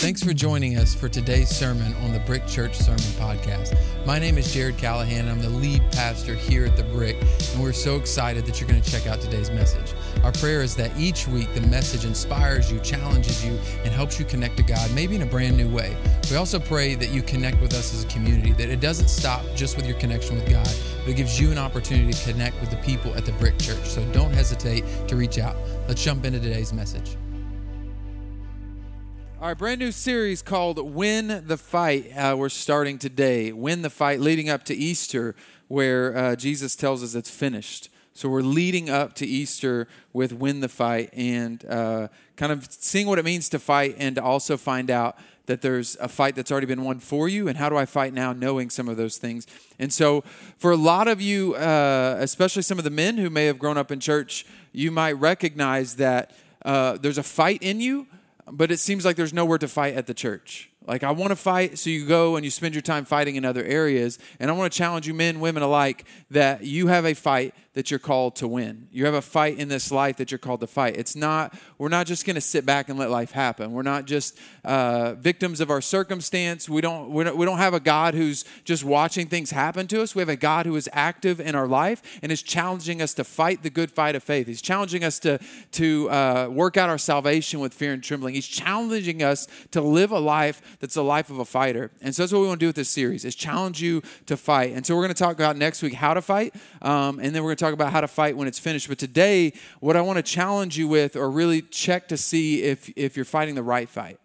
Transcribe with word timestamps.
Thanks 0.00 0.22
for 0.22 0.32
joining 0.32 0.78
us 0.78 0.94
for 0.94 1.10
today's 1.10 1.50
sermon 1.50 1.92
on 1.96 2.14
the 2.14 2.20
Brick 2.20 2.46
Church 2.46 2.74
Sermon 2.74 3.00
Podcast. 3.18 3.76
My 4.06 4.18
name 4.18 4.38
is 4.38 4.50
Jared 4.50 4.78
Callahan, 4.78 5.28
and 5.28 5.28
I'm 5.28 5.42
the 5.42 5.50
lead 5.50 5.82
pastor 5.92 6.34
here 6.34 6.64
at 6.64 6.74
the 6.74 6.84
Brick, 6.84 7.18
and 7.52 7.62
we're 7.62 7.74
so 7.74 7.96
excited 7.96 8.46
that 8.46 8.58
you're 8.58 8.68
going 8.68 8.80
to 8.80 8.90
check 8.90 9.06
out 9.06 9.20
today's 9.20 9.50
message. 9.50 9.92
Our 10.24 10.32
prayer 10.32 10.62
is 10.62 10.74
that 10.76 10.90
each 10.98 11.28
week 11.28 11.52
the 11.52 11.60
message 11.60 12.06
inspires 12.06 12.72
you, 12.72 12.78
challenges 12.78 13.44
you, 13.44 13.60
and 13.84 13.92
helps 13.92 14.18
you 14.18 14.24
connect 14.24 14.56
to 14.56 14.62
God, 14.62 14.90
maybe 14.94 15.16
in 15.16 15.20
a 15.20 15.26
brand 15.26 15.58
new 15.58 15.68
way. 15.68 15.94
We 16.30 16.36
also 16.36 16.58
pray 16.58 16.94
that 16.94 17.10
you 17.10 17.20
connect 17.20 17.60
with 17.60 17.74
us 17.74 17.92
as 17.92 18.04
a 18.04 18.08
community, 18.08 18.52
that 18.52 18.70
it 18.70 18.80
doesn't 18.80 19.08
stop 19.08 19.44
just 19.54 19.76
with 19.76 19.86
your 19.86 19.98
connection 19.98 20.34
with 20.34 20.48
God, 20.48 20.74
but 21.00 21.10
it 21.10 21.16
gives 21.18 21.38
you 21.38 21.52
an 21.52 21.58
opportunity 21.58 22.14
to 22.14 22.32
connect 22.32 22.58
with 22.62 22.70
the 22.70 22.78
people 22.78 23.14
at 23.16 23.26
the 23.26 23.32
Brick 23.32 23.58
Church. 23.58 23.84
So 23.84 24.02
don't 24.12 24.32
hesitate 24.32 24.82
to 25.08 25.16
reach 25.16 25.38
out. 25.38 25.56
Let's 25.88 26.02
jump 26.02 26.24
into 26.24 26.40
today's 26.40 26.72
message. 26.72 27.18
Right, 29.40 29.56
brand 29.56 29.80
new 29.80 29.90
series 29.90 30.42
called 30.42 30.78
Win 30.94 31.44
the 31.46 31.56
Fight. 31.56 32.14
Uh, 32.14 32.36
we're 32.36 32.50
starting 32.50 32.98
today. 32.98 33.52
Win 33.52 33.80
the 33.80 33.88
Fight, 33.88 34.20
leading 34.20 34.50
up 34.50 34.64
to 34.64 34.74
Easter, 34.74 35.34
where 35.66 36.14
uh, 36.14 36.36
Jesus 36.36 36.76
tells 36.76 37.02
us 37.02 37.14
it's 37.14 37.30
finished. 37.30 37.88
So 38.12 38.28
we're 38.28 38.42
leading 38.42 38.90
up 38.90 39.14
to 39.14 39.26
Easter 39.26 39.88
with 40.12 40.34
Win 40.34 40.60
the 40.60 40.68
Fight 40.68 41.08
and 41.14 41.64
uh, 41.64 42.08
kind 42.36 42.52
of 42.52 42.70
seeing 42.70 43.06
what 43.06 43.18
it 43.18 43.24
means 43.24 43.48
to 43.48 43.58
fight 43.58 43.96
and 43.98 44.16
to 44.16 44.22
also 44.22 44.58
find 44.58 44.90
out 44.90 45.16
that 45.46 45.62
there's 45.62 45.96
a 46.00 46.08
fight 46.08 46.36
that's 46.36 46.52
already 46.52 46.66
been 46.66 46.84
won 46.84 47.00
for 47.00 47.26
you 47.26 47.48
and 47.48 47.56
how 47.56 47.70
do 47.70 47.78
I 47.78 47.86
fight 47.86 48.12
now 48.12 48.34
knowing 48.34 48.68
some 48.68 48.90
of 48.90 48.98
those 48.98 49.16
things. 49.16 49.46
And 49.78 49.90
so 49.90 50.22
for 50.58 50.70
a 50.70 50.76
lot 50.76 51.08
of 51.08 51.22
you, 51.22 51.54
uh, 51.54 52.18
especially 52.20 52.60
some 52.60 52.76
of 52.76 52.84
the 52.84 52.90
men 52.90 53.16
who 53.16 53.30
may 53.30 53.46
have 53.46 53.58
grown 53.58 53.78
up 53.78 53.90
in 53.90 54.00
church, 54.00 54.44
you 54.72 54.90
might 54.90 55.12
recognize 55.12 55.96
that 55.96 56.32
uh, 56.62 56.98
there's 56.98 57.16
a 57.16 57.22
fight 57.22 57.62
in 57.62 57.80
you 57.80 58.06
but 58.52 58.70
it 58.70 58.78
seems 58.78 59.04
like 59.04 59.16
there's 59.16 59.32
nowhere 59.32 59.58
to 59.58 59.68
fight 59.68 59.94
at 59.94 60.06
the 60.06 60.14
church. 60.14 60.70
Like, 60.86 61.04
I 61.04 61.10
want 61.10 61.30
to 61.30 61.36
fight, 61.36 61.78
so 61.78 61.90
you 61.90 62.06
go 62.06 62.36
and 62.36 62.44
you 62.44 62.50
spend 62.50 62.74
your 62.74 62.82
time 62.82 63.04
fighting 63.04 63.36
in 63.36 63.44
other 63.44 63.62
areas. 63.62 64.18
And 64.38 64.50
I 64.50 64.54
want 64.54 64.72
to 64.72 64.76
challenge 64.76 65.06
you, 65.06 65.12
men, 65.12 65.38
women 65.38 65.62
alike, 65.62 66.04
that 66.30 66.64
you 66.64 66.86
have 66.86 67.04
a 67.04 67.14
fight 67.14 67.54
that 67.74 67.88
you're 67.90 68.00
called 68.00 68.34
to 68.34 68.48
win. 68.48 68.88
You 68.90 69.04
have 69.04 69.14
a 69.14 69.22
fight 69.22 69.56
in 69.58 69.68
this 69.68 69.92
life 69.92 70.16
that 70.16 70.32
you're 70.32 70.38
called 70.38 70.60
to 70.60 70.66
fight. 70.66 70.96
It's 70.96 71.14
not, 71.14 71.56
we're 71.78 71.88
not 71.88 72.06
just 72.06 72.26
going 72.26 72.34
to 72.34 72.40
sit 72.40 72.66
back 72.66 72.88
and 72.88 72.98
let 72.98 73.10
life 73.10 73.30
happen. 73.30 73.70
We're 73.70 73.82
not 73.82 74.06
just 74.06 74.36
uh, 74.64 75.14
victims 75.14 75.60
of 75.60 75.70
our 75.70 75.80
circumstance. 75.80 76.68
We 76.68 76.80
don't, 76.80 77.10
we 77.10 77.22
don't, 77.22 77.36
we 77.36 77.46
don't 77.46 77.58
have 77.58 77.72
a 77.72 77.78
God 77.78 78.14
who's 78.14 78.44
just 78.64 78.82
watching 78.82 79.28
things 79.28 79.52
happen 79.52 79.86
to 79.88 80.02
us. 80.02 80.16
We 80.16 80.20
have 80.20 80.28
a 80.28 80.34
God 80.34 80.66
who 80.66 80.74
is 80.74 80.88
active 80.92 81.38
in 81.38 81.54
our 81.54 81.68
life 81.68 82.02
and 82.22 82.32
is 82.32 82.42
challenging 82.42 83.00
us 83.00 83.14
to 83.14 83.22
fight 83.22 83.62
the 83.62 83.70
good 83.70 83.92
fight 83.92 84.16
of 84.16 84.24
faith. 84.24 84.48
He's 84.48 84.62
challenging 84.62 85.04
us 85.04 85.20
to, 85.20 85.38
to 85.72 86.10
uh, 86.10 86.48
work 86.50 86.76
out 86.76 86.88
our 86.90 86.98
salvation 86.98 87.60
with 87.60 87.72
fear 87.72 87.92
and 87.92 88.02
trembling. 88.02 88.34
He's 88.34 88.48
challenging 88.48 89.22
us 89.22 89.46
to 89.70 89.80
live 89.80 90.10
a 90.10 90.18
life 90.18 90.69
that's 90.78 90.94
the 90.94 91.04
life 91.04 91.30
of 91.30 91.38
a 91.38 91.44
fighter. 91.44 91.90
And 92.00 92.14
so 92.14 92.22
that's 92.22 92.32
what 92.32 92.40
we 92.40 92.46
want 92.46 92.60
to 92.60 92.64
do 92.64 92.68
with 92.68 92.76
this 92.76 92.88
series 92.88 93.24
is 93.24 93.34
challenge 93.34 93.82
you 93.82 94.02
to 94.26 94.36
fight. 94.36 94.72
And 94.74 94.86
so 94.86 94.94
we're 94.94 95.02
going 95.02 95.14
to 95.14 95.22
talk 95.22 95.34
about 95.34 95.56
next 95.56 95.82
week 95.82 95.94
how 95.94 96.14
to 96.14 96.22
fight, 96.22 96.54
um, 96.82 97.18
and 97.18 97.34
then 97.34 97.42
we're 97.42 97.48
going 97.48 97.56
to 97.56 97.64
talk 97.64 97.74
about 97.74 97.92
how 97.92 98.00
to 98.00 98.08
fight 98.08 98.36
when 98.36 98.46
it's 98.46 98.58
finished. 98.58 98.88
But 98.88 98.98
today, 98.98 99.52
what 99.80 99.96
I 99.96 100.00
want 100.00 100.18
to 100.18 100.22
challenge 100.22 100.78
you 100.78 100.86
with, 100.88 101.16
or 101.16 101.30
really 101.30 101.62
check 101.62 102.08
to 102.08 102.16
see 102.16 102.62
if 102.62 102.88
if 102.96 103.16
you're 103.16 103.24
fighting 103.24 103.54
the 103.54 103.62
right 103.62 103.88
fight. 103.88 104.18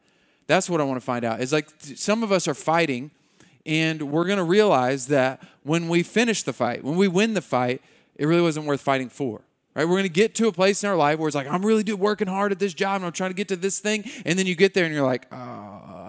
That's 0.48 0.70
what 0.70 0.80
I 0.80 0.84
want 0.84 0.98
to 1.00 1.06
find 1.06 1.26
out. 1.26 1.42
Is 1.42 1.52
like 1.52 1.70
some 1.80 2.23
of 2.23 2.32
us 2.32 2.48
are 2.48 2.54
fighting, 2.54 3.12
and 3.66 4.12
we're 4.12 4.26
going 4.26 4.38
to 4.38 4.44
realize 4.44 5.08
that 5.08 5.42
when 5.64 5.90
we 5.90 6.04
finish 6.04 6.44
the 6.44 6.54
fight, 6.54 6.84
when 6.84 6.96
we 6.96 7.08
win 7.08 7.34
the 7.34 7.42
fight, 7.42 7.82
it 8.16 8.28
really 8.28 8.42
wasn't 8.42 8.66
worth 8.66 8.82
fighting 8.82 9.10
for. 9.10 9.42
Right? 9.76 9.84
We're 9.84 9.96
going 9.96 10.04
to 10.04 10.10
get 10.10 10.36
to 10.36 10.48
a 10.48 10.54
place 10.54 10.84
in 10.84 10.90
our 10.90 10.96
life 10.96 11.20
where 11.20 11.28
it's 11.28 11.36
like, 11.36 11.48
I'm 11.48 11.66
really 11.66 11.84
working 11.94 12.28
hard 12.28 12.54
at 12.54 12.60
this 12.60 12.73
job 12.73 12.96
and 12.98 13.06
I'm 13.06 13.12
trying 13.12 13.32
to 13.32 13.36
get 13.36 13.50
to 13.50 13.58
this 13.58 13.80
thing. 13.80 14.06
And 14.23 14.40
then 14.40 14.46
you 14.46 14.56
get 14.56 14.73
there 14.73 14.86
and 14.86 14.94
you're 14.94 15.06
like, 15.06 15.28
oh, 15.34 15.36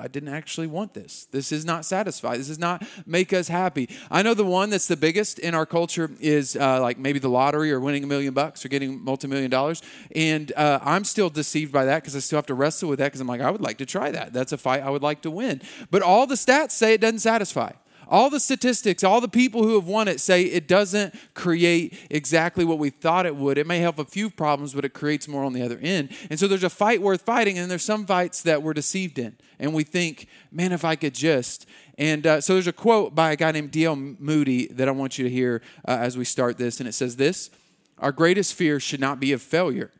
I 0.07 0.09
didn't 0.09 0.29
actually 0.29 0.69
want 0.69 0.95
this. 0.95 1.25
This 1.33 1.51
is 1.51 1.65
not 1.65 1.85
satisfied. 1.85 2.39
This 2.39 2.47
does 2.47 2.61
not 2.61 2.87
make 3.07 3.33
us 3.33 3.49
happy. 3.49 3.89
I 4.09 4.23
know 4.23 4.35
the 4.35 4.45
one 4.45 4.71
that's 4.71 4.87
the 4.87 4.97
biggest 4.97 5.41
in 5.41 5.53
our 5.53 5.67
culture 5.67 6.09
is 6.21 6.55
uh, 6.55 6.81
like 6.81 6.97
maybe 6.97 7.19
the 7.19 7.29
lottery 7.29 7.73
or 7.73 7.81
winning 7.81 8.05
a 8.05 8.07
million 8.07 8.33
bucks 8.33 8.65
or 8.65 8.69
getting 8.69 9.03
multi-million 9.03 9.51
dollars. 9.51 9.83
And 10.15 10.53
uh, 10.55 10.79
I'm 10.81 11.03
still 11.03 11.29
deceived 11.29 11.73
by 11.73 11.87
that 11.87 12.05
because 12.05 12.15
I 12.15 12.21
still 12.21 12.37
have 12.37 12.47
to 12.47 12.55
wrestle 12.55 12.89
with 12.89 13.01
that 13.01 13.07
because 13.07 13.21
I'm 13.21 13.27
like, 13.27 13.41
I 13.41 13.51
would 13.51 13.61
like 13.61 13.79
to 13.79 13.87
try 13.87 14.13
that. 14.13 14.33
That's 14.33 14.53
a 14.53 14.59
fight 14.59 14.81
I 14.81 14.91
would 14.91 15.03
like 15.03 15.23
to 15.23 15.31
win. 15.33 15.61
But 15.91 16.03
all 16.03 16.29
the 16.29 16.37
stats 16.37 16.71
say 16.71 16.95
it 16.95 17.01
doesn't 17.01 17.19
satisfy. 17.19 17.73
All 18.09 18.31
the 18.31 18.39
statistics, 18.39 19.03
all 19.03 19.21
the 19.21 19.29
people 19.29 19.65
who 19.65 19.75
have 19.75 19.87
won 19.87 20.07
it 20.07 20.21
say 20.21 20.43
it 20.43 20.69
doesn't 20.69 21.15
create 21.35 21.99
exactly 22.09 22.65
what 22.65 22.79
we 22.79 22.91
thought 22.91 23.27
it 23.27 23.35
would. 23.35 23.59
It 23.59 23.67
may 23.67 23.81
help 23.81 23.99
a 23.99 24.05
few 24.05 24.31
problems, 24.31 24.75
but 24.75 24.85
it 24.85 24.95
creates 24.95 25.27
more 25.27 25.43
on 25.43 25.53
the 25.53 25.63
other 25.63 25.79
end. 25.83 26.11
And 26.31 26.39
so 26.39 26.47
there's 26.47 26.63
a 26.63 26.71
fight 26.71 27.03
worth 27.03 27.23
fighting, 27.23 27.59
and 27.59 27.69
there's 27.69 27.83
some 27.83 28.07
fights 28.07 28.43
that 28.43 28.63
we're 28.63 28.75
deceived 28.75 29.19
in. 29.19 29.37
And 29.59 29.75
we 29.75 29.83
think, 29.83 30.29
man, 30.53 30.71
if 30.71 30.85
I 30.85 30.95
could 30.95 31.15
just. 31.15 31.67
And 31.99 32.27
uh, 32.27 32.41
so 32.41 32.53
there's 32.53 32.69
a 32.69 32.73
quote 32.73 33.15
by 33.15 33.33
a 33.33 33.37
guy 33.37 33.51
named 33.51 33.73
D.L. 33.73 33.97
Moody 33.97 34.69
that 34.69 34.87
I 34.87 34.93
want 34.93 35.19
you 35.19 35.25
to 35.25 35.31
hear 35.31 35.63
uh, 35.87 35.99
as 35.99 36.17
we 36.17 36.25
start 36.25 36.59
this. 36.59 36.79
And 36.79 36.89
it 36.89 36.93
says 36.93 37.17
this 37.17 37.51
Our 37.99 38.13
greatest 38.13 38.55
fear 38.55 38.79
should 38.79 39.01
not 39.01 39.19
be 39.19 39.33
of 39.33 39.43
failure, 39.43 39.91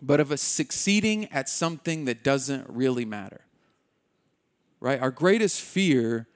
but 0.00 0.20
of 0.20 0.38
succeeding 0.38 1.24
at 1.32 1.48
something 1.48 2.04
that 2.04 2.22
doesn't 2.22 2.68
really 2.68 3.04
matter. 3.04 3.40
Right? 4.78 5.00
Our 5.00 5.10
greatest 5.10 5.60
fear 5.60 6.28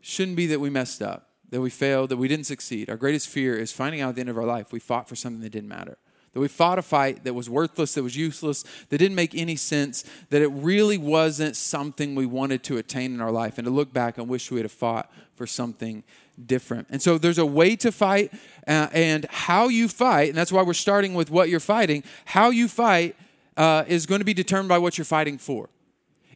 shouldn't 0.00 0.36
be 0.36 0.46
that 0.46 0.60
we 0.60 0.70
messed 0.70 1.02
up, 1.02 1.30
that 1.50 1.60
we 1.60 1.70
failed, 1.70 2.10
that 2.10 2.16
we 2.16 2.28
didn't 2.28 2.46
succeed. 2.46 2.88
Our 2.90 2.96
greatest 2.96 3.28
fear 3.28 3.56
is 3.56 3.72
finding 3.72 4.00
out 4.00 4.10
at 4.10 4.14
the 4.16 4.20
end 4.20 4.30
of 4.30 4.38
our 4.38 4.44
life 4.44 4.72
we 4.72 4.78
fought 4.78 5.08
for 5.08 5.16
something 5.16 5.42
that 5.42 5.50
didn't 5.50 5.68
matter. 5.68 5.98
That 6.34 6.40
we 6.40 6.48
fought 6.48 6.78
a 6.78 6.82
fight 6.82 7.24
that 7.24 7.32
was 7.32 7.48
worthless, 7.48 7.94
that 7.94 8.02
was 8.02 8.16
useless, 8.16 8.62
that 8.90 8.98
didn't 8.98 9.14
make 9.14 9.34
any 9.34 9.56
sense, 9.56 10.04
that 10.28 10.42
it 10.42 10.48
really 10.48 10.98
wasn't 10.98 11.56
something 11.56 12.14
we 12.14 12.26
wanted 12.26 12.62
to 12.64 12.76
attain 12.76 13.14
in 13.14 13.20
our 13.20 13.32
life, 13.32 13.56
and 13.56 13.64
to 13.64 13.70
look 13.70 13.94
back 13.94 14.18
and 14.18 14.28
wish 14.28 14.50
we 14.50 14.60
had 14.60 14.70
fought 14.70 15.10
for 15.36 15.46
something 15.46 16.04
different. 16.44 16.86
And 16.90 17.00
so 17.00 17.16
there's 17.16 17.38
a 17.38 17.46
way 17.46 17.76
to 17.76 17.90
fight, 17.90 18.32
uh, 18.66 18.88
and 18.92 19.24
how 19.30 19.68
you 19.68 19.88
fight, 19.88 20.28
and 20.28 20.36
that's 20.36 20.52
why 20.52 20.62
we're 20.62 20.74
starting 20.74 21.14
with 21.14 21.30
what 21.30 21.48
you're 21.48 21.60
fighting. 21.60 22.04
How 22.26 22.50
you 22.50 22.68
fight 22.68 23.16
uh, 23.56 23.84
is 23.88 24.04
going 24.04 24.20
to 24.20 24.24
be 24.24 24.34
determined 24.34 24.68
by 24.68 24.78
what 24.78 24.98
you're 24.98 25.06
fighting 25.06 25.38
for. 25.38 25.70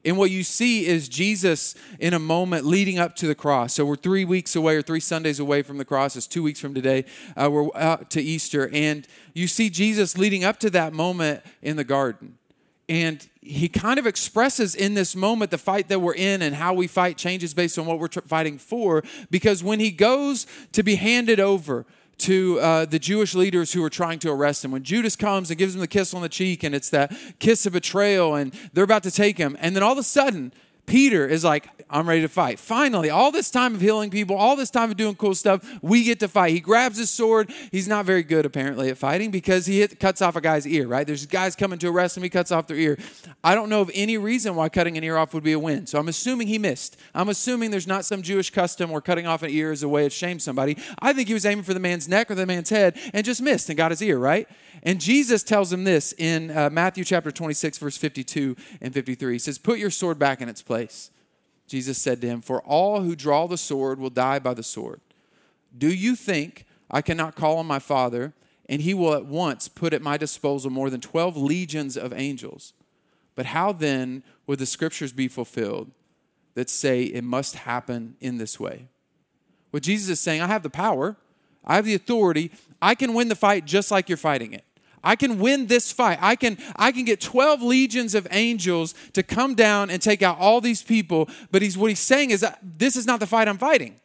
And 0.04 0.16
what 0.16 0.30
you 0.30 0.42
see 0.42 0.86
is 0.86 1.08
Jesus 1.08 1.74
in 2.00 2.12
a 2.12 2.18
moment 2.18 2.66
leading 2.66 2.98
up 2.98 3.14
to 3.16 3.26
the 3.26 3.34
cross. 3.34 3.74
So 3.74 3.84
we're 3.84 3.96
three 3.96 4.24
weeks 4.24 4.56
away 4.56 4.76
or 4.76 4.82
three 4.82 5.00
Sundays 5.00 5.38
away 5.38 5.62
from 5.62 5.78
the 5.78 5.84
cross. 5.84 6.16
It's 6.16 6.26
two 6.26 6.42
weeks 6.42 6.58
from 6.58 6.74
today. 6.74 7.04
Uh, 7.36 7.50
we're 7.50 7.68
out 7.76 8.10
to 8.10 8.20
Easter. 8.20 8.68
And 8.72 9.06
you 9.32 9.46
see 9.46 9.70
Jesus 9.70 10.18
leading 10.18 10.42
up 10.42 10.58
to 10.60 10.70
that 10.70 10.92
moment 10.92 11.42
in 11.62 11.76
the 11.76 11.84
garden. 11.84 12.38
And 12.88 13.26
he 13.40 13.68
kind 13.68 13.98
of 13.98 14.06
expresses 14.06 14.74
in 14.74 14.94
this 14.94 15.14
moment 15.14 15.50
the 15.50 15.58
fight 15.58 15.88
that 15.88 16.00
we're 16.00 16.14
in 16.14 16.42
and 16.42 16.54
how 16.54 16.74
we 16.74 16.86
fight 16.88 17.16
changes 17.16 17.54
based 17.54 17.78
on 17.78 17.86
what 17.86 17.98
we're 17.98 18.08
fighting 18.08 18.58
for. 18.58 19.04
Because 19.30 19.62
when 19.62 19.78
he 19.78 19.92
goes 19.92 20.46
to 20.72 20.82
be 20.82 20.96
handed 20.96 21.38
over, 21.38 21.86
to 22.18 22.60
uh, 22.60 22.84
the 22.84 22.98
Jewish 22.98 23.34
leaders 23.34 23.72
who 23.72 23.82
are 23.82 23.90
trying 23.90 24.18
to 24.20 24.30
arrest 24.30 24.64
him. 24.64 24.70
When 24.70 24.82
Judas 24.82 25.16
comes 25.16 25.50
and 25.50 25.58
gives 25.58 25.74
him 25.74 25.80
the 25.80 25.88
kiss 25.88 26.14
on 26.14 26.22
the 26.22 26.28
cheek, 26.28 26.62
and 26.62 26.74
it's 26.74 26.90
that 26.90 27.12
kiss 27.38 27.66
of 27.66 27.72
betrayal, 27.72 28.34
and 28.34 28.54
they're 28.72 28.84
about 28.84 29.02
to 29.04 29.10
take 29.10 29.38
him, 29.38 29.56
and 29.60 29.74
then 29.74 29.82
all 29.82 29.92
of 29.92 29.98
a 29.98 30.02
sudden, 30.02 30.52
Peter 30.86 31.26
is 31.26 31.44
like, 31.44 31.68
I'm 31.88 32.08
ready 32.08 32.22
to 32.22 32.28
fight. 32.28 32.58
Finally, 32.58 33.10
all 33.10 33.30
this 33.30 33.50
time 33.50 33.74
of 33.74 33.80
healing 33.80 34.10
people, 34.10 34.34
all 34.34 34.56
this 34.56 34.70
time 34.70 34.90
of 34.90 34.96
doing 34.96 35.14
cool 35.14 35.34
stuff, 35.34 35.62
we 35.82 36.04
get 36.04 36.18
to 36.20 36.28
fight. 36.28 36.52
He 36.52 36.60
grabs 36.60 36.98
his 36.98 37.10
sword. 37.10 37.52
He's 37.70 37.86
not 37.86 38.04
very 38.04 38.22
good, 38.22 38.46
apparently, 38.46 38.88
at 38.88 38.96
fighting 38.96 39.30
because 39.30 39.66
he 39.66 39.80
hit, 39.80 40.00
cuts 40.00 40.22
off 40.22 40.34
a 40.34 40.40
guy's 40.40 40.66
ear, 40.66 40.88
right? 40.88 41.06
There's 41.06 41.26
guys 41.26 41.54
coming 41.54 41.78
to 41.80 41.88
arrest 41.88 42.16
him. 42.16 42.22
He 42.22 42.30
cuts 42.30 42.50
off 42.50 42.66
their 42.66 42.78
ear. 42.78 42.98
I 43.44 43.54
don't 43.54 43.68
know 43.68 43.82
of 43.82 43.90
any 43.94 44.16
reason 44.16 44.56
why 44.56 44.70
cutting 44.70 44.96
an 44.96 45.04
ear 45.04 45.18
off 45.18 45.34
would 45.34 45.44
be 45.44 45.52
a 45.52 45.58
win. 45.58 45.86
So 45.86 45.98
I'm 45.98 46.08
assuming 46.08 46.48
he 46.48 46.58
missed. 46.58 46.96
I'm 47.14 47.28
assuming 47.28 47.70
there's 47.70 47.86
not 47.86 48.04
some 48.04 48.22
Jewish 48.22 48.50
custom 48.50 48.90
where 48.90 49.02
cutting 49.02 49.26
off 49.26 49.42
an 49.42 49.50
ear 49.50 49.70
is 49.70 49.82
a 49.82 49.88
way 49.88 50.04
to 50.04 50.10
shame 50.10 50.38
somebody. 50.38 50.78
I 50.98 51.12
think 51.12 51.28
he 51.28 51.34
was 51.34 51.46
aiming 51.46 51.64
for 51.64 51.74
the 51.74 51.80
man's 51.80 52.08
neck 52.08 52.30
or 52.30 52.34
the 52.34 52.46
man's 52.46 52.70
head 52.70 52.98
and 53.12 53.24
just 53.24 53.42
missed 53.42 53.68
and 53.68 53.76
got 53.76 53.90
his 53.92 54.02
ear, 54.02 54.18
right? 54.18 54.48
And 54.82 55.00
Jesus 55.00 55.42
tells 55.42 55.72
him 55.72 55.84
this 55.84 56.12
in 56.18 56.50
uh, 56.50 56.70
Matthew 56.70 57.04
chapter 57.04 57.30
26, 57.30 57.78
verse 57.78 57.96
52 57.96 58.56
and 58.80 58.92
53. 58.92 59.34
He 59.34 59.38
says, 59.38 59.58
Put 59.58 59.78
your 59.78 59.90
sword 59.90 60.18
back 60.18 60.40
in 60.40 60.48
its 60.48 60.62
place. 60.62 60.71
Jesus 61.66 61.98
said 61.98 62.20
to 62.20 62.26
him, 62.26 62.42
For 62.42 62.60
all 62.62 63.00
who 63.00 63.16
draw 63.16 63.46
the 63.46 63.56
sword 63.56 63.98
will 63.98 64.10
die 64.10 64.38
by 64.38 64.54
the 64.54 64.62
sword. 64.62 65.00
Do 65.76 65.88
you 65.88 66.16
think 66.16 66.66
I 66.90 67.00
cannot 67.00 67.34
call 67.34 67.58
on 67.58 67.66
my 67.66 67.78
Father, 67.78 68.34
and 68.68 68.82
he 68.82 68.94
will 68.94 69.14
at 69.14 69.24
once 69.24 69.68
put 69.68 69.94
at 69.94 70.02
my 70.02 70.16
disposal 70.16 70.70
more 70.70 70.90
than 70.90 71.00
12 71.00 71.36
legions 71.36 71.96
of 71.96 72.12
angels? 72.12 72.74
But 73.34 73.46
how 73.46 73.72
then 73.72 74.22
would 74.46 74.58
the 74.58 74.66
scriptures 74.66 75.12
be 75.12 75.28
fulfilled 75.28 75.90
that 76.54 76.68
say 76.68 77.04
it 77.04 77.24
must 77.24 77.54
happen 77.54 78.16
in 78.20 78.38
this 78.38 78.60
way? 78.60 78.88
What 79.70 79.82
Jesus 79.82 80.10
is 80.10 80.20
saying, 80.20 80.42
I 80.42 80.48
have 80.48 80.62
the 80.62 80.70
power, 80.70 81.16
I 81.64 81.76
have 81.76 81.86
the 81.86 81.94
authority, 81.94 82.50
I 82.82 82.94
can 82.94 83.14
win 83.14 83.28
the 83.28 83.34
fight 83.34 83.64
just 83.64 83.90
like 83.90 84.08
you're 84.08 84.18
fighting 84.18 84.52
it. 84.52 84.64
I 85.04 85.16
can 85.16 85.38
win 85.38 85.66
this 85.66 85.90
fight. 85.92 86.18
I 86.20 86.36
can, 86.36 86.58
I 86.76 86.92
can 86.92 87.04
get 87.04 87.20
12 87.20 87.62
legions 87.62 88.14
of 88.14 88.26
angels 88.30 88.94
to 89.14 89.22
come 89.22 89.54
down 89.54 89.90
and 89.90 90.00
take 90.00 90.22
out 90.22 90.38
all 90.38 90.60
these 90.60 90.82
people. 90.82 91.28
But 91.50 91.62
he's, 91.62 91.76
what 91.76 91.90
he's 91.90 92.00
saying 92.00 92.30
is 92.30 92.46
this 92.62 92.96
is 92.96 93.06
not 93.06 93.20
the 93.20 93.26
fight 93.26 93.48
I'm 93.48 93.58
fighting. 93.58 94.00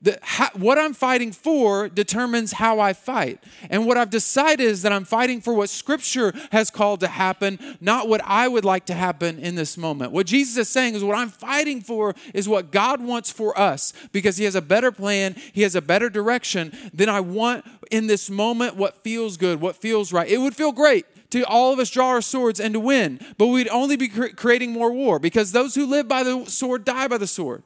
The, 0.00 0.16
how, 0.22 0.50
what 0.54 0.78
I'm 0.78 0.94
fighting 0.94 1.32
for 1.32 1.88
determines 1.88 2.52
how 2.52 2.78
I 2.78 2.92
fight. 2.92 3.42
And 3.68 3.84
what 3.84 3.96
I've 3.96 4.10
decided 4.10 4.64
is 4.64 4.82
that 4.82 4.92
I'm 4.92 5.04
fighting 5.04 5.40
for 5.40 5.52
what 5.52 5.70
Scripture 5.70 6.32
has 6.52 6.70
called 6.70 7.00
to 7.00 7.08
happen, 7.08 7.58
not 7.80 8.08
what 8.08 8.20
I 8.24 8.46
would 8.46 8.64
like 8.64 8.86
to 8.86 8.94
happen 8.94 9.40
in 9.40 9.56
this 9.56 9.76
moment. 9.76 10.12
What 10.12 10.26
Jesus 10.26 10.56
is 10.56 10.68
saying 10.68 10.94
is 10.94 11.02
what 11.02 11.18
I'm 11.18 11.30
fighting 11.30 11.80
for 11.80 12.14
is 12.32 12.48
what 12.48 12.70
God 12.70 13.02
wants 13.02 13.32
for 13.32 13.58
us 13.58 13.92
because 14.12 14.36
He 14.36 14.44
has 14.44 14.54
a 14.54 14.62
better 14.62 14.92
plan, 14.92 15.34
He 15.52 15.62
has 15.62 15.74
a 15.74 15.82
better 15.82 16.08
direction 16.08 16.72
than 16.94 17.08
I 17.08 17.18
want 17.20 17.64
in 17.90 18.06
this 18.06 18.30
moment 18.30 18.76
what 18.76 19.02
feels 19.02 19.36
good, 19.36 19.60
what 19.60 19.74
feels 19.74 20.12
right. 20.12 20.28
It 20.28 20.38
would 20.38 20.54
feel 20.54 20.70
great 20.70 21.06
to 21.30 21.42
all 21.42 21.72
of 21.72 21.78
us 21.80 21.90
draw 21.90 22.08
our 22.08 22.22
swords 22.22 22.60
and 22.60 22.74
to 22.74 22.80
win, 22.80 23.18
but 23.36 23.48
we'd 23.48 23.68
only 23.68 23.96
be 23.96 24.08
creating 24.08 24.72
more 24.72 24.92
war 24.92 25.18
because 25.18 25.50
those 25.50 25.74
who 25.74 25.86
live 25.86 26.06
by 26.06 26.22
the 26.22 26.44
sword 26.46 26.84
die 26.84 27.08
by 27.08 27.18
the 27.18 27.26
sword. 27.26 27.64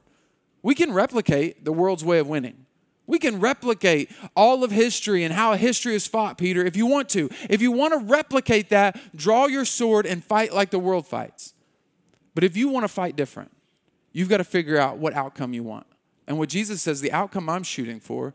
We 0.63 0.73
can 0.73 0.93
replicate 0.93 1.65
the 1.65 1.73
world's 1.73 2.03
way 2.03 2.17
of 2.17 2.27
winning. 2.27 2.65
We 3.05 3.19
can 3.19 3.41
replicate 3.41 4.09
all 4.35 4.63
of 4.63 4.71
history 4.71 5.25
and 5.25 5.33
how 5.33 5.55
history 5.55 5.93
is 5.93 6.07
fought, 6.07 6.37
Peter, 6.37 6.65
if 6.65 6.77
you 6.77 6.85
want 6.85 7.09
to. 7.09 7.29
If 7.49 7.61
you 7.61 7.71
want 7.71 7.93
to 7.93 7.99
replicate 7.99 8.69
that, 8.69 8.97
draw 9.15 9.45
your 9.47 9.65
sword 9.65 10.05
and 10.05 10.23
fight 10.23 10.53
like 10.53 10.71
the 10.71 10.79
world 10.79 11.05
fights. 11.05 11.53
But 12.33 12.45
if 12.45 12.55
you 12.55 12.69
want 12.69 12.85
to 12.85 12.87
fight 12.87 13.17
different, 13.17 13.51
you've 14.13 14.29
got 14.29 14.37
to 14.37 14.45
figure 14.45 14.77
out 14.77 14.97
what 14.97 15.13
outcome 15.13 15.53
you 15.53 15.63
want. 15.63 15.85
And 16.27 16.39
what 16.39 16.47
Jesus 16.47 16.81
says, 16.81 17.01
the 17.01 17.11
outcome 17.11 17.49
I'm 17.49 17.63
shooting 17.63 17.99
for 17.99 18.33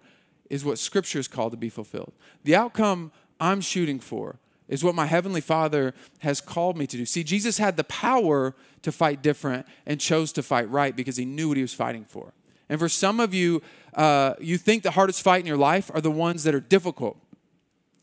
is 0.50 0.64
what 0.64 0.78
Scripture 0.78 1.18
is 1.18 1.28
called 1.28 1.52
to 1.52 1.58
be 1.58 1.70
fulfilled. 1.70 2.12
The 2.44 2.54
outcome 2.54 3.10
I'm 3.40 3.62
shooting 3.62 3.98
for 4.00 4.38
is 4.68 4.84
what 4.84 4.94
my 4.94 5.06
Heavenly 5.06 5.40
Father 5.40 5.94
has 6.20 6.40
called 6.40 6.76
me 6.76 6.86
to 6.86 6.96
do. 6.96 7.06
See, 7.06 7.24
Jesus 7.24 7.58
had 7.58 7.76
the 7.76 7.84
power 7.84 8.54
to 8.82 8.92
fight 8.92 9.22
different 9.22 9.66
and 9.86 10.00
chose 10.00 10.32
to 10.32 10.42
fight 10.42 10.70
right 10.70 10.94
because 10.94 11.16
he 11.16 11.24
knew 11.24 11.48
what 11.48 11.56
he 11.56 11.62
was 11.62 11.74
fighting 11.74 12.04
for. 12.04 12.32
And 12.68 12.78
for 12.78 12.88
some 12.88 13.18
of 13.18 13.32
you, 13.32 13.62
uh, 13.94 14.34
you 14.40 14.58
think 14.58 14.82
the 14.82 14.90
hardest 14.90 15.22
fight 15.22 15.40
in 15.40 15.46
your 15.46 15.56
life 15.56 15.90
are 15.94 16.00
the 16.00 16.10
ones 16.10 16.44
that 16.44 16.54
are 16.54 16.60
difficult. 16.60 17.16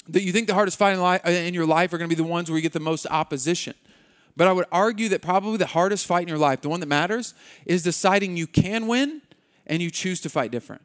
That 0.08 0.24
you 0.24 0.32
think 0.32 0.48
the 0.48 0.54
hardest 0.56 0.78
fight 0.78 0.94
in, 0.94 1.00
uh, 1.00 1.20
in 1.30 1.54
your 1.54 1.68
life 1.68 1.94
are 1.94 1.98
going 1.98 2.10
to 2.10 2.16
be 2.16 2.22
the 2.22 2.28
ones 2.28 2.50
where 2.50 2.58
you 2.58 2.64
get 2.64 2.74
the 2.74 2.80
most 2.80 3.06
opposition. 3.10 3.76
But 4.36 4.48
I 4.48 4.52
would 4.52 4.66
argue 4.72 5.08
that 5.10 5.22
probably 5.22 5.58
the 5.58 5.68
hardest 5.68 6.06
fight 6.06 6.24
in 6.24 6.28
your 6.28 6.38
life, 6.38 6.62
the 6.62 6.70
one 6.70 6.80
that 6.80 6.88
matters, 6.88 7.34
is 7.66 7.84
deciding 7.84 8.38
you 8.38 8.48
can 8.48 8.88
win 8.88 9.22
and 9.68 9.82
you 9.82 9.90
choose 9.90 10.20
to 10.22 10.30
fight 10.30 10.52
different 10.52 10.82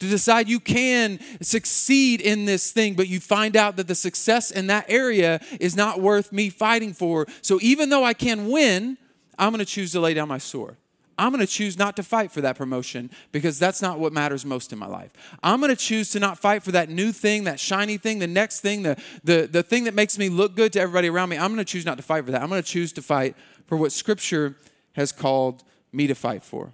to 0.00 0.08
decide 0.08 0.48
you 0.48 0.60
can 0.60 1.20
succeed 1.40 2.20
in 2.20 2.46
this 2.46 2.72
thing, 2.72 2.94
but 2.94 3.08
you 3.08 3.20
find 3.20 3.56
out 3.56 3.76
that 3.76 3.86
the 3.86 3.94
success 3.94 4.50
in 4.50 4.66
that 4.66 4.86
area 4.88 5.40
is 5.60 5.76
not 5.76 6.00
worth 6.00 6.32
me 6.32 6.48
fighting 6.50 6.92
for. 6.92 7.26
So 7.42 7.58
even 7.62 7.90
though 7.90 8.02
I 8.02 8.14
can 8.14 8.48
win, 8.48 8.98
I'm 9.38 9.52
going 9.52 9.64
to 9.64 9.70
choose 9.70 9.92
to 9.92 10.00
lay 10.00 10.14
down 10.14 10.28
my 10.28 10.38
sword. 10.38 10.76
I'm 11.18 11.32
going 11.32 11.46
to 11.46 11.52
choose 11.52 11.76
not 11.76 11.96
to 11.96 12.02
fight 12.02 12.32
for 12.32 12.40
that 12.40 12.56
promotion 12.56 13.10
because 13.30 13.58
that's 13.58 13.82
not 13.82 13.98
what 13.98 14.10
matters 14.10 14.46
most 14.46 14.72
in 14.72 14.78
my 14.78 14.86
life. 14.86 15.10
I'm 15.42 15.60
going 15.60 15.68
to 15.68 15.76
choose 15.76 16.08
to 16.12 16.18
not 16.18 16.38
fight 16.38 16.62
for 16.62 16.72
that 16.72 16.88
new 16.88 17.12
thing, 17.12 17.44
that 17.44 17.60
shiny 17.60 17.98
thing, 17.98 18.20
the 18.20 18.26
next 18.26 18.60
thing, 18.60 18.82
the, 18.82 18.96
the, 19.22 19.46
the 19.50 19.62
thing 19.62 19.84
that 19.84 19.92
makes 19.92 20.16
me 20.16 20.30
look 20.30 20.56
good 20.56 20.72
to 20.72 20.80
everybody 20.80 21.08
around 21.08 21.28
me. 21.28 21.36
I'm 21.36 21.48
going 21.48 21.58
to 21.58 21.70
choose 21.70 21.84
not 21.84 21.98
to 21.98 22.02
fight 22.02 22.24
for 22.24 22.30
that. 22.30 22.40
I'm 22.40 22.48
going 22.48 22.62
to 22.62 22.68
choose 22.68 22.90
to 22.94 23.02
fight 23.02 23.36
for 23.66 23.76
what 23.76 23.92
Scripture 23.92 24.56
has 24.94 25.12
called 25.12 25.62
me 25.92 26.06
to 26.06 26.14
fight 26.14 26.42
for. 26.42 26.72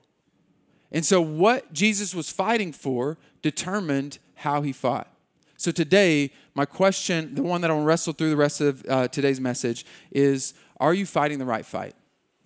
And 0.92 1.04
so, 1.04 1.20
what 1.20 1.72
Jesus 1.72 2.14
was 2.14 2.30
fighting 2.30 2.72
for 2.72 3.18
determined 3.42 4.18
how 4.36 4.62
he 4.62 4.72
fought. 4.72 5.08
So, 5.56 5.70
today, 5.70 6.30
my 6.54 6.64
question, 6.64 7.34
the 7.34 7.42
one 7.42 7.60
that 7.60 7.70
I 7.70 7.74
want 7.74 7.84
to 7.84 7.88
wrestle 7.88 8.12
through 8.12 8.30
the 8.30 8.36
rest 8.36 8.60
of 8.60 8.84
uh, 8.88 9.08
today's 9.08 9.40
message, 9.40 9.84
is 10.10 10.54
Are 10.78 10.94
you 10.94 11.06
fighting 11.06 11.38
the 11.38 11.44
right 11.44 11.66
fight? 11.66 11.94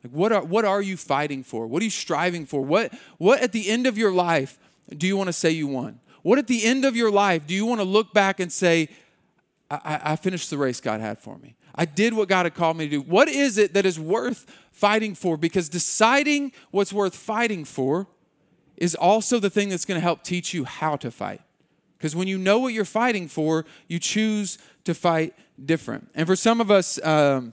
Like, 0.02 0.12
what 0.12 0.32
are, 0.32 0.42
what 0.42 0.64
are 0.64 0.81
you 0.81 0.96
fighting 0.96 1.42
for? 1.42 1.66
What 1.66 1.82
are 1.82 1.84
you 1.84 1.90
striving 1.90 2.46
for? 2.46 2.62
What, 2.62 2.92
what 3.19 3.42
at 3.42 3.52
the 3.52 3.69
end 3.69 3.87
of 3.87 3.98
your 3.98 4.12
life 4.12 4.58
do 4.88 5.06
you 5.06 5.16
want 5.16 5.28
to 5.28 5.32
say 5.32 5.50
you 5.50 5.66
won? 5.66 6.00
What 6.22 6.38
at 6.38 6.46
the 6.46 6.64
end 6.64 6.84
of 6.84 6.96
your 6.96 7.10
life 7.10 7.46
do 7.46 7.54
you 7.54 7.66
want 7.66 7.81
to 7.81 7.84
look 7.84 8.12
back 8.12 8.40
and 8.40 8.50
say, 8.52 8.88
I, 9.70 10.00
I 10.02 10.16
finished 10.16 10.50
the 10.50 10.58
race 10.58 10.81
God 10.81 11.00
had 11.00 11.19
for 11.19 11.38
me? 11.38 11.56
I 11.75 11.84
did 11.84 12.14
what 12.14 12.28
God 12.28 12.46
had 12.46 12.54
called 12.54 12.76
me 12.76 12.86
to 12.86 12.90
do. 12.90 13.00
What 13.00 13.28
is 13.28 13.56
it 13.56 13.75
that 13.75 13.86
is 13.86 13.98
worth 13.98 14.46
fighting 14.72 15.14
for? 15.14 15.36
Because 15.36 15.69
deciding 15.69 16.52
what's 16.70 16.93
worth 16.93 17.14
fighting 17.14 17.64
for 17.64 18.06
is 18.81 18.97
also 18.97 19.38
the 19.38 19.50
thing 19.50 19.69
that's 19.69 19.85
going 19.85 20.00
to 20.00 20.03
help 20.03 20.25
teach 20.25 20.53
you 20.53 20.65
how 20.65 20.97
to 20.97 21.11
fight. 21.11 21.43
Because 21.97 22.17
when 22.17 22.27
you 22.27 22.38
know 22.38 22.59
what 22.59 22.73
you're 22.73 22.87
fighting 22.87 23.29
for, 23.29 23.67
you 23.87 23.99
choose 23.99 24.59
to 24.85 24.94
fight 24.94 25.35
different. 25.62 26.09
And 26.15 26.27
for 26.27 26.35
some 26.35 26.61
of 26.61 26.71
us, 26.71 26.99
um, 27.05 27.53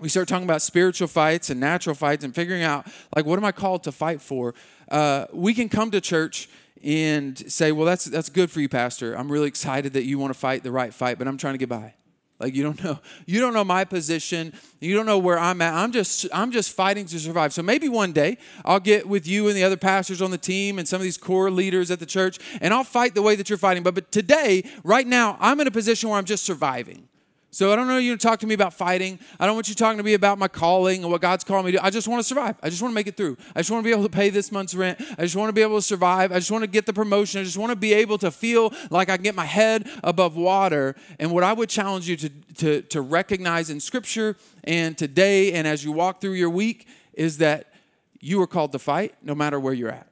we 0.00 0.08
start 0.08 0.26
talking 0.26 0.44
about 0.44 0.62
spiritual 0.62 1.06
fights 1.06 1.48
and 1.48 1.60
natural 1.60 1.94
fights 1.94 2.24
and 2.24 2.34
figuring 2.34 2.64
out, 2.64 2.88
like, 3.14 3.24
what 3.24 3.38
am 3.38 3.44
I 3.44 3.52
called 3.52 3.84
to 3.84 3.92
fight 3.92 4.20
for? 4.20 4.52
Uh, 4.90 5.26
we 5.32 5.54
can 5.54 5.68
come 5.68 5.92
to 5.92 6.00
church 6.00 6.48
and 6.82 7.38
say, 7.50 7.70
well, 7.70 7.86
that's, 7.86 8.06
that's 8.06 8.28
good 8.28 8.50
for 8.50 8.60
you, 8.60 8.68
Pastor. 8.68 9.14
I'm 9.14 9.30
really 9.30 9.46
excited 9.46 9.92
that 9.92 10.02
you 10.02 10.18
want 10.18 10.32
to 10.32 10.38
fight 10.38 10.64
the 10.64 10.72
right 10.72 10.92
fight, 10.92 11.18
but 11.18 11.28
I'm 11.28 11.38
trying 11.38 11.54
to 11.54 11.58
get 11.58 11.68
by. 11.68 11.94
Like 12.42 12.56
you 12.56 12.64
don't 12.64 12.82
know, 12.82 12.98
you 13.24 13.40
don't 13.40 13.54
know 13.54 13.62
my 13.62 13.84
position. 13.84 14.52
You 14.80 14.96
don't 14.96 15.06
know 15.06 15.18
where 15.18 15.38
I'm 15.38 15.62
at. 15.62 15.74
I'm 15.74 15.92
just, 15.92 16.26
I'm 16.34 16.50
just 16.50 16.74
fighting 16.74 17.06
to 17.06 17.18
survive. 17.20 17.52
So 17.52 17.62
maybe 17.62 17.88
one 17.88 18.12
day 18.12 18.36
I'll 18.64 18.80
get 18.80 19.08
with 19.08 19.28
you 19.28 19.46
and 19.46 19.56
the 19.56 19.62
other 19.62 19.76
pastors 19.76 20.20
on 20.20 20.32
the 20.32 20.38
team 20.38 20.80
and 20.80 20.88
some 20.88 20.96
of 20.96 21.04
these 21.04 21.16
core 21.16 21.52
leaders 21.52 21.90
at 21.92 22.00
the 22.00 22.06
church, 22.06 22.38
and 22.60 22.74
I'll 22.74 22.82
fight 22.82 23.14
the 23.14 23.22
way 23.22 23.36
that 23.36 23.48
you're 23.48 23.58
fighting. 23.58 23.84
But, 23.84 23.94
but 23.94 24.10
today, 24.10 24.64
right 24.82 25.06
now, 25.06 25.36
I'm 25.40 25.60
in 25.60 25.68
a 25.68 25.70
position 25.70 26.08
where 26.08 26.18
I'm 26.18 26.24
just 26.24 26.44
surviving. 26.44 27.08
So 27.54 27.70
I 27.70 27.76
don't 27.76 27.86
know 27.86 27.98
you 27.98 28.16
to 28.16 28.18
talk 28.18 28.38
to 28.40 28.46
me 28.46 28.54
about 28.54 28.72
fighting. 28.72 29.18
I 29.38 29.44
don't 29.44 29.54
want 29.54 29.68
you 29.68 29.74
talking 29.74 29.98
to 29.98 30.02
me 30.02 30.14
about 30.14 30.38
my 30.38 30.48
calling 30.48 31.02
and 31.02 31.12
what 31.12 31.20
God's 31.20 31.44
calling 31.44 31.66
me 31.66 31.72
to. 31.72 31.84
I 31.84 31.90
just 31.90 32.08
want 32.08 32.20
to 32.20 32.24
survive. 32.26 32.56
I 32.62 32.70
just 32.70 32.80
want 32.80 32.92
to 32.92 32.94
make 32.94 33.06
it 33.06 33.14
through. 33.14 33.36
I 33.54 33.60
just 33.60 33.70
want 33.70 33.84
to 33.84 33.86
be 33.86 33.92
able 33.92 34.04
to 34.04 34.08
pay 34.08 34.30
this 34.30 34.50
month's 34.50 34.74
rent. 34.74 34.98
I 35.18 35.22
just 35.22 35.36
want 35.36 35.50
to 35.50 35.52
be 35.52 35.60
able 35.60 35.76
to 35.76 35.82
survive. 35.82 36.32
I 36.32 36.36
just 36.36 36.50
want 36.50 36.64
to 36.64 36.66
get 36.66 36.86
the 36.86 36.94
promotion. 36.94 37.42
I 37.42 37.44
just 37.44 37.58
want 37.58 37.68
to 37.68 37.76
be 37.76 37.92
able 37.92 38.16
to 38.18 38.30
feel 38.30 38.72
like 38.88 39.10
I 39.10 39.18
can 39.18 39.22
get 39.22 39.34
my 39.34 39.44
head 39.44 39.86
above 40.02 40.34
water. 40.34 40.96
And 41.18 41.30
what 41.30 41.44
I 41.44 41.52
would 41.52 41.68
challenge 41.68 42.08
you 42.08 42.16
to, 42.16 42.30
to, 42.56 42.82
to 42.82 43.02
recognize 43.02 43.68
in 43.68 43.80
Scripture 43.80 44.38
and 44.64 44.96
today 44.96 45.52
and 45.52 45.68
as 45.68 45.84
you 45.84 45.92
walk 45.92 46.22
through 46.22 46.32
your 46.32 46.50
week 46.50 46.88
is 47.12 47.36
that 47.38 47.70
you 48.18 48.40
are 48.40 48.46
called 48.46 48.72
to 48.72 48.78
fight 48.78 49.14
no 49.22 49.34
matter 49.34 49.60
where 49.60 49.74
you're 49.74 49.90
at. 49.90 50.06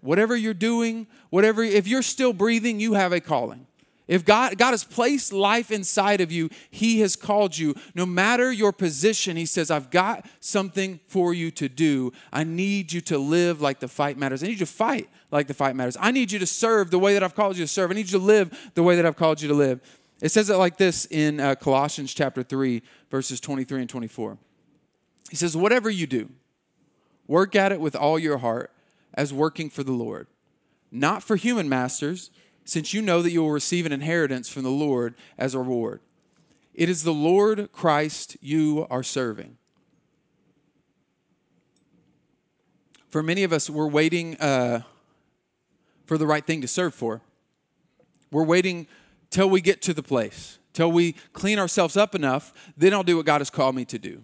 Whatever 0.00 0.36
you're 0.36 0.54
doing, 0.54 1.08
whatever, 1.30 1.64
if 1.64 1.88
you're 1.88 2.02
still 2.02 2.32
breathing, 2.32 2.78
you 2.78 2.92
have 2.92 3.12
a 3.12 3.18
calling. 3.18 3.66
If 4.12 4.26
God, 4.26 4.58
God 4.58 4.72
has 4.72 4.84
placed 4.84 5.32
life 5.32 5.70
inside 5.70 6.20
of 6.20 6.30
you, 6.30 6.50
He 6.70 7.00
has 7.00 7.16
called 7.16 7.56
you. 7.56 7.74
No 7.94 8.04
matter 8.04 8.52
your 8.52 8.70
position, 8.70 9.38
He 9.38 9.46
says, 9.46 9.70
I've 9.70 9.88
got 9.88 10.26
something 10.38 11.00
for 11.08 11.32
you 11.32 11.50
to 11.52 11.66
do. 11.66 12.12
I 12.30 12.44
need 12.44 12.92
you 12.92 13.00
to 13.00 13.16
live 13.16 13.62
like 13.62 13.80
the 13.80 13.88
fight 13.88 14.18
matters. 14.18 14.42
I 14.42 14.48
need 14.48 14.60
you 14.60 14.66
to 14.66 14.72
fight 14.72 15.08
like 15.30 15.46
the 15.46 15.54
fight 15.54 15.76
matters. 15.76 15.96
I 15.98 16.10
need 16.10 16.30
you 16.30 16.38
to 16.40 16.46
serve 16.46 16.90
the 16.90 16.98
way 16.98 17.14
that 17.14 17.22
I've 17.22 17.34
called 17.34 17.56
you 17.56 17.64
to 17.64 17.68
serve. 17.68 17.90
I 17.90 17.94
need 17.94 18.12
you 18.12 18.18
to 18.18 18.24
live 18.24 18.70
the 18.74 18.82
way 18.82 18.96
that 18.96 19.06
I've 19.06 19.16
called 19.16 19.40
you 19.40 19.48
to 19.48 19.54
live. 19.54 19.80
It 20.20 20.28
says 20.28 20.50
it 20.50 20.56
like 20.56 20.76
this 20.76 21.06
in 21.06 21.40
uh, 21.40 21.54
Colossians 21.54 22.12
chapter 22.12 22.42
3, 22.42 22.82
verses 23.10 23.40
23 23.40 23.80
and 23.80 23.88
24. 23.88 24.36
He 25.30 25.36
says, 25.36 25.56
Whatever 25.56 25.88
you 25.88 26.06
do, 26.06 26.28
work 27.26 27.56
at 27.56 27.72
it 27.72 27.80
with 27.80 27.96
all 27.96 28.18
your 28.18 28.36
heart 28.36 28.72
as 29.14 29.32
working 29.32 29.70
for 29.70 29.82
the 29.82 29.92
Lord, 29.92 30.26
not 30.90 31.22
for 31.22 31.36
human 31.36 31.66
masters 31.66 32.30
since 32.64 32.94
you 32.94 33.02
know 33.02 33.22
that 33.22 33.30
you 33.32 33.42
will 33.42 33.50
receive 33.50 33.86
an 33.86 33.92
inheritance 33.92 34.48
from 34.48 34.62
the 34.62 34.70
Lord 34.70 35.14
as 35.36 35.54
a 35.54 35.58
reward. 35.58 36.00
It 36.74 36.88
is 36.88 37.02
the 37.02 37.12
Lord 37.12 37.70
Christ 37.72 38.36
you 38.40 38.86
are 38.90 39.02
serving. 39.02 39.58
For 43.08 43.22
many 43.22 43.44
of 43.44 43.52
us, 43.52 43.68
we're 43.68 43.88
waiting 43.88 44.36
uh, 44.40 44.82
for 46.06 46.16
the 46.16 46.26
right 46.26 46.44
thing 46.44 46.62
to 46.62 46.68
serve 46.68 46.94
for. 46.94 47.20
We're 48.30 48.44
waiting 48.44 48.86
till 49.28 49.50
we 49.50 49.60
get 49.60 49.82
to 49.82 49.92
the 49.92 50.02
place, 50.02 50.58
till 50.72 50.90
we 50.90 51.12
clean 51.32 51.58
ourselves 51.58 51.96
up 51.96 52.14
enough, 52.14 52.52
then 52.76 52.94
I'll 52.94 53.02
do 53.02 53.18
what 53.18 53.26
God 53.26 53.40
has 53.40 53.50
called 53.50 53.74
me 53.74 53.84
to 53.86 53.98
do. 53.98 54.22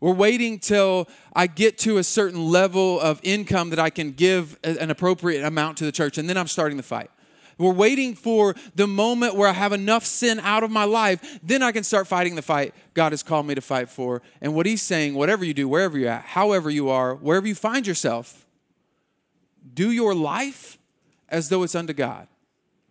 We're 0.00 0.14
waiting 0.14 0.58
till 0.58 1.08
I 1.34 1.46
get 1.46 1.78
to 1.78 1.98
a 1.98 2.04
certain 2.04 2.46
level 2.48 3.00
of 3.00 3.20
income 3.22 3.70
that 3.70 3.78
I 3.78 3.90
can 3.90 4.12
give 4.12 4.58
an 4.64 4.90
appropriate 4.90 5.44
amount 5.44 5.76
to 5.78 5.84
the 5.84 5.92
church, 5.92 6.16
and 6.16 6.28
then 6.28 6.38
I'm 6.38 6.46
starting 6.46 6.76
the 6.76 6.82
fight. 6.82 7.10
We're 7.60 7.74
waiting 7.74 8.14
for 8.14 8.54
the 8.74 8.86
moment 8.86 9.34
where 9.34 9.46
I 9.46 9.52
have 9.52 9.74
enough 9.74 10.06
sin 10.06 10.40
out 10.40 10.62
of 10.62 10.70
my 10.70 10.84
life. 10.84 11.38
Then 11.42 11.62
I 11.62 11.72
can 11.72 11.84
start 11.84 12.06
fighting 12.06 12.34
the 12.34 12.42
fight 12.42 12.74
God 12.94 13.12
has 13.12 13.22
called 13.22 13.46
me 13.46 13.54
to 13.54 13.60
fight 13.60 13.90
for. 13.90 14.22
And 14.40 14.54
what 14.54 14.64
He's 14.64 14.80
saying, 14.80 15.12
whatever 15.12 15.44
you 15.44 15.52
do, 15.52 15.68
wherever 15.68 15.98
you're 15.98 16.08
at, 16.08 16.22
however 16.22 16.70
you 16.70 16.88
are, 16.88 17.14
wherever 17.14 17.46
you 17.46 17.54
find 17.54 17.86
yourself, 17.86 18.46
do 19.74 19.90
your 19.90 20.14
life 20.14 20.78
as 21.28 21.50
though 21.50 21.62
it's 21.62 21.74
unto 21.74 21.92
God. 21.92 22.28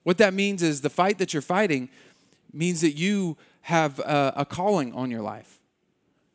What 0.04 0.20
that 0.20 0.36
means 0.36 0.62
is 0.62 0.82
the 0.82 0.90
fight 0.92 1.18
that 1.18 1.34
you're 1.34 1.42
fighting 1.42 1.90
means 2.54 2.82
that 2.82 2.96
you 2.96 3.38
have 3.62 3.98
a, 4.00 4.34
a 4.38 4.46
calling 4.46 4.94
on 4.94 5.10
your 5.10 5.24
life. 5.24 5.60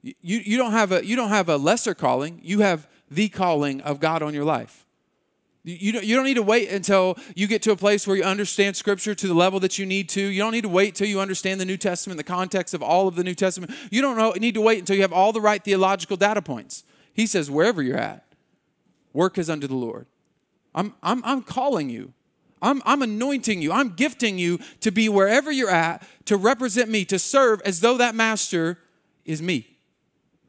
You, 0.02 0.12
you, 0.20 0.58
don't 0.58 0.72
have 0.72 0.90
a, 0.90 1.06
you 1.06 1.14
don't 1.14 1.30
have 1.30 1.48
a 1.48 1.56
lesser 1.56 1.94
calling, 1.94 2.40
you 2.42 2.60
have 2.60 2.88
the 3.08 3.28
calling 3.28 3.80
of 3.82 4.00
God 4.00 4.24
on 4.24 4.34
your 4.34 4.44
life. 4.44 4.83
You 5.66 5.92
don't, 5.92 6.04
you 6.04 6.14
don't 6.14 6.26
need 6.26 6.34
to 6.34 6.42
wait 6.42 6.68
until 6.68 7.16
you 7.34 7.46
get 7.46 7.62
to 7.62 7.72
a 7.72 7.76
place 7.76 8.06
where 8.06 8.16
you 8.18 8.22
understand 8.22 8.76
Scripture 8.76 9.14
to 9.14 9.26
the 9.26 9.32
level 9.32 9.58
that 9.60 9.78
you 9.78 9.86
need 9.86 10.10
to. 10.10 10.20
You 10.20 10.42
don't 10.42 10.52
need 10.52 10.64
to 10.64 10.68
wait 10.68 10.94
till 10.94 11.08
you 11.08 11.20
understand 11.20 11.58
the 11.58 11.64
New 11.64 11.78
Testament, 11.78 12.18
the 12.18 12.24
context 12.24 12.74
of 12.74 12.82
all 12.82 13.08
of 13.08 13.16
the 13.16 13.24
New 13.24 13.34
Testament. 13.34 13.72
You 13.90 14.02
don't 14.02 14.38
need 14.38 14.54
to 14.54 14.60
wait 14.60 14.78
until 14.78 14.94
you 14.94 15.02
have 15.02 15.12
all 15.12 15.32
the 15.32 15.40
right 15.40 15.64
theological 15.64 16.18
data 16.18 16.42
points. 16.42 16.84
He 17.14 17.26
says, 17.26 17.50
wherever 17.50 17.80
you're 17.82 17.96
at, 17.96 18.26
work 19.14 19.38
is 19.38 19.48
unto 19.48 19.66
the 19.66 19.74
Lord. 19.74 20.06
I'm, 20.74 20.92
I'm, 21.02 21.24
I'm 21.24 21.42
calling 21.42 21.88
you. 21.88 22.12
I'm, 22.60 22.82
I'm 22.84 23.00
anointing 23.00 23.62
you. 23.62 23.72
I'm 23.72 23.90
gifting 23.90 24.38
you 24.38 24.58
to 24.80 24.90
be 24.90 25.08
wherever 25.08 25.50
you're 25.50 25.70
at, 25.70 26.06
to 26.26 26.36
represent 26.36 26.90
me, 26.90 27.06
to 27.06 27.18
serve 27.18 27.62
as 27.64 27.80
though 27.80 27.96
that 27.98 28.14
master 28.14 28.78
is 29.24 29.40
me. 29.40 29.73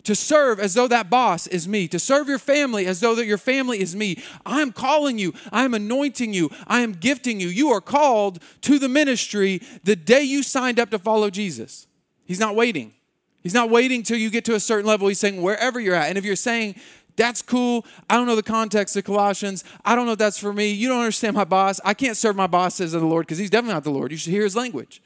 To 0.06 0.16
serve 0.16 0.60
as 0.60 0.76
though 0.76 0.88
that 0.88 1.10
boss 1.10 1.48
is 1.48 1.68
me, 1.68 1.88
to 1.88 2.00
serve 2.00 2.28
your 2.28 2.40
family 2.40 2.86
as 2.86 3.00
though 3.00 3.16
that 3.16 3.26
your 3.26 3.38
family 3.38 3.82
is 3.82 3.96
me. 3.96 4.24
I 4.46 4.62
am 4.62 4.72
calling 4.72 5.18
you. 5.18 5.34
I 5.52 5.66
am 5.66 5.74
anointing 5.74 6.34
you. 6.34 6.52
I 6.68 6.82
am 6.82 6.94
gifting 6.94 7.40
you. 7.40 7.48
You 7.48 7.70
are 7.72 7.82
called 7.82 8.42
to 8.62 8.80
the 8.80 8.88
ministry 8.88 9.62
the 9.84 9.96
day 9.96 10.22
you 10.22 10.44
signed 10.44 10.80
up 10.80 10.92
to 10.92 11.00
follow 11.00 11.30
Jesus. 11.30 11.88
He's 12.24 12.40
not 12.40 12.56
waiting. 12.56 12.94
He's 13.42 13.54
not 13.54 13.70
waiting 13.70 14.04
till 14.04 14.18
you 14.18 14.30
get 14.30 14.46
to 14.46 14.56
a 14.56 14.60
certain 14.60 14.88
level. 14.88 15.08
He's 15.08 15.20
saying, 15.20 15.42
wherever 15.42 15.80
you're 15.80 15.96
at. 15.96 16.10
And 16.10 16.18
if 16.18 16.26
you're 16.26 16.36
saying, 16.36 16.76
that's 17.16 17.42
cool. 17.42 17.86
I 18.10 18.16
don't 18.16 18.28
know 18.28 18.36
the 18.36 18.44
context 18.44 18.96
of 18.98 19.04
Colossians. 19.04 19.64
I 19.84 19.96
don't 19.96 20.06
know 20.06 20.14
if 20.14 20.20
that's 20.20 20.38
for 20.38 20.54
me. 20.54 20.72
You 20.72 20.88
don't 20.88 21.00
understand 21.00 21.36
my 21.36 21.46
boss. 21.46 21.80
I 21.84 21.94
can't 21.94 22.18
serve 22.18 22.36
my 22.36 22.48
boss 22.48 22.80
as 22.80 22.92
the 22.92 23.00
Lord 23.00 23.26
because 23.26 23.38
he's 23.38 23.50
definitely 23.50 23.74
not 23.74 23.84
the 23.84 23.92
Lord. 23.92 24.12
You 24.12 24.18
should 24.18 24.34
hear 24.34 24.44
his 24.44 24.56
language. 24.56 25.02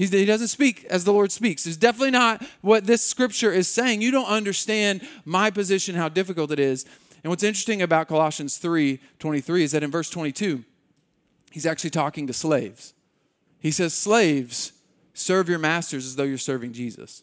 He's, 0.00 0.10
he 0.12 0.24
doesn't 0.24 0.48
speak 0.48 0.86
as 0.88 1.04
the 1.04 1.12
Lord 1.12 1.30
speaks. 1.30 1.66
It's 1.66 1.76
definitely 1.76 2.12
not 2.12 2.42
what 2.62 2.86
this 2.86 3.04
scripture 3.04 3.52
is 3.52 3.68
saying. 3.68 4.00
You 4.00 4.10
don't 4.10 4.28
understand 4.28 5.06
my 5.26 5.50
position, 5.50 5.94
how 5.94 6.08
difficult 6.08 6.50
it 6.52 6.58
is. 6.58 6.86
And 7.22 7.28
what's 7.28 7.42
interesting 7.42 7.82
about 7.82 8.08
Colossians 8.08 8.56
3 8.56 8.98
23 9.18 9.62
is 9.62 9.72
that 9.72 9.82
in 9.82 9.90
verse 9.90 10.08
22, 10.08 10.64
he's 11.50 11.66
actually 11.66 11.90
talking 11.90 12.26
to 12.28 12.32
slaves. 12.32 12.94
He 13.58 13.70
says, 13.70 13.92
Slaves, 13.92 14.72
serve 15.12 15.50
your 15.50 15.58
masters 15.58 16.06
as 16.06 16.16
though 16.16 16.24
you're 16.24 16.38
serving 16.38 16.72
Jesus. 16.72 17.22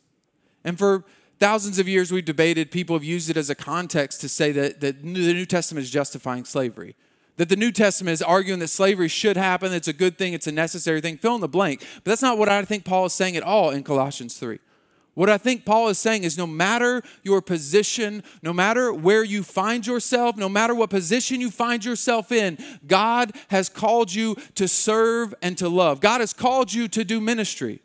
And 0.63 0.77
for 0.77 1.03
thousands 1.39 1.79
of 1.79 1.88
years 1.88 2.12
we've 2.12 2.25
debated, 2.25 2.69
people 2.69 2.96
have 2.96 3.03
used 3.03 3.31
it 3.31 3.38
as 3.38 3.50
a 3.50 3.55
context 3.55 4.22
to 4.22 4.29
say 4.29 4.51
that, 4.51 4.81
that 4.81 5.01
the 5.01 5.07
New 5.07 5.48
Testament 5.48 5.84
is 5.84 5.89
justifying 5.89 6.46
slavery. 6.46 6.96
That 7.38 7.50
the 7.50 7.56
New 7.56 7.72
Testament 7.72 8.13
is 8.13 8.22
arguing 8.22 8.60
that 8.60 8.67
slavery 8.67 9.08
should 9.08 9.38
happen, 9.38 9.72
it's 9.74 9.88
a 9.88 9.94
good 9.94 10.17
thing, 10.17 10.34
it's 10.34 10.48
a 10.48 10.51
necessary 10.51 11.01
thing. 11.01 11.17
Fill 11.17 11.36
in 11.36 11.41
the 11.41 11.48
blank. 11.48 11.86
But 12.03 12.06
that's 12.12 12.22
not 12.22 12.38
what 12.38 12.50
I 12.50 12.63
think 12.65 12.84
Paul 12.84 13.06
is 13.06 13.13
saying 13.13 13.38
at 13.38 13.44
all 13.44 13.70
in 13.70 13.84
Colossians 13.84 14.38
3. 14.38 14.60
What 15.17 15.32
I 15.32 15.39
think 15.39 15.65
Paul 15.65 15.88
is 15.88 15.98
saying 15.98 16.25
is 16.25 16.38
no 16.38 16.46
matter 16.46 17.01
your 17.24 17.41
position, 17.41 18.22
no 18.44 18.53
matter 18.53 18.94
where 18.94 19.24
you 19.24 19.41
find 19.41 19.86
yourself, 19.86 20.38
no 20.38 20.48
matter 20.48 20.75
what 20.75 20.91
position 20.91 21.41
you 21.41 21.50
find 21.50 21.84
yourself 21.84 22.32
in, 22.32 22.60
God 22.86 23.32
has 23.48 23.67
called 23.67 24.13
you 24.13 24.36
to 24.53 24.67
serve 24.67 25.34
and 25.41 25.58
to 25.58 25.70
love. 25.70 26.01
God 26.01 26.22
has 26.22 26.34
called 26.34 26.72
you 26.72 26.88
to 26.89 27.03
do 27.03 27.20
ministry. 27.20 27.82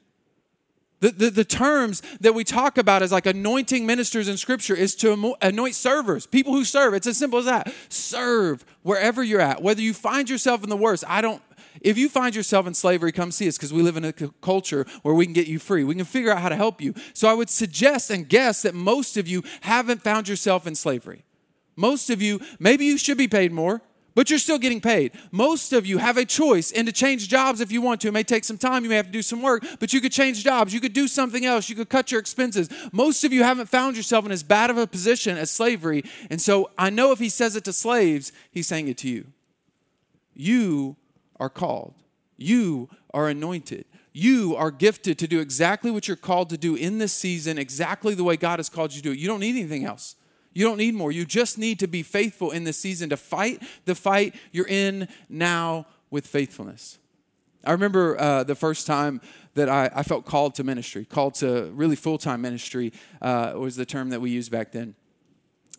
The, 1.03 1.11
the, 1.11 1.31
the, 1.31 1.45
terms 1.45 2.01
that 2.21 2.33
we 2.33 2.45
talk 2.45 2.79
about 2.79 3.03
as 3.03 3.11
like 3.11 3.27
anointing 3.27 3.85
ministers 3.85 4.29
in 4.29 4.37
scripture 4.37 4.77
is 4.77 4.95
to 4.97 5.35
anoint 5.43 5.75
servers, 5.75 6.29
people 6.29 6.53
who 6.53 6.65
serve. 6.65 6.95
It's 6.95 7.09
as 7.09 7.17
simple 7.17 7.41
as 7.41 7.47
that. 7.47 7.75
Serve 7.89 8.65
wherever 8.83 9.21
you're 9.21 9.41
at. 9.41 9.61
Whether 9.61 9.83
you 9.83 9.95
find 9.95 10.31
yourself 10.31 10.63
in 10.63 10.71
the 10.71 10.77
worst, 10.77 11.03
I 11.09 11.21
don't, 11.21 11.43
if 11.81 11.99
you 11.99 12.09
find 12.09 12.37
yourself 12.37 12.69
in 12.69 12.75
slavery, 12.75 13.11
come 13.11 13.33
see 13.33 13.49
us 13.49 13.59
because 13.59 13.73
we 13.73 13.83
live 13.83 13.97
in 13.97 14.05
a 14.05 14.13
culture 14.13 14.87
where 15.03 15.13
we 15.13 15.25
can 15.27 15.33
get 15.33 15.49
you 15.49 15.59
free. 15.59 15.83
We 15.83 15.97
can 15.97 16.05
figure 16.05 16.31
out 16.31 16.41
how 16.41 16.49
to 16.49 16.57
help 16.57 16.81
you. 16.81 16.95
So 17.15 17.29
I 17.29 17.35
would 17.35 17.51
suggest 17.51 18.13
and 18.13 18.29
guess 18.29 18.63
that 18.63 18.73
most 18.73 19.17
of 19.17 19.27
you 19.27 19.43
haven't 19.63 20.03
found 20.03 20.29
yourself 20.29 20.69
in 20.69 20.77
slavery. 20.77 21.25
Most 21.75 22.11
of 22.11 22.23
you, 22.23 22.41
maybe 22.61 22.85
you 22.85 22.97
should 22.97 23.19
be 23.19 23.27
paid 23.27 23.51
more 23.51 23.83
but 24.15 24.31
you're 24.31 24.39
still 24.39 24.59
getting 24.59 24.81
paid. 24.81 25.13
Most 25.31 25.73
of 25.73 25.87
you 25.87 25.99
have 25.99 26.17
a 26.17 26.25
choice 26.25 26.73
and 26.73 26.87
to 26.87 26.93
change 26.93 27.29
jobs 27.29 27.61
if 27.61 27.73
you 27.73 27.81
want 27.81 28.01
to. 28.03 28.09
It 28.09 28.13
may 28.13 28.23
take 28.23 28.45
some 28.45 28.59
time, 28.59 28.85
you 28.85 28.91
may 28.91 28.97
have 28.97 29.07
to 29.07 29.13
do 29.13 29.23
some 29.23 29.43
work, 29.43 29.65
but 29.81 29.93
you 29.93 30.01
could 30.01 30.13
change 30.13 30.43
jobs. 30.43 30.73
You 30.75 30.81
could 30.81 30.93
do 30.93 31.09
something 31.09 31.45
else. 31.45 31.69
You 31.69 31.77
could 31.77 31.89
cut 31.89 32.11
your 32.11 32.21
expenses. 32.21 32.69
Most 32.93 33.25
of 33.25 33.33
you 33.33 33.43
haven't 33.43 33.69
found 33.69 33.97
yourself 33.97 34.25
in 34.25 34.33
as 34.33 34.43
bad 34.43 34.71
of 34.71 34.79
a 34.79 34.87
position 34.87 35.37
as 35.37 35.51
slavery. 35.51 36.05
And 36.31 36.41
so 36.41 36.71
I 36.79 36.91
know 36.91 37.13
if 37.13 37.19
he 37.19 37.29
says 37.29 37.57
it 37.57 37.65
to 37.65 37.73
slaves, 37.73 38.33
he's 38.51 38.67
saying 38.67 38.89
it 38.89 38.99
to 38.99 39.09
you. 39.09 39.27
You 40.35 40.97
are 41.39 41.51
called, 41.51 41.95
you 42.37 42.89
are 43.13 43.29
anointed. 43.29 43.85
You 44.15 44.55
are 44.57 44.71
gifted 44.71 45.19
to 45.21 45.27
do 45.27 45.41
exactly 45.41 45.91
what 45.91 46.07
you're 46.07 46.19
called 46.19 46.51
to 46.51 46.59
do 46.59 46.75
in 46.75 46.99
this 46.99 47.15
season, 47.15 47.57
exactly 47.57 48.15
the 48.15 48.25
way 48.25 48.37
God 48.37 48.59
has 48.59 48.69
called 48.69 48.93
you 48.93 48.99
to 48.99 49.03
do 49.03 49.13
it. 49.13 49.19
You 49.19 49.27
don't 49.27 49.41
need 49.41 49.57
anything 49.57 49.87
else. 49.87 50.17
You 50.55 50.65
don't 50.65 50.79
need 50.79 50.95
more. 50.95 51.13
You 51.13 51.25
just 51.25 51.59
need 51.59 51.79
to 51.81 51.87
be 51.87 52.03
faithful 52.03 52.51
in 52.51 52.65
this 52.65 52.79
season 52.79 53.11
to 53.11 53.17
fight 53.17 53.63
the 53.85 53.95
fight 53.95 54.35
you're 54.51 54.69
in 54.69 55.09
now 55.29 55.87
with 56.11 56.27
faithfulness. 56.27 56.99
I 57.65 57.73
remember 57.73 58.19
uh, 58.21 58.45
the 58.45 58.55
first 58.55 58.87
time 58.87 59.21
that 59.55 59.69
I, 59.69 59.91
I, 59.95 60.03
felt 60.03 60.25
called 60.25 60.55
to 60.57 60.65
ministry, 60.65 61.05
called 61.05 61.35
to 61.37 61.71
really 61.75 61.97
full 61.97 62.19
time 62.19 62.41
ministry 62.41 62.93
uh, 63.21 63.53
was 63.57 63.77
the 63.77 63.87
term 63.87 64.11
that 64.11 64.21
we 64.21 64.31
used 64.31 64.51
back 64.51 64.73
then. 64.73 64.95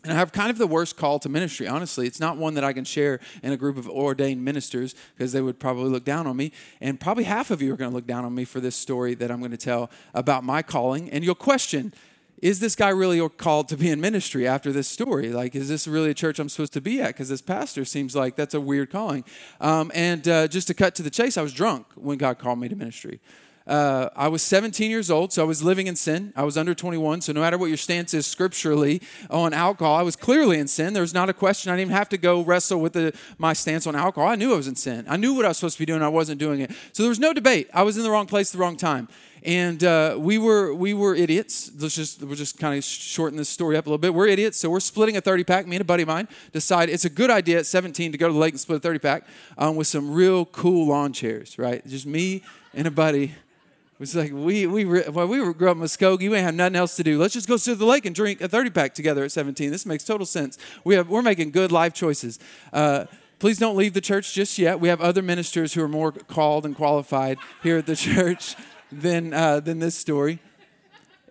And 0.04 0.12
I 0.12 0.16
have 0.16 0.32
kind 0.32 0.50
of 0.50 0.58
the 0.58 0.66
worst 0.66 0.96
call 0.96 1.18
to 1.20 1.30
ministry, 1.30 1.66
honestly. 1.66 2.06
It's 2.06 2.20
not 2.20 2.36
one 2.36 2.54
that 2.54 2.64
I 2.64 2.74
can 2.74 2.84
share 2.84 3.20
in 3.42 3.52
a 3.52 3.56
group 3.56 3.78
of 3.78 3.88
ordained 3.88 4.44
ministers 4.44 4.94
because 5.16 5.32
they 5.32 5.40
would 5.40 5.58
probably 5.58 5.88
look 5.88 6.04
down 6.04 6.26
on 6.26 6.36
me. 6.36 6.52
And 6.80 7.00
probably 7.00 7.24
half 7.24 7.50
of 7.50 7.62
you 7.62 7.72
are 7.72 7.76
going 7.76 7.90
to 7.90 7.94
look 7.94 8.06
down 8.06 8.24
on 8.24 8.34
me 8.34 8.44
for 8.44 8.60
this 8.60 8.76
story 8.76 9.14
that 9.14 9.30
I'm 9.30 9.38
going 9.38 9.50
to 9.50 9.56
tell 9.56 9.90
about 10.12 10.44
my 10.44 10.60
calling. 10.60 11.08
And 11.10 11.24
you'll 11.24 11.34
question, 11.34 11.94
is 12.42 12.60
this 12.60 12.76
guy 12.76 12.90
really 12.90 13.26
called 13.30 13.68
to 13.68 13.76
be 13.76 13.90
in 13.90 14.00
ministry 14.00 14.46
after 14.46 14.72
this 14.72 14.88
story? 14.88 15.30
Like, 15.30 15.54
is 15.54 15.68
this 15.68 15.86
really 15.86 16.10
a 16.10 16.14
church 16.14 16.38
I'm 16.38 16.48
supposed 16.48 16.72
to 16.74 16.80
be 16.80 17.00
at? 17.00 17.08
Because 17.08 17.28
this 17.28 17.42
pastor 17.42 17.84
seems 17.84 18.14
like 18.14 18.36
that's 18.36 18.54
a 18.54 18.60
weird 18.60 18.90
calling. 18.90 19.24
Um, 19.60 19.90
and 19.94 20.26
uh, 20.28 20.48
just 20.48 20.66
to 20.68 20.74
cut 20.74 20.94
to 20.96 21.02
the 21.02 21.10
chase, 21.10 21.36
I 21.36 21.42
was 21.42 21.52
drunk 21.52 21.86
when 21.94 22.18
God 22.18 22.38
called 22.38 22.58
me 22.58 22.68
to 22.68 22.76
ministry. 22.76 23.20
Uh, 23.66 24.10
I 24.14 24.28
was 24.28 24.42
17 24.42 24.90
years 24.90 25.10
old, 25.10 25.32
so 25.32 25.42
I 25.42 25.46
was 25.46 25.62
living 25.62 25.86
in 25.86 25.96
sin. 25.96 26.34
I 26.36 26.42
was 26.42 26.58
under 26.58 26.74
21, 26.74 27.22
so 27.22 27.32
no 27.32 27.40
matter 27.40 27.56
what 27.56 27.68
your 27.68 27.78
stance 27.78 28.12
is 28.12 28.26
scripturally 28.26 29.00
on 29.30 29.54
alcohol, 29.54 29.96
I 29.96 30.02
was 30.02 30.16
clearly 30.16 30.58
in 30.58 30.68
sin. 30.68 30.92
There 30.92 31.00
was 31.00 31.14
not 31.14 31.30
a 31.30 31.32
question. 31.32 31.72
I 31.72 31.76
didn't 31.76 31.88
even 31.88 31.96
have 31.96 32.10
to 32.10 32.18
go 32.18 32.42
wrestle 32.42 32.78
with 32.80 32.92
the, 32.92 33.16
my 33.38 33.54
stance 33.54 33.86
on 33.86 33.96
alcohol. 33.96 34.28
I 34.28 34.34
knew 34.34 34.52
I 34.52 34.56
was 34.56 34.68
in 34.68 34.76
sin. 34.76 35.06
I 35.08 35.16
knew 35.16 35.32
what 35.32 35.46
I 35.46 35.48
was 35.48 35.56
supposed 35.56 35.76
to 35.76 35.78
be 35.78 35.86
doing. 35.86 36.02
I 36.02 36.08
wasn't 36.08 36.40
doing 36.40 36.60
it. 36.60 36.72
So 36.92 37.02
there 37.02 37.08
was 37.08 37.18
no 37.18 37.32
debate. 37.32 37.70
I 37.72 37.84
was 37.84 37.96
in 37.96 38.02
the 38.02 38.10
wrong 38.10 38.26
place, 38.26 38.50
the 38.50 38.58
wrong 38.58 38.76
time 38.76 39.08
and 39.44 39.84
uh, 39.84 40.16
we 40.18 40.38
were 40.38 40.74
we 40.74 40.94
were 40.94 41.14
idiots. 41.14 41.70
Let's 41.78 41.94
just 41.94 42.22
we'll 42.22 42.34
just 42.34 42.58
kind 42.58 42.78
of 42.78 42.84
shorten 42.84 43.36
this 43.36 43.48
story 43.48 43.76
up 43.76 43.86
a 43.86 43.90
little 43.90 43.98
bit. 43.98 44.14
We're 44.14 44.26
idiots, 44.26 44.58
so 44.58 44.70
we're 44.70 44.80
splitting 44.80 45.16
a 45.18 45.20
30 45.20 45.44
pack. 45.44 45.66
Me 45.66 45.76
and 45.76 45.82
a 45.82 45.84
buddy 45.84 46.02
of 46.02 46.08
mine 46.08 46.28
decide 46.52 46.88
it's 46.88 47.04
a 47.04 47.10
good 47.10 47.30
idea 47.30 47.58
at 47.58 47.66
17 47.66 48.12
to 48.12 48.18
go 48.18 48.26
to 48.26 48.32
the 48.32 48.38
lake 48.38 48.54
and 48.54 48.60
split 48.60 48.78
a 48.78 48.80
30 48.80 48.98
pack 49.00 49.26
um, 49.58 49.76
with 49.76 49.86
some 49.86 50.10
real 50.10 50.46
cool 50.46 50.88
lawn 50.88 51.12
chairs. 51.12 51.58
Right, 51.58 51.86
just 51.86 52.06
me 52.06 52.42
and 52.72 52.86
a 52.86 52.90
buddy. 52.90 53.24
It 53.24 54.00
was 54.00 54.16
like 54.16 54.32
we 54.32 54.66
we 54.66 54.86
well, 54.86 55.28
we 55.28 55.38
grew 55.52 55.70
up 55.70 55.76
in 55.76 55.82
Muskogee. 55.82 56.30
We 56.30 56.38
have 56.38 56.54
nothing 56.54 56.76
else 56.76 56.96
to 56.96 57.04
do. 57.04 57.18
Let's 57.18 57.34
just 57.34 57.46
go 57.46 57.58
to 57.58 57.74
the 57.74 57.84
lake 57.84 58.06
and 58.06 58.14
drink 58.14 58.40
a 58.40 58.48
30 58.48 58.70
pack 58.70 58.94
together 58.94 59.24
at 59.24 59.32
17. 59.32 59.70
This 59.70 59.84
makes 59.84 60.04
total 60.04 60.26
sense. 60.26 60.56
We 60.84 60.94
have 60.94 61.10
we're 61.10 61.22
making 61.22 61.50
good 61.50 61.70
life 61.70 61.92
choices. 61.92 62.38
Uh, 62.72 63.04
please 63.38 63.58
don't 63.58 63.76
leave 63.76 63.92
the 63.92 64.00
church 64.00 64.32
just 64.32 64.58
yet. 64.58 64.80
We 64.80 64.88
have 64.88 65.02
other 65.02 65.20
ministers 65.20 65.74
who 65.74 65.82
are 65.82 65.88
more 65.88 66.12
called 66.12 66.64
and 66.64 66.74
qualified 66.74 67.36
here 67.62 67.76
at 67.76 67.84
the 67.84 67.96
church 67.96 68.56
than, 69.00 69.32
uh, 69.32 69.60
than 69.60 69.78
this 69.78 69.96
story. 69.96 70.38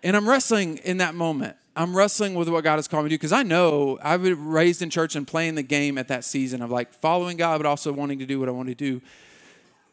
And 0.03 0.15
I'm 0.17 0.27
wrestling 0.27 0.77
in 0.77 0.97
that 0.97 1.15
moment. 1.15 1.55
I'm 1.75 1.95
wrestling 1.95 2.35
with 2.35 2.49
what 2.49 2.63
God 2.63 2.75
has 2.75 2.87
called 2.87 3.05
me 3.05 3.09
to 3.09 3.15
do 3.15 3.17
because 3.17 3.31
I 3.31 3.41
know 3.41 3.97
I 4.01 4.17
was 4.17 4.31
raised 4.33 4.81
in 4.81 4.89
church 4.89 5.15
and 5.15 5.25
playing 5.25 5.55
the 5.55 5.63
game 5.63 5.97
at 5.97 6.09
that 6.09 6.23
season 6.23 6.61
of 6.61 6.69
like 6.69 6.93
following 6.93 7.35
God, 7.35 7.57
but 7.57 7.65
also 7.65 7.91
wanting 7.91 8.19
to 8.19 8.25
do 8.25 8.39
what 8.39 8.47
I 8.47 8.51
want 8.51 8.69
to 8.69 8.75
do. 8.75 9.01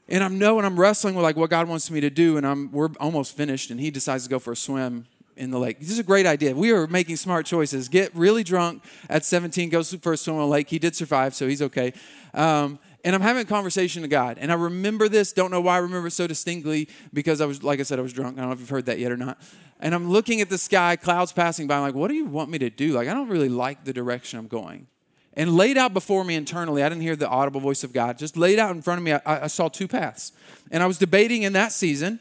And 0.09 0.23
I'm 0.23 0.39
knowing 0.39 0.65
I'm 0.65 0.79
wrestling 0.79 1.15
with 1.15 1.23
like 1.23 1.37
what 1.37 1.49
God 1.49 1.69
wants 1.69 1.91
me 1.91 2.01
to 2.01 2.11
do, 2.11 2.37
and 2.37 2.47
I'm 2.47 2.71
we're 2.73 2.91
almost 2.99 3.37
finished, 3.37 3.71
and 3.71 3.81
He 3.81 3.91
decides 3.91 4.25
to 4.25 4.31
go 4.31 4.39
for 4.39 4.53
a 4.53 4.57
swim 4.57 5.07
in 5.37 5.51
the 5.51 5.59
lake. 5.59 5.79
This 5.79 5.91
is 5.91 5.99
a 5.99 6.05
great 6.05 6.27
idea. 6.27 6.55
We 6.55 6.73
are 6.73 6.87
making 6.87 7.17
smart 7.17 7.47
choices. 7.47 7.89
Get 7.89 8.15
really 8.15 8.45
drunk 8.45 8.83
at 9.09 9.25
17, 9.25 9.71
goes 9.71 9.95
for 9.95 10.13
a 10.13 10.17
swim 10.17 10.37
in 10.37 10.43
the 10.43 10.49
lake. 10.49 10.69
He 10.69 10.79
did 10.79 10.95
survive, 10.95 11.35
so 11.35 11.47
he's 11.47 11.63
okay. 11.63 11.95
Um, 12.35 12.79
and 13.05 13.15
I'm 13.15 13.23
having 13.23 13.43
a 13.43 13.47
conversation 13.47 14.03
with 14.03 14.11
God. 14.11 14.39
And 14.39 14.51
I 14.53 14.55
remember 14.55 15.09
this, 15.09 15.33
don't 15.33 15.51
know 15.51 15.61
why 15.61 15.77
I 15.77 15.79
remember 15.79 16.09
it 16.09 16.13
so 16.13 16.27
distinctly, 16.27 16.89
because 17.13 17.41
I 17.41 17.47
was, 17.47 17.63
like 17.63 17.81
I 17.81 17.83
said, 17.83 17.99
I 17.99 18.03
was 18.03 18.13
drunk. 18.13 18.37
I 18.37 18.41
don't 18.41 18.51
know 18.51 18.55
if 18.55 18.61
you've 18.61 18.69
heard 18.69 18.87
that 18.87 18.99
yet 18.99 19.11
or 19.11 19.17
not. 19.17 19.41
And 19.81 19.95
I'm 19.95 20.11
looking 20.11 20.41
at 20.41 20.51
the 20.51 20.59
sky, 20.59 20.97
clouds 20.97 21.33
passing 21.33 21.67
by. 21.67 21.77
I'm 21.77 21.83
like, 21.83 21.95
what 21.95 22.09
do 22.09 22.15
you 22.15 22.27
want 22.27 22.51
me 22.51 22.59
to 22.59 22.71
do? 22.71 22.93
Like, 22.93 23.09
I 23.09 23.15
don't 23.15 23.29
really 23.29 23.49
like 23.49 23.85
the 23.85 23.93
direction 23.93 24.39
I'm 24.39 24.49
going. 24.49 24.87
And 25.35 25.57
laid 25.57 25.79
out 25.79 25.95
before 25.95 26.25
me 26.25 26.35
internally, 26.35 26.83
I 26.83 26.89
didn't 26.89 27.03
hear 27.03 27.17
the 27.17 27.29
audible 27.29 27.61
voice 27.61 27.85
of 27.85 27.93
God, 27.93 28.19
just 28.19 28.37
laid 28.37 28.59
out 28.59 28.75
in 28.75 28.83
front 28.83 28.99
of 28.99 29.05
me, 29.05 29.13
I, 29.13 29.45
I 29.45 29.47
saw 29.47 29.69
two 29.69 29.89
paths. 29.89 30.33
And 30.71 30.83
I 30.83 30.87
was 30.87 30.99
debating 30.99 31.43
in 31.43 31.53
that 31.55 31.73
season 31.73 32.21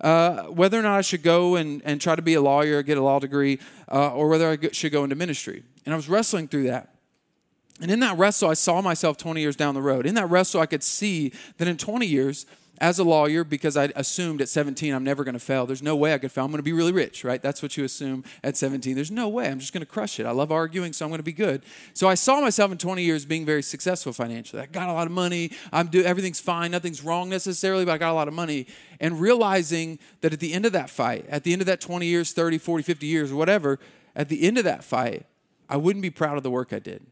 uh, 0.00 0.44
whether 0.44 0.78
or 0.78 0.82
not 0.82 0.98
I 0.98 1.02
should 1.02 1.22
go 1.22 1.56
and, 1.56 1.82
and 1.84 2.00
try 2.00 2.16
to 2.16 2.22
be 2.22 2.34
a 2.34 2.40
lawyer, 2.40 2.82
get 2.82 2.98
a 2.98 3.02
law 3.02 3.18
degree, 3.18 3.58
uh, 3.90 4.14
or 4.14 4.28
whether 4.28 4.50
I 4.50 4.58
should 4.72 4.92
go 4.92 5.04
into 5.04 5.16
ministry. 5.16 5.62
And 5.84 5.92
I 5.92 5.96
was 5.96 6.08
wrestling 6.08 6.48
through 6.48 6.64
that. 6.64 6.95
And 7.80 7.90
in 7.90 8.00
that 8.00 8.16
wrestle, 8.16 8.48
I 8.48 8.54
saw 8.54 8.80
myself 8.80 9.16
20 9.18 9.40
years 9.40 9.56
down 9.56 9.74
the 9.74 9.82
road. 9.82 10.06
In 10.06 10.14
that 10.14 10.30
wrestle, 10.30 10.60
I 10.60 10.66
could 10.66 10.82
see 10.82 11.32
that 11.58 11.68
in 11.68 11.76
20 11.76 12.06
years, 12.06 12.46
as 12.78 12.98
a 12.98 13.04
lawyer, 13.04 13.42
because 13.44 13.76
I 13.76 13.90
assumed 13.96 14.42
at 14.42 14.48
17 14.48 14.92
I'm 14.92 15.04
never 15.04 15.24
going 15.24 15.34
to 15.34 15.40
fail. 15.40 15.66
There's 15.66 15.82
no 15.82 15.96
way 15.96 16.12
I 16.12 16.18
could 16.18 16.30
fail. 16.30 16.44
I'm 16.44 16.50
going 16.50 16.58
to 16.58 16.62
be 16.62 16.72
really 16.72 16.92
rich, 16.92 17.24
right? 17.24 17.40
That's 17.40 17.62
what 17.62 17.76
you 17.76 17.84
assume 17.84 18.24
at 18.44 18.56
17. 18.56 18.94
There's 18.94 19.10
no 19.10 19.28
way. 19.28 19.48
I'm 19.48 19.58
just 19.58 19.72
going 19.72 19.80
to 19.80 19.86
crush 19.86 20.20
it. 20.20 20.26
I 20.26 20.30
love 20.30 20.52
arguing, 20.52 20.92
so 20.92 21.04
I'm 21.04 21.10
going 21.10 21.18
to 21.18 21.24
be 21.24 21.32
good. 21.32 21.62
So 21.94 22.08
I 22.08 22.14
saw 22.14 22.40
myself 22.40 22.70
in 22.70 22.78
20 22.78 23.02
years 23.02 23.24
being 23.24 23.46
very 23.46 23.62
successful 23.62 24.12
financially. 24.12 24.62
I 24.62 24.66
got 24.66 24.88
a 24.88 24.92
lot 24.92 25.06
of 25.06 25.12
money. 25.12 25.52
I'm 25.72 25.86
do 25.86 26.02
everything's 26.02 26.40
fine. 26.40 26.70
Nothing's 26.70 27.02
wrong 27.02 27.28
necessarily, 27.30 27.84
but 27.84 27.92
I 27.92 27.98
got 27.98 28.10
a 28.10 28.14
lot 28.14 28.28
of 28.28 28.34
money. 28.34 28.66
And 29.00 29.20
realizing 29.20 29.98
that 30.20 30.32
at 30.32 30.40
the 30.40 30.52
end 30.52 30.66
of 30.66 30.72
that 30.72 30.90
fight, 30.90 31.26
at 31.28 31.44
the 31.44 31.52
end 31.52 31.62
of 31.62 31.66
that 31.66 31.80
20 31.80 32.06
years, 32.06 32.32
30, 32.32 32.58
40, 32.58 32.82
50 32.82 33.06
years, 33.06 33.32
whatever, 33.32 33.78
at 34.14 34.28
the 34.28 34.42
end 34.42 34.58
of 34.58 34.64
that 34.64 34.84
fight, 34.84 35.26
I 35.68 35.76
wouldn't 35.76 36.02
be 36.02 36.10
proud 36.10 36.36
of 36.36 36.42
the 36.42 36.50
work 36.50 36.72
I 36.72 36.78
did. 36.78 37.04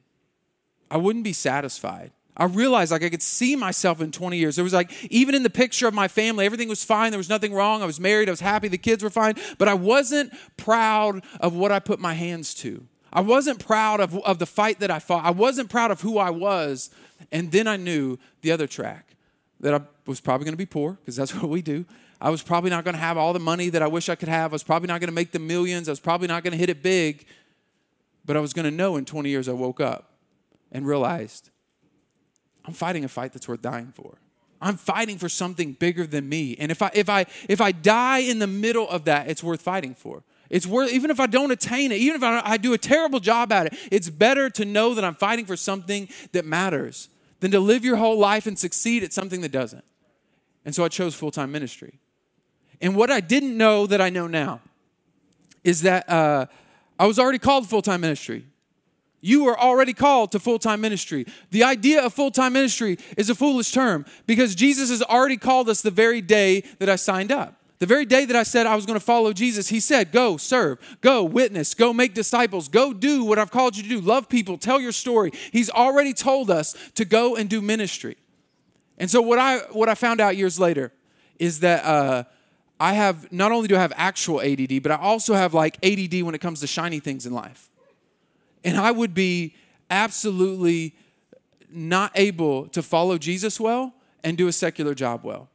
I 0.94 0.96
wouldn't 0.96 1.24
be 1.24 1.32
satisfied. 1.32 2.12
I 2.36 2.44
realized 2.44 2.92
like 2.92 3.02
I 3.02 3.08
could 3.08 3.22
see 3.22 3.56
myself 3.56 4.00
in 4.00 4.12
20 4.12 4.38
years. 4.38 4.58
It 4.58 4.62
was 4.62 4.72
like, 4.72 4.92
even 5.10 5.34
in 5.34 5.42
the 5.42 5.50
picture 5.50 5.88
of 5.88 5.94
my 5.94 6.06
family, 6.06 6.46
everything 6.46 6.68
was 6.68 6.84
fine. 6.84 7.10
There 7.10 7.18
was 7.18 7.28
nothing 7.28 7.52
wrong. 7.52 7.82
I 7.82 7.86
was 7.86 7.98
married. 7.98 8.28
I 8.28 8.32
was 8.32 8.40
happy. 8.40 8.68
The 8.68 8.78
kids 8.78 9.02
were 9.02 9.10
fine. 9.10 9.34
But 9.58 9.66
I 9.66 9.74
wasn't 9.74 10.32
proud 10.56 11.24
of 11.40 11.56
what 11.56 11.72
I 11.72 11.80
put 11.80 11.98
my 11.98 12.14
hands 12.14 12.54
to. 12.54 12.86
I 13.12 13.22
wasn't 13.22 13.58
proud 13.58 13.98
of, 13.98 14.16
of 14.18 14.38
the 14.38 14.46
fight 14.46 14.78
that 14.78 14.90
I 14.90 15.00
fought. 15.00 15.24
I 15.24 15.32
wasn't 15.32 15.68
proud 15.68 15.90
of 15.90 16.00
who 16.00 16.16
I 16.18 16.30
was. 16.30 16.90
And 17.32 17.50
then 17.50 17.66
I 17.66 17.76
knew 17.76 18.20
the 18.42 18.52
other 18.52 18.68
track 18.68 19.16
that 19.58 19.74
I 19.74 19.80
was 20.06 20.20
probably 20.20 20.44
going 20.44 20.54
to 20.54 20.58
be 20.58 20.66
poor 20.66 20.92
because 20.92 21.16
that's 21.16 21.34
what 21.40 21.48
we 21.48 21.60
do. 21.60 21.84
I 22.20 22.30
was 22.30 22.44
probably 22.44 22.70
not 22.70 22.84
going 22.84 22.94
to 22.94 23.00
have 23.00 23.18
all 23.18 23.32
the 23.32 23.40
money 23.40 23.68
that 23.70 23.82
I 23.82 23.88
wish 23.88 24.08
I 24.08 24.14
could 24.14 24.28
have. 24.28 24.52
I 24.52 24.54
was 24.54 24.62
probably 24.62 24.86
not 24.86 25.00
going 25.00 25.08
to 25.08 25.14
make 25.14 25.32
the 25.32 25.40
millions. 25.40 25.88
I 25.88 25.92
was 25.92 25.98
probably 25.98 26.28
not 26.28 26.44
going 26.44 26.52
to 26.52 26.58
hit 26.58 26.68
it 26.68 26.84
big. 26.84 27.26
But 28.24 28.36
I 28.36 28.40
was 28.40 28.52
going 28.52 28.64
to 28.64 28.70
know 28.70 28.96
in 28.96 29.04
20 29.04 29.28
years 29.28 29.48
I 29.48 29.52
woke 29.52 29.80
up 29.80 30.13
and 30.74 30.86
realized 30.86 31.50
I'm 32.66 32.74
fighting 32.74 33.04
a 33.04 33.08
fight 33.08 33.32
that's 33.32 33.48
worth 33.48 33.62
dying 33.62 33.92
for. 33.94 34.18
I'm 34.60 34.76
fighting 34.76 35.18
for 35.18 35.28
something 35.28 35.72
bigger 35.72 36.06
than 36.06 36.28
me. 36.28 36.56
And 36.58 36.70
if 36.70 36.82
I 36.82 36.90
if 36.94 37.08
I 37.08 37.26
if 37.48 37.60
I 37.60 37.72
die 37.72 38.18
in 38.18 38.38
the 38.38 38.46
middle 38.46 38.88
of 38.88 39.04
that, 39.04 39.28
it's 39.28 39.42
worth 39.42 39.62
fighting 39.62 39.94
for. 39.94 40.24
It's 40.50 40.66
worth 40.66 40.92
even 40.92 41.10
if 41.10 41.20
I 41.20 41.26
don't 41.26 41.50
attain 41.50 41.92
it, 41.92 41.96
even 41.96 42.16
if 42.16 42.22
I, 42.22 42.42
I 42.44 42.56
do 42.56 42.72
a 42.72 42.78
terrible 42.78 43.20
job 43.20 43.52
at 43.52 43.66
it, 43.66 43.78
it's 43.90 44.10
better 44.10 44.50
to 44.50 44.64
know 44.64 44.94
that 44.94 45.04
I'm 45.04 45.14
fighting 45.14 45.46
for 45.46 45.56
something 45.56 46.08
that 46.32 46.44
matters 46.44 47.08
than 47.40 47.50
to 47.50 47.60
live 47.60 47.84
your 47.84 47.96
whole 47.96 48.18
life 48.18 48.46
and 48.46 48.58
succeed 48.58 49.02
at 49.02 49.12
something 49.12 49.42
that 49.42 49.52
doesn't. 49.52 49.84
And 50.64 50.74
so 50.74 50.84
I 50.84 50.88
chose 50.88 51.14
full-time 51.14 51.52
ministry. 51.52 51.98
And 52.80 52.96
what 52.96 53.10
I 53.10 53.20
didn't 53.20 53.56
know 53.56 53.86
that 53.86 54.00
I 54.00 54.08
know 54.08 54.26
now 54.26 54.60
is 55.62 55.82
that 55.82 56.08
uh, 56.08 56.46
I 56.98 57.06
was 57.06 57.18
already 57.18 57.38
called 57.38 57.68
full-time 57.68 58.00
ministry. 58.00 58.46
You 59.24 59.48
are 59.48 59.58
already 59.58 59.94
called 59.94 60.32
to 60.32 60.38
full 60.38 60.58
time 60.58 60.82
ministry. 60.82 61.24
The 61.50 61.64
idea 61.64 62.04
of 62.04 62.12
full 62.12 62.30
time 62.30 62.52
ministry 62.52 62.98
is 63.16 63.30
a 63.30 63.34
foolish 63.34 63.72
term 63.72 64.04
because 64.26 64.54
Jesus 64.54 64.90
has 64.90 65.00
already 65.00 65.38
called 65.38 65.70
us 65.70 65.80
the 65.80 65.90
very 65.90 66.20
day 66.20 66.60
that 66.78 66.90
I 66.90 66.96
signed 66.96 67.32
up. 67.32 67.56
The 67.78 67.86
very 67.86 68.04
day 68.04 68.26
that 68.26 68.36
I 68.36 68.42
said 68.42 68.66
I 68.66 68.76
was 68.76 68.84
going 68.84 68.98
to 68.98 69.04
follow 69.04 69.32
Jesus, 69.32 69.70
he 69.70 69.80
said, 69.80 70.12
Go 70.12 70.36
serve, 70.36 70.78
go 71.00 71.24
witness, 71.24 71.72
go 71.72 71.94
make 71.94 72.12
disciples, 72.12 72.68
go 72.68 72.92
do 72.92 73.24
what 73.24 73.38
I've 73.38 73.50
called 73.50 73.78
you 73.78 73.82
to 73.84 73.88
do. 73.88 74.00
Love 74.02 74.28
people, 74.28 74.58
tell 74.58 74.78
your 74.78 74.92
story. 74.92 75.30
He's 75.52 75.70
already 75.70 76.12
told 76.12 76.50
us 76.50 76.76
to 76.94 77.06
go 77.06 77.34
and 77.34 77.48
do 77.48 77.62
ministry. 77.62 78.18
And 78.98 79.10
so, 79.10 79.22
what 79.22 79.38
I, 79.38 79.60
what 79.72 79.88
I 79.88 79.94
found 79.94 80.20
out 80.20 80.36
years 80.36 80.60
later 80.60 80.92
is 81.38 81.60
that 81.60 81.82
uh, 81.86 82.24
I 82.78 82.92
have 82.92 83.32
not 83.32 83.52
only 83.52 83.68
do 83.68 83.76
I 83.76 83.80
have 83.80 83.94
actual 83.96 84.42
ADD, 84.42 84.82
but 84.82 84.92
I 84.92 84.96
also 84.96 85.32
have 85.32 85.54
like 85.54 85.82
ADD 85.82 86.22
when 86.24 86.34
it 86.34 86.42
comes 86.42 86.60
to 86.60 86.66
shiny 86.66 87.00
things 87.00 87.24
in 87.24 87.32
life 87.32 87.70
and 88.64 88.78
I 88.78 88.90
would 88.90 89.14
be 89.14 89.54
absolutely 89.90 90.94
not 91.70 92.12
able 92.14 92.68
to 92.68 92.82
follow 92.82 93.18
Jesus 93.18 93.60
well 93.60 93.94
and 94.22 94.38
do 94.38 94.48
a 94.48 94.52
secular 94.52 94.94
job 94.94 95.24
well. 95.24 95.50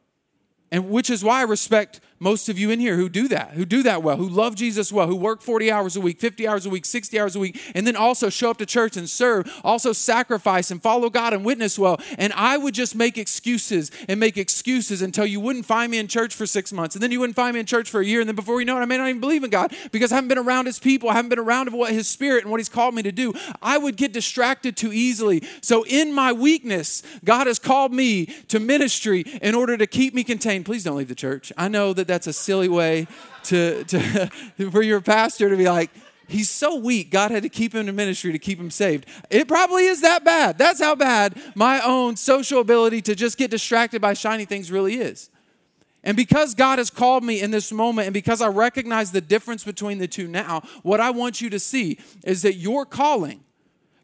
And 0.70 0.88
which 0.88 1.10
is 1.10 1.24
why 1.24 1.40
I 1.40 1.42
respect 1.42 2.00
most 2.20 2.50
of 2.50 2.58
you 2.58 2.70
in 2.70 2.78
here 2.78 2.96
who 2.96 3.08
do 3.08 3.28
that, 3.28 3.52
who 3.52 3.64
do 3.64 3.82
that 3.82 4.02
well, 4.02 4.18
who 4.18 4.28
love 4.28 4.54
Jesus 4.54 4.92
well, 4.92 5.06
who 5.06 5.16
work 5.16 5.40
40 5.40 5.72
hours 5.72 5.96
a 5.96 6.02
week, 6.02 6.20
50 6.20 6.46
hours 6.46 6.66
a 6.66 6.70
week, 6.70 6.84
60 6.84 7.18
hours 7.18 7.34
a 7.34 7.40
week, 7.40 7.58
and 7.74 7.86
then 7.86 7.96
also 7.96 8.28
show 8.28 8.50
up 8.50 8.58
to 8.58 8.66
church 8.66 8.98
and 8.98 9.08
serve, 9.08 9.50
also 9.64 9.94
sacrifice 9.94 10.70
and 10.70 10.82
follow 10.82 11.08
God 11.08 11.32
and 11.32 11.46
witness 11.46 11.78
well. 11.78 11.98
And 12.18 12.34
I 12.34 12.58
would 12.58 12.74
just 12.74 12.94
make 12.94 13.16
excuses 13.16 13.90
and 14.06 14.20
make 14.20 14.36
excuses 14.36 15.00
until 15.00 15.24
you 15.24 15.40
wouldn't 15.40 15.64
find 15.64 15.90
me 15.90 15.96
in 15.96 16.08
church 16.08 16.34
for 16.34 16.44
six 16.44 16.74
months, 16.74 16.94
and 16.94 17.02
then 17.02 17.10
you 17.10 17.20
wouldn't 17.20 17.36
find 17.36 17.54
me 17.54 17.60
in 17.60 17.66
church 17.66 17.88
for 17.88 18.00
a 18.00 18.04
year, 18.04 18.20
and 18.20 18.28
then 18.28 18.36
before 18.36 18.60
you 18.60 18.66
know 18.66 18.76
it, 18.76 18.82
I 18.82 18.84
may 18.84 18.98
not 18.98 19.08
even 19.08 19.20
believe 19.20 19.42
in 19.42 19.50
God 19.50 19.74
because 19.90 20.12
I 20.12 20.16
haven't 20.16 20.28
been 20.28 20.36
around 20.36 20.66
His 20.66 20.78
people, 20.78 21.08
I 21.08 21.14
haven't 21.14 21.30
been 21.30 21.38
around 21.38 21.72
what 21.72 21.90
His 21.90 22.06
Spirit 22.06 22.42
and 22.42 22.50
what 22.50 22.60
He's 22.60 22.68
called 22.68 22.94
me 22.94 23.02
to 23.02 23.12
do. 23.12 23.32
I 23.62 23.78
would 23.78 23.96
get 23.96 24.12
distracted 24.12 24.76
too 24.76 24.92
easily. 24.92 25.42
So 25.62 25.86
in 25.86 26.12
my 26.12 26.32
weakness, 26.34 27.02
God 27.24 27.46
has 27.46 27.58
called 27.58 27.94
me 27.94 28.26
to 28.48 28.60
ministry 28.60 29.22
in 29.40 29.54
order 29.54 29.78
to 29.78 29.86
keep 29.86 30.12
me 30.12 30.22
contained. 30.22 30.66
Please 30.66 30.84
don't 30.84 30.98
leave 30.98 31.08
the 31.08 31.14
church. 31.14 31.50
I 31.56 31.68
know 31.68 31.94
that 31.94 32.09
that's 32.10 32.26
a 32.26 32.32
silly 32.32 32.68
way 32.68 33.06
to, 33.44 33.84
to 33.84 34.30
for 34.70 34.82
your 34.82 35.00
pastor 35.00 35.48
to 35.48 35.56
be 35.56 35.68
like, 35.68 35.90
he's 36.28 36.50
so 36.50 36.76
weak, 36.76 37.10
God 37.10 37.30
had 37.30 37.42
to 37.42 37.48
keep 37.48 37.74
him 37.74 37.88
in 37.88 37.96
ministry 37.96 38.32
to 38.32 38.38
keep 38.38 38.58
him 38.58 38.70
saved. 38.70 39.06
It 39.30 39.48
probably 39.48 39.86
is 39.86 40.00
that 40.02 40.24
bad. 40.24 40.58
That's 40.58 40.80
how 40.80 40.94
bad 40.94 41.40
my 41.54 41.80
own 41.80 42.16
social 42.16 42.60
ability 42.60 43.02
to 43.02 43.14
just 43.14 43.36
get 43.36 43.50
distracted 43.50 44.00
by 44.00 44.14
shiny 44.14 44.44
things 44.44 44.70
really 44.70 44.94
is. 44.94 45.30
And 46.02 46.16
because 46.16 46.54
God 46.54 46.78
has 46.78 46.90
called 46.90 47.24
me 47.24 47.40
in 47.40 47.50
this 47.50 47.72
moment, 47.72 48.06
and 48.06 48.14
because 48.14 48.40
I 48.40 48.48
recognize 48.48 49.12
the 49.12 49.20
difference 49.20 49.64
between 49.64 49.98
the 49.98 50.08
two 50.08 50.28
now, 50.28 50.62
what 50.82 50.98
I 51.00 51.10
want 51.10 51.40
you 51.40 51.50
to 51.50 51.58
see 51.58 51.98
is 52.24 52.42
that 52.42 52.54
your 52.54 52.86
calling, 52.86 53.44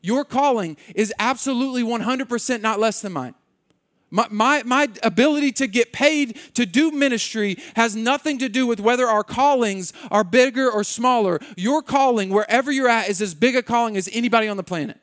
your 0.03 0.25
calling 0.25 0.77
is 0.95 1.13
absolutely 1.19 1.83
100% 1.83 2.61
not 2.61 2.79
less 2.79 3.01
than 3.01 3.13
mine. 3.13 3.35
My, 4.11 4.27
my, 4.31 4.63
my, 4.63 4.89
ability 5.03 5.53
to 5.53 5.67
get 5.67 5.93
paid 5.93 6.39
to 6.55 6.65
do 6.65 6.93
ministry 6.93 7.59
has 7.75 7.97
nothing 7.97 8.39
to 8.39 8.49
do 8.49 8.67
with 8.67 8.79
whether 8.79 9.07
our 9.07 9.25
callings 9.25 9.93
are 10.13 10.23
bigger 10.23 10.71
or 10.71 10.85
smaller. 10.85 11.41
Your 11.57 11.83
calling, 11.83 12.31
wherever 12.31 12.71
you're 12.71 12.89
at, 12.89 13.09
is 13.09 13.21
as 13.21 13.35
big 13.35 13.57
a 13.57 13.63
calling 13.63 13.97
as 13.97 14.09
anybody 14.13 14.47
on 14.47 14.57
the 14.57 14.63
planet. 14.63 15.01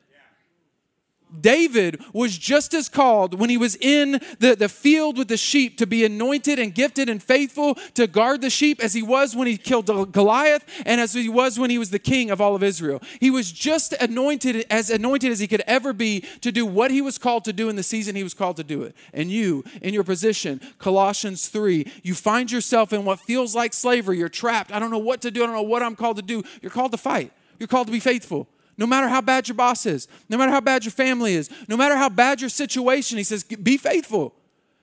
David 1.40 2.02
was 2.12 2.36
just 2.36 2.74
as 2.74 2.88
called 2.88 3.38
when 3.38 3.50
he 3.50 3.56
was 3.56 3.76
in 3.76 4.20
the, 4.38 4.54
the 4.56 4.68
field 4.68 5.18
with 5.18 5.28
the 5.28 5.36
sheep 5.36 5.78
to 5.78 5.86
be 5.86 6.04
anointed 6.04 6.58
and 6.58 6.74
gifted 6.74 7.08
and 7.08 7.22
faithful 7.22 7.74
to 7.94 8.06
guard 8.06 8.40
the 8.40 8.50
sheep 8.50 8.82
as 8.82 8.94
he 8.94 9.02
was 9.02 9.34
when 9.34 9.46
he 9.46 9.56
killed 9.56 10.12
Goliath 10.12 10.64
and 10.86 11.00
as 11.00 11.14
he 11.14 11.28
was 11.28 11.58
when 11.58 11.70
he 11.70 11.78
was 11.78 11.90
the 11.90 11.98
king 11.98 12.30
of 12.30 12.40
all 12.40 12.54
of 12.54 12.62
Israel. 12.62 13.00
He 13.20 13.30
was 13.30 13.52
just 13.52 13.92
anointed 13.94 14.66
as 14.70 14.90
anointed 14.90 15.30
as 15.30 15.40
he 15.40 15.46
could 15.46 15.62
ever 15.66 15.92
be 15.92 16.20
to 16.40 16.52
do 16.52 16.66
what 16.66 16.90
he 16.90 17.00
was 17.00 17.18
called 17.18 17.44
to 17.44 17.52
do 17.52 17.68
in 17.68 17.76
the 17.76 17.82
season 17.82 18.16
he 18.16 18.22
was 18.22 18.34
called 18.34 18.56
to 18.56 18.64
do 18.64 18.82
it. 18.82 18.94
And 19.12 19.30
you, 19.30 19.64
in 19.82 19.94
your 19.94 20.04
position, 20.04 20.60
Colossians 20.78 21.48
3, 21.48 21.90
you 22.02 22.14
find 22.14 22.50
yourself 22.50 22.92
in 22.92 23.04
what 23.04 23.20
feels 23.20 23.54
like 23.54 23.72
slavery. 23.72 24.18
You're 24.18 24.28
trapped. 24.28 24.72
I 24.72 24.78
don't 24.78 24.90
know 24.90 24.98
what 24.98 25.22
to 25.22 25.30
do. 25.30 25.42
I 25.42 25.46
don't 25.46 25.54
know 25.54 25.62
what 25.62 25.82
I'm 25.82 25.96
called 25.96 26.16
to 26.16 26.22
do. 26.22 26.42
You're 26.62 26.70
called 26.70 26.92
to 26.92 26.98
fight. 26.98 27.32
You're 27.58 27.68
called 27.68 27.86
to 27.88 27.92
be 27.92 28.00
faithful. 28.00 28.48
No 28.76 28.86
matter 28.86 29.08
how 29.08 29.20
bad 29.20 29.48
your 29.48 29.54
boss 29.54 29.86
is, 29.86 30.08
no 30.28 30.36
matter 30.36 30.50
how 30.50 30.60
bad 30.60 30.84
your 30.84 30.92
family 30.92 31.34
is, 31.34 31.48
no 31.68 31.76
matter 31.76 31.96
how 31.96 32.08
bad 32.08 32.40
your 32.40 32.50
situation, 32.50 33.18
he 33.18 33.24
says, 33.24 33.44
be 33.44 33.76
faithful, 33.76 34.34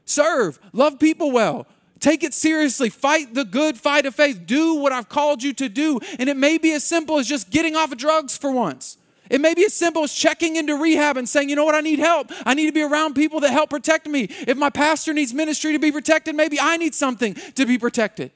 serve, 0.06 0.60
love 0.72 1.00
people 1.00 1.32
well, 1.32 1.68
take 2.00 2.24
it 2.24 2.34
seriously, 2.34 2.90
fight 2.90 3.34
the 3.34 3.46
good 3.46 3.78
fight 3.78 4.06
of 4.06 4.16
faith, 4.16 4.46
do 4.46 4.76
what 4.76 4.92
I've 4.92 5.10
called 5.10 5.44
you 5.44 5.54
to 5.54 5.70
do. 5.70 6.00
And 6.20 6.30
it 6.30 6.38
may 6.38 6.58
be 6.58 6.72
as 6.72 6.84
simple 6.84 7.20
as 7.20 7.28
just 7.28 7.50
getting 7.50 7.76
off 7.76 7.92
of 7.92 7.98
drugs 7.98 8.38
for 8.38 8.52
once. 8.52 8.98
It 9.30 9.40
may 9.40 9.54
be 9.54 9.64
as 9.64 9.74
simple 9.74 10.04
as 10.04 10.14
checking 10.14 10.58
into 10.58 10.76
rehab 10.76 11.16
and 11.16 11.28
saying, 11.28 11.50
you 11.50 11.56
know 11.56 11.64
what, 11.64 11.76
I 11.76 11.80
need 11.80 12.00
help. 12.00 12.32
I 12.46 12.54
need 12.54 12.66
to 12.66 12.74
be 12.74 12.82
around 12.82 13.14
people 13.14 13.40
that 13.42 13.52
help 13.52 13.70
protect 13.70 14.06
me. 14.06 14.28
If 14.46 14.58
my 14.58 14.70
pastor 14.70 15.14
needs 15.14 15.34
ministry 15.34 15.72
to 15.72 15.80
be 15.80 15.90
protected, 15.90 16.36
maybe 16.36 16.60
I 16.60 16.76
need 16.76 16.94
something 16.94 17.36
to 17.56 17.66
be 17.66 17.78
protected. 17.78 18.32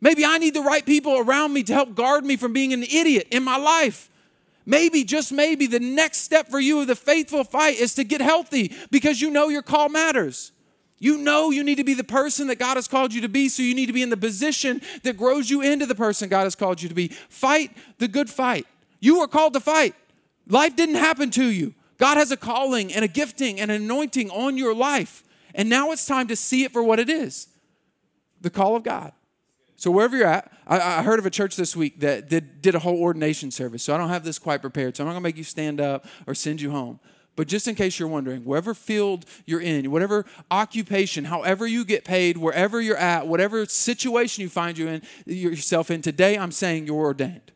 Maybe 0.00 0.24
I 0.24 0.38
need 0.38 0.54
the 0.54 0.62
right 0.62 0.84
people 0.84 1.18
around 1.18 1.52
me 1.52 1.62
to 1.64 1.74
help 1.74 1.94
guard 1.94 2.24
me 2.24 2.36
from 2.36 2.54
being 2.54 2.72
an 2.72 2.82
idiot 2.84 3.28
in 3.30 3.42
my 3.42 3.58
life. 3.58 4.08
Maybe, 4.66 5.04
just 5.04 5.32
maybe, 5.32 5.66
the 5.66 5.80
next 5.80 6.18
step 6.18 6.48
for 6.48 6.60
you 6.60 6.80
of 6.80 6.86
the 6.86 6.96
faithful 6.96 7.44
fight 7.44 7.78
is 7.78 7.94
to 7.94 8.04
get 8.04 8.20
healthy 8.20 8.72
because 8.90 9.20
you 9.20 9.30
know 9.30 9.48
your 9.48 9.62
call 9.62 9.88
matters. 9.88 10.52
You 10.98 11.16
know 11.16 11.50
you 11.50 11.64
need 11.64 11.76
to 11.76 11.84
be 11.84 11.94
the 11.94 12.04
person 12.04 12.48
that 12.48 12.58
God 12.58 12.76
has 12.76 12.86
called 12.86 13.14
you 13.14 13.22
to 13.22 13.28
be, 13.28 13.48
so 13.48 13.62
you 13.62 13.74
need 13.74 13.86
to 13.86 13.92
be 13.92 14.02
in 14.02 14.10
the 14.10 14.16
position 14.18 14.82
that 15.02 15.16
grows 15.16 15.48
you 15.48 15.62
into 15.62 15.86
the 15.86 15.94
person 15.94 16.28
God 16.28 16.44
has 16.44 16.54
called 16.54 16.82
you 16.82 16.90
to 16.90 16.94
be. 16.94 17.08
Fight 17.08 17.74
the 17.98 18.06
good 18.06 18.28
fight. 18.28 18.66
You 19.00 19.20
were 19.20 19.28
called 19.28 19.54
to 19.54 19.60
fight. 19.60 19.94
Life 20.46 20.76
didn't 20.76 20.96
happen 20.96 21.30
to 21.30 21.46
you. 21.46 21.74
God 21.96 22.18
has 22.18 22.30
a 22.30 22.36
calling 22.36 22.92
and 22.92 23.04
a 23.04 23.08
gifting 23.08 23.60
and 23.60 23.70
an 23.70 23.82
anointing 23.82 24.30
on 24.30 24.58
your 24.58 24.74
life. 24.74 25.22
And 25.54 25.70
now 25.70 25.90
it's 25.90 26.06
time 26.06 26.28
to 26.28 26.36
see 26.36 26.64
it 26.64 26.72
for 26.72 26.82
what 26.82 26.98
it 26.98 27.08
is 27.08 27.48
the 28.42 28.50
call 28.50 28.76
of 28.76 28.82
God. 28.82 29.12
So 29.80 29.90
wherever 29.90 30.14
you're 30.14 30.26
at, 30.26 30.52
I, 30.66 30.98
I, 30.98 31.02
heard 31.02 31.18
of 31.18 31.24
a 31.24 31.30
church 31.30 31.56
this 31.56 31.74
week 31.74 32.00
that 32.00 32.28
did, 32.28 32.60
did 32.60 32.74
a 32.74 32.78
whole 32.78 33.00
ordination 33.00 33.50
service. 33.50 33.82
So 33.82 33.94
I 33.94 33.96
don't 33.96 34.10
have 34.10 34.24
this 34.24 34.38
quite 34.38 34.60
prepared. 34.60 34.94
So 34.94 35.02
I'm 35.02 35.08
not 35.08 35.14
gonna 35.14 35.22
make 35.22 35.38
you 35.38 35.42
stand 35.42 35.80
up 35.80 36.04
or 36.26 36.34
send 36.34 36.60
you 36.60 36.70
home. 36.70 37.00
But 37.34 37.48
just 37.48 37.66
in 37.66 37.74
case 37.74 37.98
you're 37.98 38.06
wondering, 38.06 38.44
whatever 38.44 38.74
field 38.74 39.24
you're 39.46 39.62
in, 39.62 39.90
whatever 39.90 40.26
occupation, 40.50 41.24
however 41.24 41.66
you 41.66 41.86
get 41.86 42.04
paid, 42.04 42.36
wherever 42.36 42.78
you're 42.78 42.98
at, 42.98 43.26
whatever 43.26 43.64
situation 43.64 44.42
you 44.42 44.50
find 44.50 44.76
you 44.76 44.86
in 44.86 45.02
yourself 45.24 45.90
in, 45.90 46.02
today 46.02 46.36
I'm 46.36 46.52
saying 46.52 46.86
you're 46.86 46.96
ordained. 46.96 47.50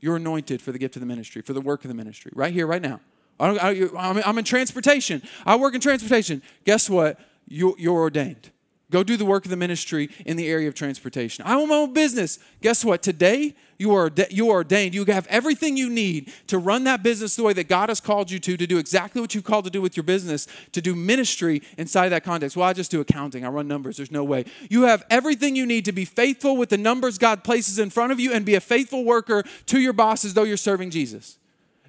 You're 0.00 0.16
anointed 0.16 0.62
for 0.62 0.72
the 0.72 0.78
gift 0.78 0.96
of 0.96 1.00
the 1.00 1.06
ministry, 1.06 1.42
for 1.42 1.52
the 1.52 1.60
work 1.60 1.84
of 1.84 1.88
the 1.88 1.94
ministry, 1.94 2.32
right 2.34 2.54
here, 2.54 2.66
right 2.66 2.80
now. 2.80 3.00
I 3.38 3.90
am 4.24 4.38
in 4.38 4.44
transportation. 4.44 5.22
I 5.44 5.56
work 5.56 5.74
in 5.74 5.82
transportation. 5.82 6.40
Guess 6.64 6.88
what? 6.88 7.20
You're, 7.46 7.74
you're 7.76 7.98
ordained. 7.98 8.52
Go 8.90 9.02
do 9.02 9.18
the 9.18 9.24
work 9.26 9.44
of 9.44 9.50
the 9.50 9.56
ministry 9.56 10.08
in 10.24 10.36
the 10.38 10.48
area 10.48 10.66
of 10.66 10.74
transportation. 10.74 11.44
I 11.46 11.54
own 11.54 11.68
my 11.68 11.74
own 11.74 11.92
business. 11.92 12.38
Guess 12.62 12.86
what? 12.86 13.02
Today, 13.02 13.54
you 13.76 13.94
are, 13.94 14.10
you 14.30 14.48
are 14.48 14.54
ordained. 14.54 14.94
You 14.94 15.04
have 15.04 15.26
everything 15.28 15.76
you 15.76 15.90
need 15.90 16.32
to 16.48 16.58
run 16.58 16.84
that 16.84 17.02
business 17.02 17.36
the 17.36 17.42
way 17.42 17.52
that 17.52 17.68
God 17.68 17.90
has 17.90 18.00
called 18.00 18.30
you 18.30 18.38
to, 18.40 18.56
to 18.56 18.66
do 18.66 18.78
exactly 18.78 19.20
what 19.20 19.34
you've 19.34 19.44
called 19.44 19.64
to 19.66 19.70
do 19.70 19.82
with 19.82 19.96
your 19.96 20.04
business, 20.04 20.46
to 20.72 20.80
do 20.80 20.94
ministry 20.94 21.62
inside 21.76 22.06
of 22.06 22.10
that 22.10 22.24
context. 22.24 22.56
Well, 22.56 22.66
I 22.66 22.72
just 22.72 22.90
do 22.90 23.00
accounting. 23.00 23.44
I 23.44 23.48
run 23.48 23.68
numbers. 23.68 23.98
There's 23.98 24.10
no 24.10 24.24
way. 24.24 24.46
You 24.70 24.82
have 24.82 25.04
everything 25.10 25.54
you 25.54 25.66
need 25.66 25.84
to 25.84 25.92
be 25.92 26.04
faithful 26.04 26.56
with 26.56 26.70
the 26.70 26.78
numbers 26.78 27.18
God 27.18 27.44
places 27.44 27.78
in 27.78 27.90
front 27.90 28.10
of 28.10 28.18
you 28.18 28.32
and 28.32 28.44
be 28.44 28.54
a 28.54 28.60
faithful 28.60 29.04
worker 29.04 29.44
to 29.66 29.80
your 29.80 29.92
boss 29.92 30.24
as 30.24 30.34
though 30.34 30.44
you're 30.44 30.56
serving 30.56 30.90
Jesus. 30.90 31.37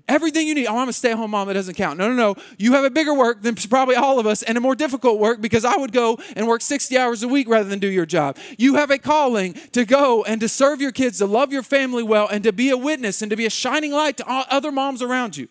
Everything 0.09 0.47
you 0.47 0.55
need. 0.55 0.65
Oh, 0.65 0.77
I'm 0.77 0.89
a 0.89 0.93
stay 0.93 1.11
at 1.11 1.17
home 1.17 1.31
mom. 1.31 1.47
That 1.47 1.53
doesn't 1.53 1.75
count. 1.75 1.99
No, 1.99 2.09
no, 2.09 2.15
no. 2.15 2.35
You 2.57 2.73
have 2.73 2.83
a 2.83 2.89
bigger 2.89 3.13
work 3.13 3.43
than 3.43 3.53
probably 3.55 3.95
all 3.95 4.19
of 4.19 4.25
us 4.25 4.41
and 4.41 4.57
a 4.57 4.61
more 4.61 4.73
difficult 4.73 5.19
work 5.19 5.39
because 5.39 5.63
I 5.63 5.77
would 5.77 5.91
go 5.91 6.17
and 6.35 6.47
work 6.47 6.61
60 6.61 6.97
hours 6.97 7.21
a 7.21 7.27
week 7.27 7.47
rather 7.47 7.69
than 7.69 7.77
do 7.77 7.87
your 7.87 8.07
job. 8.07 8.35
You 8.57 8.75
have 8.75 8.89
a 8.89 8.97
calling 8.97 9.53
to 9.71 9.85
go 9.85 10.23
and 10.23 10.41
to 10.41 10.49
serve 10.49 10.81
your 10.81 10.91
kids, 10.91 11.19
to 11.19 11.27
love 11.27 11.53
your 11.53 11.61
family 11.61 12.01
well, 12.01 12.27
and 12.27 12.43
to 12.43 12.51
be 12.51 12.71
a 12.71 12.77
witness 12.77 13.21
and 13.21 13.29
to 13.29 13.37
be 13.37 13.45
a 13.45 13.51
shining 13.51 13.91
light 13.91 14.17
to 14.17 14.27
other 14.27 14.71
moms 14.71 15.03
around 15.03 15.37
you. 15.37 15.47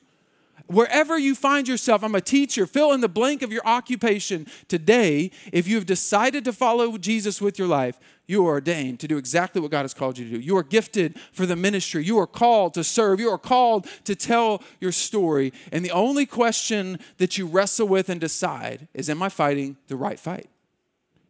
Wherever 0.69 1.19
you 1.19 1.35
find 1.35 1.67
yourself, 1.67 2.05
I'm 2.05 2.15
a 2.15 2.21
teacher, 2.21 2.67
fill 2.67 2.93
in 2.93 3.01
the 3.01 3.09
blank 3.09 3.41
of 3.41 3.51
your 3.51 3.67
occupation 3.67 4.47
today. 4.69 5.31
If 5.51 5.67
you 5.67 5.77
have 5.77 5.87
decided 5.87 6.45
to 6.45 6.53
follow 6.53 6.99
Jesus 6.99 7.41
with 7.41 7.59
your 7.59 7.69
life, 7.69 7.99
you 8.27 8.47
are 8.47 8.51
ordained 8.51 9.01
to 9.01 9.09
do 9.09 9.17
exactly 9.17 9.63
what 9.63 9.71
God 9.71 9.83
has 9.83 9.95
called 9.95 10.19
you 10.19 10.27
to 10.27 10.31
do. 10.33 10.39
You 10.39 10.59
are 10.59 10.63
gifted 10.63 11.19
for 11.33 11.47
the 11.47 11.57
ministry. 11.57 12.05
You 12.05 12.19
are 12.19 12.27
called 12.27 12.75
to 12.75 12.85
serve. 12.85 13.19
You 13.19 13.31
are 13.31 13.39
called 13.39 13.87
to 14.05 14.15
tell 14.15 14.63
your 14.79 14.93
story. 14.93 15.55
And 15.73 15.83
the 15.83 15.91
only 15.91 16.27
question 16.27 16.99
that 17.17 17.39
you 17.39 17.47
wrestle 17.47 17.89
with 17.89 18.11
and 18.11 18.21
decide 18.21 18.89
is 18.93 19.09
Am 19.09 19.23
I 19.23 19.31
fighting 19.31 19.79
the 19.87 19.97
right 19.97 20.21
fight? 20.21 20.51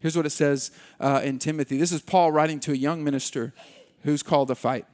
Here's 0.00 0.16
what 0.16 0.26
it 0.26 0.30
says 0.30 0.72
uh, 0.98 1.20
in 1.22 1.38
Timothy. 1.38 1.78
This 1.78 1.92
is 1.92 2.02
Paul 2.02 2.32
writing 2.32 2.58
to 2.60 2.72
a 2.72 2.76
young 2.76 3.04
minister 3.04 3.54
who's 4.02 4.24
called 4.24 4.48
to 4.48 4.56
fight. 4.56 4.86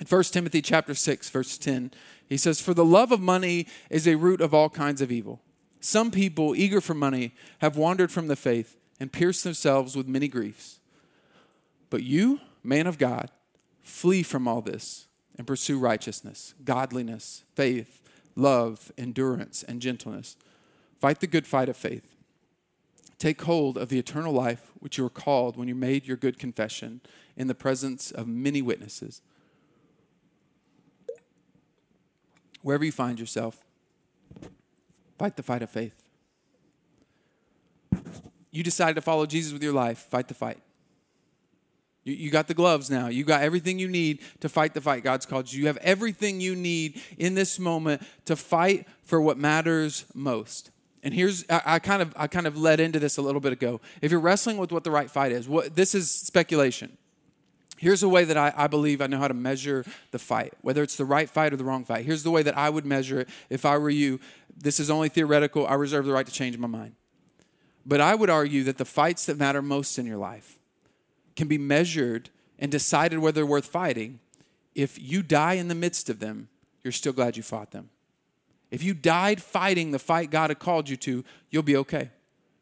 In 0.00 0.06
1 0.06 0.22
Timothy 0.24 0.60
chapter 0.60 0.94
6, 0.94 1.30
verse 1.30 1.56
10, 1.56 1.90
he 2.28 2.36
says, 2.36 2.60
For 2.60 2.74
the 2.74 2.84
love 2.84 3.12
of 3.12 3.20
money 3.20 3.66
is 3.90 4.06
a 4.06 4.16
root 4.16 4.40
of 4.40 4.52
all 4.52 4.68
kinds 4.68 5.00
of 5.00 5.12
evil. 5.12 5.40
Some 5.80 6.10
people, 6.10 6.56
eager 6.56 6.80
for 6.80 6.94
money, 6.94 7.32
have 7.60 7.76
wandered 7.76 8.10
from 8.10 8.26
the 8.26 8.36
faith 8.36 8.76
and 8.98 9.12
pierced 9.12 9.44
themselves 9.44 9.96
with 9.96 10.08
many 10.08 10.26
griefs. 10.26 10.80
But 11.90 12.02
you, 12.02 12.40
man 12.64 12.86
of 12.86 12.98
God, 12.98 13.30
flee 13.82 14.22
from 14.22 14.48
all 14.48 14.60
this 14.60 15.06
and 15.38 15.46
pursue 15.46 15.78
righteousness, 15.78 16.54
godliness, 16.64 17.44
faith, 17.54 18.00
love, 18.34 18.90
endurance, 18.98 19.62
and 19.62 19.80
gentleness. 19.80 20.36
Fight 21.00 21.20
the 21.20 21.26
good 21.26 21.46
fight 21.46 21.68
of 21.68 21.76
faith. 21.76 22.14
Take 23.18 23.42
hold 23.42 23.78
of 23.78 23.88
the 23.88 23.98
eternal 23.98 24.32
life 24.32 24.72
which 24.78 24.98
you 24.98 25.04
were 25.04 25.10
called 25.10 25.56
when 25.56 25.68
you 25.68 25.74
made 25.74 26.06
your 26.06 26.16
good 26.16 26.38
confession 26.38 27.00
in 27.36 27.46
the 27.46 27.54
presence 27.54 28.10
of 28.10 28.26
many 28.26 28.60
witnesses. 28.60 29.22
Wherever 32.66 32.84
you 32.84 32.90
find 32.90 33.20
yourself, 33.20 33.62
fight 35.20 35.36
the 35.36 35.44
fight 35.44 35.62
of 35.62 35.70
faith. 35.70 36.02
You 38.50 38.64
decided 38.64 38.96
to 38.96 39.02
follow 39.02 39.24
Jesus 39.24 39.52
with 39.52 39.62
your 39.62 39.72
life, 39.72 39.98
fight 39.98 40.26
the 40.26 40.34
fight. 40.34 40.58
You, 42.02 42.14
you 42.14 42.28
got 42.28 42.48
the 42.48 42.54
gloves 42.54 42.90
now. 42.90 43.06
You 43.06 43.22
got 43.22 43.42
everything 43.42 43.78
you 43.78 43.86
need 43.86 44.18
to 44.40 44.48
fight 44.48 44.74
the 44.74 44.80
fight 44.80 45.04
God's 45.04 45.26
called 45.26 45.52
you. 45.52 45.60
You 45.60 45.68
have 45.68 45.76
everything 45.76 46.40
you 46.40 46.56
need 46.56 47.00
in 47.18 47.36
this 47.36 47.60
moment 47.60 48.02
to 48.24 48.34
fight 48.34 48.88
for 49.04 49.20
what 49.20 49.38
matters 49.38 50.04
most. 50.12 50.72
And 51.04 51.14
here's 51.14 51.44
I, 51.48 51.62
I, 51.66 51.78
kind 51.78 52.02
of 52.02 52.14
I 52.16 52.26
kind 52.26 52.48
of 52.48 52.58
led 52.58 52.80
into 52.80 52.98
this 52.98 53.16
a 53.16 53.22
little 53.22 53.40
bit 53.40 53.52
ago. 53.52 53.80
If 54.02 54.10
you're 54.10 54.18
wrestling 54.18 54.56
with 54.56 54.72
what 54.72 54.82
the 54.82 54.90
right 54.90 55.08
fight 55.08 55.30
is, 55.30 55.48
what 55.48 55.76
this 55.76 55.94
is 55.94 56.10
speculation. 56.10 56.98
Here's 57.78 58.02
a 58.02 58.08
way 58.08 58.24
that 58.24 58.36
I, 58.36 58.52
I 58.56 58.66
believe 58.68 59.02
I 59.02 59.06
know 59.06 59.18
how 59.18 59.28
to 59.28 59.34
measure 59.34 59.84
the 60.10 60.18
fight, 60.18 60.54
whether 60.62 60.82
it's 60.82 60.96
the 60.96 61.04
right 61.04 61.28
fight 61.28 61.52
or 61.52 61.56
the 61.56 61.64
wrong 61.64 61.84
fight. 61.84 62.06
Here's 62.06 62.22
the 62.22 62.30
way 62.30 62.42
that 62.42 62.56
I 62.56 62.70
would 62.70 62.86
measure 62.86 63.20
it 63.20 63.28
if 63.50 63.66
I 63.66 63.76
were 63.76 63.90
you. 63.90 64.18
This 64.56 64.80
is 64.80 64.88
only 64.88 65.08
theoretical. 65.08 65.66
I 65.66 65.74
reserve 65.74 66.06
the 66.06 66.12
right 66.12 66.26
to 66.26 66.32
change 66.32 66.56
my 66.56 66.66
mind. 66.66 66.94
But 67.84 68.00
I 68.00 68.14
would 68.14 68.30
argue 68.30 68.64
that 68.64 68.78
the 68.78 68.84
fights 68.84 69.26
that 69.26 69.38
matter 69.38 69.62
most 69.62 69.98
in 69.98 70.06
your 70.06 70.16
life 70.16 70.58
can 71.36 71.48
be 71.48 71.58
measured 71.58 72.30
and 72.58 72.72
decided 72.72 73.18
whether 73.18 73.36
they're 73.36 73.46
worth 73.46 73.66
fighting. 73.66 74.20
If 74.74 74.98
you 74.98 75.22
die 75.22 75.54
in 75.54 75.68
the 75.68 75.74
midst 75.74 76.08
of 76.08 76.18
them, 76.18 76.48
you're 76.82 76.92
still 76.92 77.12
glad 77.12 77.36
you 77.36 77.42
fought 77.42 77.70
them. 77.70 77.90
If 78.70 78.82
you 78.82 78.94
died 78.94 79.42
fighting 79.42 79.90
the 79.90 79.98
fight 79.98 80.30
God 80.30 80.50
had 80.50 80.58
called 80.58 80.88
you 80.88 80.96
to, 80.96 81.24
you'll 81.50 81.62
be 81.62 81.76
okay. 81.76 82.10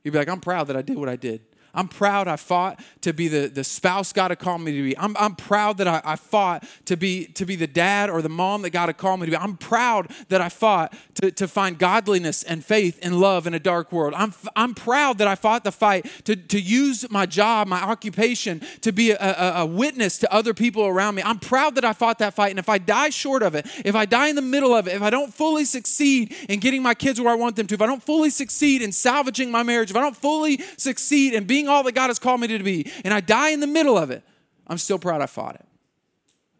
You'll 0.02 0.12
be 0.12 0.18
like, 0.18 0.28
I'm 0.28 0.40
proud 0.40 0.66
that 0.66 0.76
I 0.76 0.82
did 0.82 0.98
what 0.98 1.08
I 1.08 1.16
did. 1.16 1.42
I'm 1.74 1.88
proud 1.88 2.28
I 2.28 2.36
fought 2.36 2.80
to 3.02 3.12
be 3.12 3.28
the, 3.28 3.48
the 3.48 3.64
spouse 3.64 4.12
God 4.12 4.30
had 4.30 4.38
called 4.38 4.62
me 4.62 4.72
to 4.72 4.82
be. 4.82 4.96
I'm, 4.98 5.16
I'm 5.18 5.34
proud 5.34 5.78
that 5.78 5.88
I, 5.88 6.00
I 6.04 6.16
fought 6.16 6.64
to 6.86 6.96
be, 6.96 7.26
to 7.26 7.44
be 7.44 7.56
the 7.56 7.66
dad 7.66 8.10
or 8.10 8.22
the 8.22 8.28
mom 8.28 8.62
that 8.62 8.70
God 8.70 8.86
had 8.86 8.96
called 8.96 9.20
me 9.20 9.26
to 9.26 9.32
be. 9.32 9.36
I'm 9.36 9.56
proud 9.56 10.10
that 10.28 10.40
I 10.40 10.48
fought 10.48 10.94
to, 11.14 11.30
to 11.32 11.48
find 11.48 11.78
godliness 11.78 12.42
and 12.42 12.64
faith 12.64 12.98
and 13.02 13.20
love 13.20 13.46
in 13.46 13.54
a 13.54 13.58
dark 13.58 13.92
world. 13.92 14.14
I'm, 14.16 14.32
I'm 14.56 14.74
proud 14.74 15.18
that 15.18 15.28
I 15.28 15.34
fought 15.34 15.64
the 15.64 15.72
fight 15.72 16.06
to, 16.24 16.36
to 16.36 16.60
use 16.60 17.10
my 17.10 17.26
job, 17.26 17.66
my 17.68 17.82
occupation, 17.82 18.62
to 18.82 18.92
be 18.92 19.10
a, 19.10 19.18
a, 19.18 19.52
a 19.62 19.66
witness 19.66 20.18
to 20.18 20.32
other 20.32 20.54
people 20.54 20.86
around 20.86 21.14
me. 21.14 21.22
I'm 21.22 21.38
proud 21.38 21.74
that 21.74 21.84
I 21.84 21.92
fought 21.92 22.18
that 22.18 22.34
fight. 22.34 22.50
And 22.50 22.58
if 22.58 22.68
I 22.68 22.78
die 22.78 23.10
short 23.10 23.42
of 23.42 23.54
it, 23.54 23.66
if 23.84 23.94
I 23.94 24.06
die 24.06 24.28
in 24.28 24.36
the 24.36 24.42
middle 24.42 24.74
of 24.74 24.86
it, 24.86 24.94
if 24.94 25.02
I 25.02 25.10
don't 25.10 25.32
fully 25.32 25.64
succeed 25.64 26.34
in 26.48 26.60
getting 26.60 26.82
my 26.82 26.94
kids 26.94 27.20
where 27.20 27.32
I 27.32 27.36
want 27.36 27.56
them 27.56 27.66
to, 27.66 27.74
if 27.74 27.82
I 27.82 27.86
don't 27.86 28.02
fully 28.02 28.30
succeed 28.30 28.82
in 28.82 28.92
salvaging 28.92 29.50
my 29.50 29.62
marriage, 29.62 29.90
if 29.90 29.96
I 29.96 30.00
don't 30.00 30.16
fully 30.16 30.60
succeed 30.76 31.34
in 31.34 31.44
being 31.44 31.63
being 31.64 31.74
all 31.74 31.82
that 31.82 31.92
God 31.92 32.08
has 32.08 32.18
called 32.18 32.40
me 32.40 32.46
to 32.48 32.62
be, 32.62 32.90
and 33.04 33.14
I 33.14 33.20
die 33.20 33.50
in 33.50 33.60
the 33.60 33.66
middle 33.66 33.96
of 33.96 34.10
it, 34.10 34.22
I'm 34.66 34.78
still 34.78 34.98
proud 34.98 35.22
I 35.22 35.26
fought 35.26 35.54
it. 35.54 35.66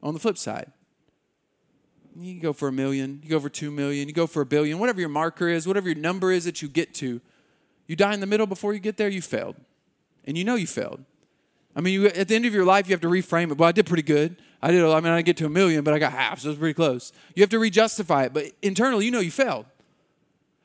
On 0.03 0.14
the 0.14 0.21
flip 0.21 0.38
side, 0.38 0.73
you 2.17 2.40
go 2.40 2.53
for 2.53 2.69
a 2.69 2.73
million, 2.73 3.21
you 3.23 3.31
go 3.31 3.40
for 3.40 3.49
two 3.49 3.71
million, 3.71 4.09
you 4.09 4.14
go 4.14 4.27
for 4.27 4.43
a 4.43 4.47
billion, 4.47 4.79
whatever 4.79 5.01
your 5.01 5.09
marker 5.09 5.49
is, 5.49 5.67
whatever 5.67 5.88
your 5.88 5.99
number 5.99 6.31
is 6.33 6.45
that 6.45 6.62
you 6.62 6.69
get 6.69 6.95
to, 6.95 7.21
you 7.87 7.97
die 7.97 8.14
in 8.14 8.21
the 8.21 8.27
middle 8.27 8.47
before 8.47 8.73
you 8.73 8.81
get 8.81 8.97
there, 8.97 9.09
you 9.09 9.21
failed. 9.21 9.57
And 10.25 10.38
you 10.38 10.45
know 10.45 10.55
you 10.55 10.67
failed. 10.67 11.05
I 11.77 11.81
mean, 11.83 11.93
you, 11.93 12.07
at 12.07 12.29
the 12.29 12.35
end 12.35 12.47
of 12.47 12.55
your 12.55 12.64
life, 12.64 12.88
you 12.88 12.93
have 12.93 13.01
to 13.03 13.09
reframe 13.09 13.51
it. 13.51 13.59
Well, 13.59 13.69
I 13.69 13.73
did 13.73 13.85
pretty 13.85 14.05
good. 14.05 14.37
I 14.62 14.71
did. 14.71 14.83
I 14.83 15.01
mean, 15.01 15.12
I 15.12 15.17
didn't 15.17 15.27
get 15.27 15.37
to 15.38 15.47
a 15.47 15.51
million, 15.51 15.85
but 15.85 15.93
I 15.93 15.99
got 15.99 16.12
half, 16.12 16.40
so 16.40 16.49
it 16.49 16.51
was 16.53 16.59
pretty 16.59 16.73
close. 16.73 17.12
You 17.35 17.43
have 17.43 17.51
to 17.51 17.59
re-justify 17.59 18.25
it, 18.25 18.33
but 18.33 18.45
internally, 18.62 19.05
you 19.05 19.11
know 19.11 19.21
you 19.21 19.31
failed. 19.31 19.67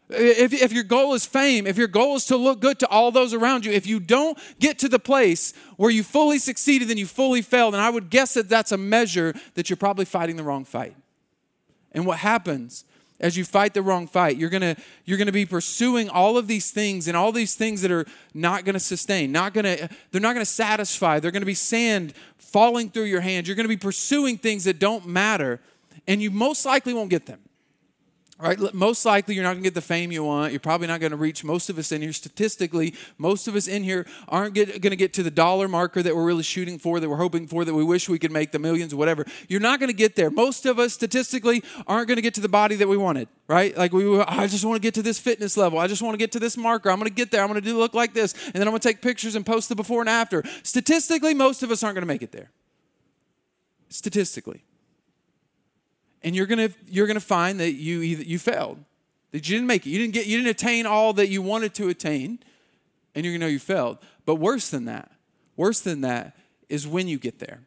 If, 0.10 0.54
if 0.54 0.74
your 0.74 0.84
goal 0.84 1.14
is 1.14 1.26
fame, 1.26 1.68
if 1.68 1.78
your 1.78 1.88
goal 1.88 2.16
is 2.16 2.26
to 2.26 2.38
look 2.38 2.60
good 2.60 2.80
to 2.80 2.88
all 2.88 3.12
those 3.12 3.34
around 3.34 3.64
you, 3.64 3.72
if 3.72 3.86
you 3.86 4.00
don't 4.00 4.38
get 4.60 4.80
to 4.80 4.90
the 4.90 4.98
place 4.98 5.54
where 5.78 5.92
you 5.92 6.02
fully 6.02 6.40
succeeded, 6.40 6.88
then 6.88 6.98
you 6.98 7.06
fully 7.06 7.44
failed, 7.44 7.76
and 7.76 7.82
I 7.82 7.92
would 7.92 8.10
guess 8.10 8.34
that 8.34 8.50
that's 8.50 8.72
a 8.72 8.78
measure 8.78 9.36
that 9.54 9.70
you're 9.70 9.78
probably 9.78 10.06
fighting 10.06 10.36
the 10.36 10.44
wrong 10.44 10.66
fight. 10.66 10.96
And 11.92 12.08
what 12.08 12.20
happens 12.20 12.86
as 13.20 13.38
you 13.38 13.44
fight 13.44 13.74
the 13.74 13.82
wrong 13.82 14.08
fight 14.08 14.38
you're 14.38 14.50
going 14.50 14.62
to 14.62 14.76
you're 15.06 15.18
going 15.18 15.26
to 15.26 15.34
be 15.34 15.46
pursuing 15.46 16.10
all 16.10 16.38
of 16.38 16.48
these 16.48 16.72
things 16.72 17.08
and 17.08 17.18
all 17.18 17.34
these 17.34 17.54
things 17.54 17.82
that 17.82 17.92
are 17.92 18.06
not 18.34 18.64
going 18.64 18.74
to 18.74 18.80
sustain 18.80 19.30
not 19.32 19.54
going 19.54 19.66
to 19.66 19.90
they're 20.12 20.22
not 20.22 20.34
going 20.34 20.46
to 20.46 20.50
satisfy. 20.50 21.20
They're 21.20 21.32
going 21.32 21.42
to 21.42 21.46
be 21.46 21.54
sand 21.54 22.14
falling 22.38 22.90
through 22.90 23.04
your 23.04 23.22
hands. 23.22 23.48
You're 23.48 23.56
going 23.56 23.66
to 23.66 23.68
be 23.68 23.78
pursuing 23.78 24.38
things 24.38 24.64
that 24.64 24.80
don't 24.80 25.06
matter 25.06 25.60
and 26.08 26.22
you 26.22 26.32
most 26.32 26.66
likely 26.66 26.94
won't 26.94 27.10
get 27.10 27.26
them 27.26 27.40
right? 28.40 28.74
Most 28.74 29.06
likely, 29.06 29.36
you're 29.36 29.44
not 29.44 29.52
going 29.52 29.64
to 29.64 29.68
get 29.68 29.74
the 29.74 29.82
fame 29.82 30.12
you 30.14 30.24
want. 30.24 30.54
You're 30.54 30.62
probably 30.62 30.88
not 30.88 31.02
going 31.02 31.12
to 31.12 31.18
reach 31.18 31.44
most 31.44 31.70
of 31.70 31.78
us 31.78 31.92
in 31.92 32.02
here. 32.02 32.14
Statistically, 32.14 32.96
most 33.18 33.50
of 33.50 33.56
us 33.56 33.68
in 33.68 33.84
here 33.84 34.06
aren't 34.30 34.56
going 34.56 34.82
to 34.82 34.96
get 34.96 35.14
to 35.14 35.24
the 35.24 35.32
dollar 35.32 35.68
marker 35.68 36.02
that 36.02 36.16
we're 36.16 36.24
really 36.24 36.44
shooting 36.44 36.80
for, 36.80 37.02
that 37.02 37.10
we're 37.10 37.18
hoping 37.18 37.48
for, 37.48 37.66
that 37.66 37.74
we 37.74 37.84
wish 37.84 38.08
we 38.08 38.18
could 38.18 38.32
make 38.32 38.54
the 38.54 38.60
millions 38.60 38.96
whatever. 38.96 39.26
You're 39.50 39.60
not 39.60 39.80
going 39.80 39.90
to 39.90 39.96
get 39.96 40.16
there. 40.16 40.32
Most 40.32 40.66
of 40.66 40.80
us, 40.80 40.94
statistically, 40.94 41.64
aren't 41.86 42.08
going 42.08 42.16
to 42.16 42.22
get 42.22 42.34
to 42.36 42.42
the 42.42 42.50
body 42.50 42.76
that 42.78 42.88
we 42.88 42.96
wanted, 42.96 43.28
right? 43.48 43.78
Like, 43.78 43.92
we, 43.92 44.20
I 44.22 44.48
just 44.48 44.64
want 44.64 44.78
to 44.78 44.82
get 44.82 44.94
to 44.94 45.02
this 45.02 45.20
fitness 45.20 45.58
level. 45.58 45.78
I 45.78 45.88
just 45.88 46.02
want 46.02 46.14
to 46.14 46.18
get 46.18 46.32
to 46.32 46.40
this 46.40 46.56
marker. 46.56 46.90
I'm 46.90 46.98
going 46.98 47.10
to 47.10 47.16
get 47.16 47.32
there. 47.32 47.42
I'm 47.42 47.50
going 47.50 47.62
to 47.62 47.68
do 47.68 47.78
look 47.78 47.94
like 47.94 48.14
this. 48.14 48.34
And 48.46 48.56
then 48.56 48.64
I'm 48.64 48.72
going 48.72 48.80
to 48.80 48.88
take 48.88 49.02
pictures 49.02 49.36
and 49.36 49.46
post 49.46 49.68
the 49.68 49.76
before 49.76 50.00
and 50.00 50.10
after. 50.10 50.44
Statistically, 50.64 51.34
most 51.34 51.62
of 51.62 51.72
us 51.72 51.84
aren't 51.84 51.96
going 51.96 52.04
to 52.04 52.08
make 52.08 52.22
it 52.22 52.32
there. 52.32 52.52
Statistically 53.90 54.64
and 56.24 56.36
you're 56.36 56.46
gonna 56.46 56.70
you're 56.88 57.08
gonna 57.08 57.20
find 57.20 57.60
that 57.60 57.74
you 57.74 58.00
you 58.00 58.40
failed, 58.40 58.84
that 59.32 59.48
you 59.50 59.56
didn't 59.56 59.68
make 59.68 59.86
it, 59.86 59.90
you 59.90 60.00
didn't 60.00 60.14
get 60.14 60.26
you 60.26 60.38
didn't 60.38 60.52
attain 60.52 60.86
all 60.86 61.14
that 61.14 61.30
you 61.30 61.42
wanted 61.42 61.74
to 61.76 61.90
attain, 61.90 62.40
and 63.16 63.26
you're 63.26 63.34
gonna 63.34 63.46
know 63.46 63.52
you 63.52 63.60
failed. 63.60 63.98
But 64.26 64.36
worse 64.36 64.70
than 64.70 64.86
that, 64.86 65.12
worse 65.56 65.82
than 65.82 66.02
that 66.02 66.36
is 66.68 66.88
when 66.88 67.08
you 67.08 67.18
get 67.18 67.40
there 67.40 67.62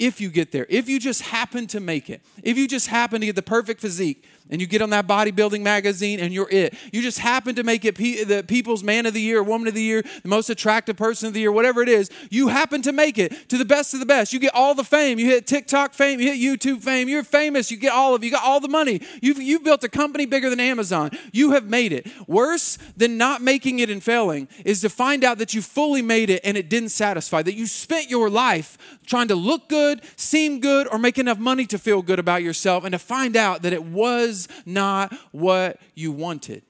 if 0.00 0.18
you 0.18 0.30
get 0.30 0.50
there, 0.50 0.66
if 0.70 0.88
you 0.88 0.98
just 0.98 1.20
happen 1.20 1.66
to 1.68 1.78
make 1.78 2.08
it, 2.08 2.22
if 2.42 2.56
you 2.56 2.66
just 2.66 2.86
happen 2.86 3.20
to 3.20 3.26
get 3.26 3.36
the 3.36 3.42
perfect 3.42 3.82
physique 3.82 4.24
and 4.50 4.60
you 4.60 4.66
get 4.66 4.82
on 4.82 4.90
that 4.90 5.06
bodybuilding 5.06 5.62
magazine 5.62 6.20
and 6.20 6.32
you're 6.32 6.48
it, 6.50 6.74
you 6.92 7.02
just 7.02 7.18
happen 7.18 7.54
to 7.54 7.62
make 7.62 7.84
it 7.84 7.96
pe- 7.96 8.24
the 8.24 8.42
people's 8.42 8.82
man 8.82 9.06
of 9.06 9.14
the 9.14 9.20
year, 9.20 9.42
woman 9.42 9.68
of 9.68 9.74
the 9.74 9.82
year, 9.82 10.02
the 10.22 10.28
most 10.28 10.50
attractive 10.50 10.96
person 10.96 11.28
of 11.28 11.34
the 11.34 11.40
year, 11.40 11.52
whatever 11.52 11.82
it 11.82 11.88
is, 11.88 12.10
you 12.30 12.48
happen 12.48 12.82
to 12.82 12.92
make 12.92 13.18
it 13.18 13.48
to 13.48 13.56
the 13.56 13.64
best 13.64 13.94
of 13.94 14.00
the 14.00 14.06
best. 14.06 14.32
You 14.32 14.40
get 14.40 14.54
all 14.54 14.74
the 14.74 14.84
fame. 14.84 15.18
You 15.18 15.26
hit 15.26 15.46
TikTok 15.46 15.94
fame, 15.94 16.20
you 16.20 16.32
hit 16.32 16.40
YouTube 16.40 16.82
fame, 16.82 17.08
you're 17.08 17.24
famous, 17.24 17.70
you 17.70 17.76
get 17.76 17.92
all 17.92 18.14
of 18.14 18.24
you 18.24 18.30
got 18.30 18.44
all 18.44 18.60
the 18.60 18.68
money. 18.68 19.00
You've, 19.20 19.40
you've 19.40 19.64
built 19.64 19.84
a 19.84 19.88
company 19.88 20.26
bigger 20.26 20.50
than 20.50 20.60
Amazon. 20.60 21.10
You 21.32 21.52
have 21.52 21.64
made 21.64 21.92
it. 21.92 22.06
Worse 22.26 22.78
than 22.96 23.16
not 23.16 23.42
making 23.42 23.78
it 23.78 23.90
and 23.90 24.02
failing 24.02 24.48
is 24.64 24.80
to 24.82 24.88
find 24.88 25.24
out 25.24 25.38
that 25.38 25.54
you 25.54 25.62
fully 25.62 26.02
made 26.02 26.30
it 26.30 26.40
and 26.44 26.56
it 26.56 26.68
didn't 26.68 26.90
satisfy, 26.90 27.42
that 27.42 27.54
you 27.54 27.66
spent 27.66 28.10
your 28.10 28.28
life 28.28 28.78
trying 29.10 29.28
to 29.28 29.34
look 29.34 29.68
good, 29.68 30.00
seem 30.16 30.60
good, 30.60 30.86
or 30.90 30.98
make 30.98 31.18
enough 31.18 31.38
money 31.38 31.66
to 31.66 31.78
feel 31.78 32.00
good 32.00 32.20
about 32.20 32.42
yourself, 32.42 32.84
and 32.84 32.92
to 32.92 32.98
find 32.98 33.36
out 33.36 33.62
that 33.62 33.72
it 33.72 33.84
was 33.84 34.48
not 34.64 35.12
what 35.32 35.78
you 35.94 36.12
wanted. 36.12 36.62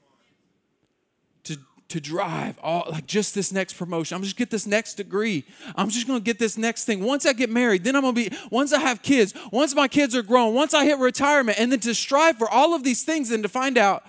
To, 1.43 1.57
to 1.89 2.01
drive 2.01 2.57
all 2.63 2.87
like 2.89 3.05
just 3.05 3.35
this 3.35 3.51
next 3.51 3.73
promotion. 3.73 4.15
I'm 4.15 4.23
just 4.23 4.37
get 4.37 4.49
this 4.49 4.65
next 4.65 4.95
degree. 4.95 5.45
I'm 5.75 5.89
just 5.89 6.07
gonna 6.07 6.19
get 6.19 6.39
this 6.39 6.57
next 6.57 6.85
thing. 6.85 7.03
Once 7.03 7.25
I 7.27 7.33
get 7.33 7.51
married, 7.51 7.83
then 7.83 7.95
I'm 7.95 8.01
gonna 8.01 8.13
be, 8.13 8.31
once 8.49 8.73
I 8.73 8.79
have 8.79 9.03
kids, 9.03 9.33
once 9.51 9.75
my 9.75 9.87
kids 9.87 10.15
are 10.15 10.23
grown, 10.23 10.55
once 10.55 10.73
I 10.73 10.83
hit 10.83 10.97
retirement, 10.97 11.59
and 11.59 11.71
then 11.71 11.79
to 11.81 11.93
strive 11.93 12.37
for 12.37 12.49
all 12.49 12.73
of 12.73 12.83
these 12.83 13.03
things 13.03 13.31
and 13.31 13.43
to 13.43 13.49
find 13.49 13.77
out 13.77 14.03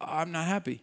I'm 0.00 0.30
not 0.30 0.46
happy. 0.46 0.82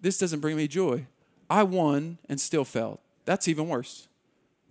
This 0.00 0.18
doesn't 0.18 0.40
bring 0.40 0.56
me 0.56 0.66
joy. 0.66 1.06
I 1.48 1.62
won 1.62 2.18
and 2.28 2.40
still 2.40 2.64
failed. 2.64 2.98
That's 3.24 3.46
even 3.46 3.68
worse. 3.68 4.08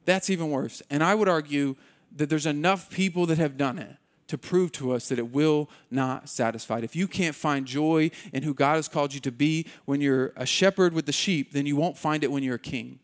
That's 0.06 0.30
even 0.30 0.50
worse. 0.50 0.82
And 0.90 1.04
I 1.04 1.16
would 1.16 1.30
argue 1.30 1.76
that 2.16 2.30
there's 2.30 2.46
enough 2.46 2.90
people 2.90 3.26
that 3.28 3.38
have 3.38 3.58
done 3.58 3.80
it 3.80 3.98
to 4.28 4.38
prove 4.38 4.72
to 4.72 4.94
us 4.94 5.10
that 5.10 5.20
it 5.20 5.32
will 5.34 5.70
not 5.90 6.30
satisfy. 6.30 6.80
If 6.80 6.96
you 6.96 7.08
can't 7.08 7.36
find 7.36 7.66
joy 7.66 8.12
in 8.32 8.44
who 8.44 8.54
God 8.54 8.76
has 8.76 8.88
called 8.88 9.14
you 9.14 9.20
to 9.20 9.32
be 9.32 9.68
when 9.86 10.00
you're 10.00 10.32
a 10.38 10.46
shepherd 10.46 10.94
with 10.94 11.06
the 11.06 11.12
sheep, 11.12 11.52
then 11.52 11.66
you 11.66 11.76
won't 11.76 11.98
find 11.98 12.24
it 12.24 12.32
when 12.32 12.42
you're 12.42 12.56
a 12.56 12.60
king. 12.60 13.00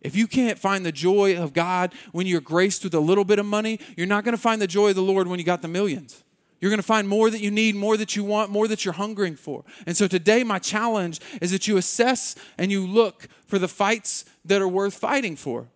If 0.00 0.16
you 0.16 0.26
can't 0.26 0.58
find 0.58 0.86
the 0.86 0.92
joy 0.92 1.36
of 1.36 1.52
God 1.52 1.92
when 2.12 2.26
you're 2.26 2.40
graced 2.40 2.84
with 2.84 2.94
a 2.94 3.00
little 3.00 3.24
bit 3.24 3.38
of 3.38 3.44
money, 3.44 3.80
you're 3.96 4.06
not 4.06 4.24
going 4.24 4.36
to 4.36 4.40
find 4.40 4.62
the 4.62 4.66
joy 4.66 4.90
of 4.90 4.96
the 4.96 5.02
Lord 5.02 5.26
when 5.26 5.38
you 5.38 5.44
got 5.44 5.62
the 5.62 5.68
millions. 5.68 6.22
You're 6.60 6.70
going 6.70 6.78
to 6.78 6.86
find 6.86 7.06
more 7.06 7.28
that 7.28 7.40
you 7.40 7.50
need, 7.50 7.74
more 7.74 7.96
that 7.98 8.16
you 8.16 8.24
want, 8.24 8.50
more 8.50 8.66
that 8.66 8.84
you're 8.84 8.94
hungering 8.94 9.36
for. 9.36 9.62
And 9.86 9.94
so 9.96 10.08
today, 10.08 10.42
my 10.42 10.58
challenge 10.58 11.20
is 11.42 11.50
that 11.50 11.68
you 11.68 11.76
assess 11.76 12.34
and 12.56 12.72
you 12.72 12.86
look 12.86 13.28
for 13.46 13.58
the 13.58 13.68
fights 13.68 14.24
that 14.44 14.62
are 14.62 14.68
worth 14.68 14.94
fighting 14.94 15.36
for. 15.36 15.68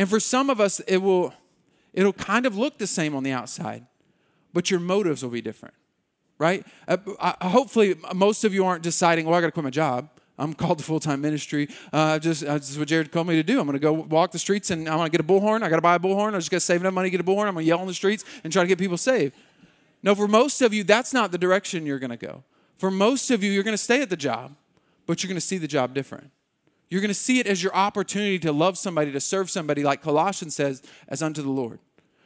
And 0.00 0.08
for 0.08 0.18
some 0.18 0.48
of 0.48 0.60
us, 0.60 0.80
it 0.80 0.96
will 0.98 1.34
it'll 1.92 2.12
kind 2.12 2.46
of 2.46 2.56
look 2.56 2.78
the 2.78 2.86
same 2.86 3.14
on 3.14 3.22
the 3.22 3.32
outside 3.32 3.84
but 4.52 4.70
your 4.70 4.80
motives 4.80 5.22
will 5.22 5.30
be 5.30 5.40
different, 5.40 5.74
right? 6.38 6.66
Uh, 6.88 6.96
I, 7.20 7.48
hopefully, 7.48 7.94
most 8.14 8.44
of 8.44 8.54
you 8.54 8.64
aren't 8.64 8.82
deciding, 8.82 9.26
well, 9.26 9.34
I 9.34 9.40
got 9.40 9.48
to 9.48 9.52
quit 9.52 9.64
my 9.64 9.70
job. 9.70 10.10
I'm 10.38 10.54
called 10.54 10.78
to 10.78 10.84
full 10.84 11.00
time 11.00 11.20
ministry. 11.20 11.68
Uh, 11.92 12.18
just 12.18 12.44
uh, 12.44 12.54
this 12.54 12.70
is 12.70 12.78
what 12.78 12.88
Jared 12.88 13.12
told 13.12 13.26
me 13.26 13.34
to 13.36 13.42
do. 13.42 13.60
I'm 13.60 13.66
going 13.66 13.74
to 13.74 13.78
go 13.78 13.92
walk 13.92 14.30
the 14.30 14.38
streets 14.38 14.70
and 14.70 14.88
I'm 14.88 14.96
going 14.96 15.10
to 15.10 15.16
get 15.16 15.20
a 15.20 15.28
bullhorn. 15.28 15.62
I 15.62 15.68
got 15.68 15.76
to 15.76 15.82
buy 15.82 15.96
a 15.96 15.98
bullhorn. 15.98 16.28
I'm 16.28 16.40
just 16.40 16.50
going 16.50 16.60
to 16.60 16.64
save 16.64 16.80
enough 16.80 16.94
money 16.94 17.10
to 17.10 17.10
get 17.10 17.20
a 17.20 17.24
bullhorn. 17.24 17.46
I'm 17.46 17.54
going 17.54 17.66
to 17.66 17.68
yell 17.68 17.80
on 17.80 17.86
the 17.86 17.94
streets 17.94 18.24
and 18.42 18.50
try 18.50 18.62
to 18.62 18.68
get 18.68 18.78
people 18.78 18.96
saved. 18.96 19.34
No, 20.02 20.14
for 20.14 20.26
most 20.26 20.62
of 20.62 20.72
you, 20.72 20.82
that's 20.82 21.12
not 21.12 21.30
the 21.30 21.36
direction 21.36 21.84
you're 21.84 21.98
going 21.98 22.10
to 22.10 22.16
go. 22.16 22.42
For 22.78 22.90
most 22.90 23.30
of 23.30 23.44
you, 23.44 23.50
you're 23.50 23.62
going 23.62 23.76
to 23.76 23.82
stay 23.82 24.00
at 24.00 24.08
the 24.08 24.16
job, 24.16 24.56
but 25.04 25.22
you're 25.22 25.28
going 25.28 25.36
to 25.36 25.46
see 25.46 25.58
the 25.58 25.68
job 25.68 25.92
different. 25.92 26.30
You're 26.90 27.00
going 27.00 27.08
to 27.08 27.14
see 27.14 27.38
it 27.38 27.46
as 27.46 27.62
your 27.62 27.74
opportunity 27.74 28.38
to 28.40 28.52
love 28.52 28.76
somebody, 28.76 29.12
to 29.12 29.20
serve 29.20 29.48
somebody, 29.48 29.84
like 29.84 30.02
Colossians 30.02 30.56
says, 30.56 30.82
as 31.08 31.22
unto 31.22 31.40
the 31.40 31.48
Lord. 31.48 31.78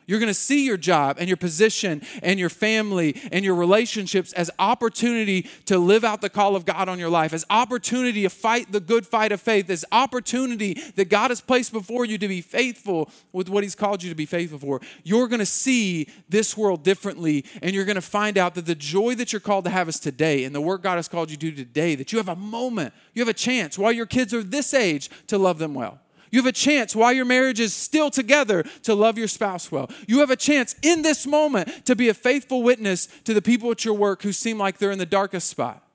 You're 0.07 0.19
going 0.19 0.29
to 0.29 0.35
see 0.35 0.65
your 0.65 0.77
job 0.77 1.17
and 1.19 1.29
your 1.29 1.37
position 1.37 2.03
and 2.23 2.39
your 2.39 2.49
family 2.49 3.21
and 3.33 3.45
your 3.45 3.55
relationships 3.55 4.33
as 4.35 4.51
opportunity 4.59 5.49
to 5.67 5.79
live 5.79 6.05
out 6.05 6.21
the 6.21 6.31
call 6.31 6.57
of 6.57 6.65
God 6.65 6.89
on 6.89 6.99
your 6.99 7.09
life, 7.09 7.33
as 7.33 7.45
opportunity 7.51 8.23
to 8.23 8.29
fight 8.29 8.71
the 8.71 8.81
good 8.81 9.07
fight 9.07 9.33
of 9.33 9.41
faith, 9.41 9.71
as 9.71 9.85
opportunity 9.93 10.75
that 10.97 11.09
God 11.09 11.31
has 11.31 11.41
placed 11.41 11.73
before 11.73 12.05
you 12.05 12.19
to 12.19 12.29
be 12.29 12.41
faithful 12.41 13.11
with 13.33 13.49
what 13.49 13.65
He's 13.65 13.75
called 13.75 14.03
you 14.03 14.11
to 14.11 14.17
be 14.17 14.27
faithful 14.27 14.59
for. 14.59 14.81
You're 15.03 15.29
going 15.29 15.41
to 15.41 15.47
see 15.47 16.09
this 16.29 16.57
world 16.57 16.83
differently 16.83 17.45
and 17.63 17.75
you're 17.75 17.85
going 17.85 17.95
to 17.97 18.03
find 18.03 18.37
out 18.37 18.55
that 18.55 18.67
the 18.67 18.75
joy 18.75 19.15
that 19.15 19.33
you're 19.33 19.41
called 19.41 19.65
to 19.65 19.71
have 19.71 19.89
is 19.89 19.99
today 19.99 20.45
and 20.45 20.55
the 20.55 20.61
work 20.61 20.83
God 20.83 20.97
has 20.97 21.09
called 21.09 21.31
you 21.31 21.37
to 21.37 21.51
do 21.51 21.57
today, 21.57 21.95
that 21.95 22.13
you 22.13 22.19
have 22.19 22.29
a 22.29 22.37
moment, 22.37 22.93
you 23.15 23.23
have 23.23 23.29
a 23.29 23.35
chance 23.35 23.79
while 23.79 23.93
your 23.93 24.07
kids 24.07 24.35
are 24.35 24.43
this 24.43 24.75
age 24.75 25.11
to 25.29 25.39
love 25.39 25.59
them 25.59 25.75
well. 25.75 25.99
You 26.35 26.41
have 26.41 26.47
a 26.47 26.53
chance 26.53 26.97
while 26.97 27.13
your 27.13 27.27
marriage 27.27 27.61
is 27.61 27.73
still 27.73 28.11
together 28.11 28.65
to 28.83 28.93
love 28.97 29.17
your 29.17 29.29
spouse 29.29 29.71
well. 29.71 29.89
You 30.09 30.19
have 30.19 30.31
a 30.31 30.37
chance 30.37 30.75
in 30.83 31.03
this 31.03 31.29
moment 31.29 31.87
to 31.87 31.95
be 31.95 32.09
a 32.09 32.15
faithful 32.15 32.65
witness 32.65 33.07
to 33.23 33.35
the 33.35 33.41
people 33.41 33.71
at 33.71 33.85
your 33.85 33.95
work 33.95 34.23
who 34.23 34.33
seem 34.33 34.59
like 34.59 34.79
they're 34.79 34.91
in 34.91 34.99
the 34.99 35.07
darkest 35.07 35.49
spot. 35.49 35.87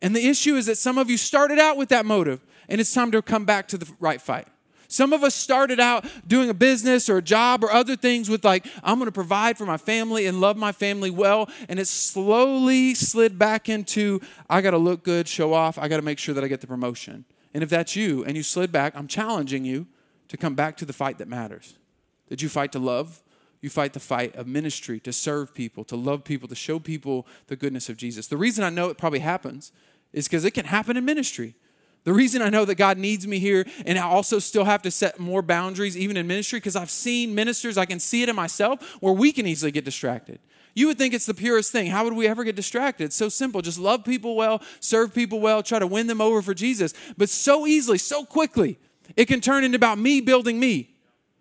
And 0.00 0.14
the 0.14 0.24
issue 0.24 0.54
is 0.54 0.66
that 0.66 0.78
some 0.78 0.98
of 0.98 1.10
you 1.10 1.16
started 1.16 1.58
out 1.58 1.76
with 1.76 1.88
that 1.88 2.06
motive, 2.06 2.44
and 2.68 2.80
it's 2.80 2.94
time 2.94 3.10
to 3.10 3.20
come 3.22 3.44
back 3.44 3.66
to 3.68 3.76
the 3.76 3.92
right 3.98 4.20
fight. 4.20 4.46
Some 4.86 5.12
of 5.12 5.24
us 5.24 5.34
started 5.34 5.80
out 5.80 6.06
doing 6.28 6.48
a 6.48 6.54
business 6.54 7.08
or 7.08 7.16
a 7.16 7.22
job 7.22 7.64
or 7.64 7.72
other 7.72 7.96
things 7.96 8.30
with, 8.30 8.44
like, 8.44 8.64
I'm 8.84 9.00
going 9.00 9.06
to 9.06 9.12
provide 9.12 9.58
for 9.58 9.66
my 9.66 9.78
family 9.78 10.26
and 10.26 10.40
love 10.40 10.56
my 10.56 10.70
family 10.70 11.10
well. 11.10 11.50
And 11.68 11.80
it 11.80 11.88
slowly 11.88 12.94
slid 12.94 13.36
back 13.36 13.68
into, 13.68 14.20
I 14.48 14.60
got 14.60 14.70
to 14.70 14.78
look 14.78 15.02
good, 15.02 15.26
show 15.26 15.52
off, 15.52 15.76
I 15.76 15.88
got 15.88 15.96
to 15.96 16.02
make 16.02 16.20
sure 16.20 16.36
that 16.36 16.44
I 16.44 16.46
get 16.46 16.60
the 16.60 16.68
promotion. 16.68 17.24
And 17.54 17.62
if 17.62 17.70
that's 17.70 17.94
you 17.94 18.24
and 18.24 18.36
you 18.36 18.42
slid 18.42 18.72
back, 18.72 18.94
I'm 18.96 19.06
challenging 19.06 19.64
you 19.64 19.86
to 20.28 20.36
come 20.36 20.54
back 20.54 20.76
to 20.78 20.84
the 20.84 20.92
fight 20.92 21.18
that 21.18 21.28
matters. 21.28 21.78
Did 22.28 22.42
you 22.42 22.48
fight 22.48 22.72
to 22.72 22.78
love? 22.78 23.22
You 23.60 23.70
fight 23.70 23.94
the 23.94 24.00
fight 24.00 24.34
of 24.36 24.46
ministry, 24.46 25.00
to 25.00 25.12
serve 25.12 25.54
people, 25.54 25.84
to 25.84 25.96
love 25.96 26.24
people, 26.24 26.48
to 26.48 26.54
show 26.54 26.78
people 26.78 27.26
the 27.46 27.56
goodness 27.56 27.88
of 27.88 27.96
Jesus. 27.96 28.26
The 28.26 28.36
reason 28.36 28.62
I 28.64 28.68
know 28.68 28.90
it 28.90 28.98
probably 28.98 29.20
happens 29.20 29.72
is 30.12 30.28
because 30.28 30.44
it 30.44 30.50
can 30.50 30.66
happen 30.66 30.96
in 30.96 31.04
ministry. 31.04 31.54
The 32.02 32.12
reason 32.12 32.42
I 32.42 32.50
know 32.50 32.66
that 32.66 32.74
God 32.74 32.98
needs 32.98 33.26
me 33.26 33.38
here 33.38 33.64
and 33.86 33.98
I 33.98 34.02
also 34.02 34.38
still 34.38 34.64
have 34.64 34.82
to 34.82 34.90
set 34.90 35.18
more 35.18 35.40
boundaries, 35.40 35.96
even 35.96 36.18
in 36.18 36.26
ministry, 36.26 36.58
because 36.58 36.76
I've 36.76 36.90
seen 36.90 37.34
ministers, 37.34 37.78
I 37.78 37.86
can 37.86 38.00
see 38.00 38.22
it 38.22 38.28
in 38.28 38.36
myself, 38.36 38.96
where 39.00 39.14
we 39.14 39.32
can 39.32 39.46
easily 39.46 39.72
get 39.72 39.86
distracted. 39.86 40.40
You 40.74 40.88
would 40.88 40.98
think 40.98 41.14
it's 41.14 41.26
the 41.26 41.34
purest 41.34 41.72
thing. 41.72 41.86
How 41.86 42.04
would 42.04 42.12
we 42.12 42.26
ever 42.26 42.44
get 42.44 42.56
distracted? 42.56 43.04
It's 43.04 43.16
so 43.16 43.28
simple. 43.28 43.62
Just 43.62 43.78
love 43.78 44.04
people 44.04 44.36
well, 44.36 44.60
serve 44.80 45.14
people 45.14 45.40
well, 45.40 45.62
try 45.62 45.78
to 45.78 45.86
win 45.86 46.08
them 46.08 46.20
over 46.20 46.42
for 46.42 46.54
Jesus. 46.54 46.92
But 47.16 47.28
so 47.28 47.66
easily, 47.66 47.98
so 47.98 48.24
quickly, 48.24 48.78
it 49.16 49.26
can 49.26 49.40
turn 49.40 49.64
into 49.64 49.76
about 49.76 49.98
me 49.98 50.20
building 50.20 50.58
me 50.58 50.90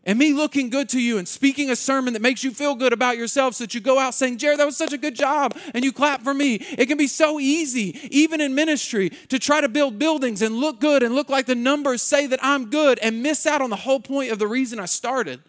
and 0.06 0.20
me 0.20 0.34
looking 0.34 0.70
good 0.70 0.90
to 0.90 1.02
you 1.02 1.18
and 1.18 1.28
speaking 1.28 1.70
a 1.70 1.76
sermon 1.76 2.14
that 2.14 2.22
makes 2.22 2.44
you 2.44 2.52
feel 2.52 2.76
good 2.76 2.94
about 2.94 3.18
yourself 3.18 3.56
so 3.56 3.64
that 3.64 3.74
you 3.74 3.80
go 3.80 3.98
out 3.98 4.14
saying, 4.14 4.38
Jared, 4.38 4.60
that 4.60 4.66
was 4.66 4.78
such 4.78 4.94
a 4.94 4.98
good 4.98 5.16
job, 5.16 5.58
and 5.74 5.84
you 5.84 5.92
clap 5.94 6.22
for 6.22 6.34
me. 6.34 6.56
It 6.56 6.88
can 6.88 6.98
be 6.98 7.08
so 7.08 7.40
easy, 7.40 7.98
even 8.12 8.42
in 8.42 8.54
ministry, 8.54 9.10
to 9.30 9.40
try 9.40 9.62
to 9.62 9.70
build 9.70 9.98
buildings 9.98 10.42
and 10.42 10.58
look 10.58 10.80
good 10.80 11.04
and 11.04 11.16
look 11.16 11.30
like 11.30 11.46
the 11.46 11.56
numbers 11.56 12.02
say 12.02 12.28
that 12.28 12.40
I'm 12.44 12.70
good 12.70 13.00
and 13.00 13.24
miss 13.24 13.46
out 13.46 13.62
on 13.62 13.70
the 13.70 13.78
whole 13.78 14.02
point 14.02 14.32
of 14.32 14.40
the 14.40 14.48
reason 14.48 14.80
I 14.80 14.86
started. 14.86 15.42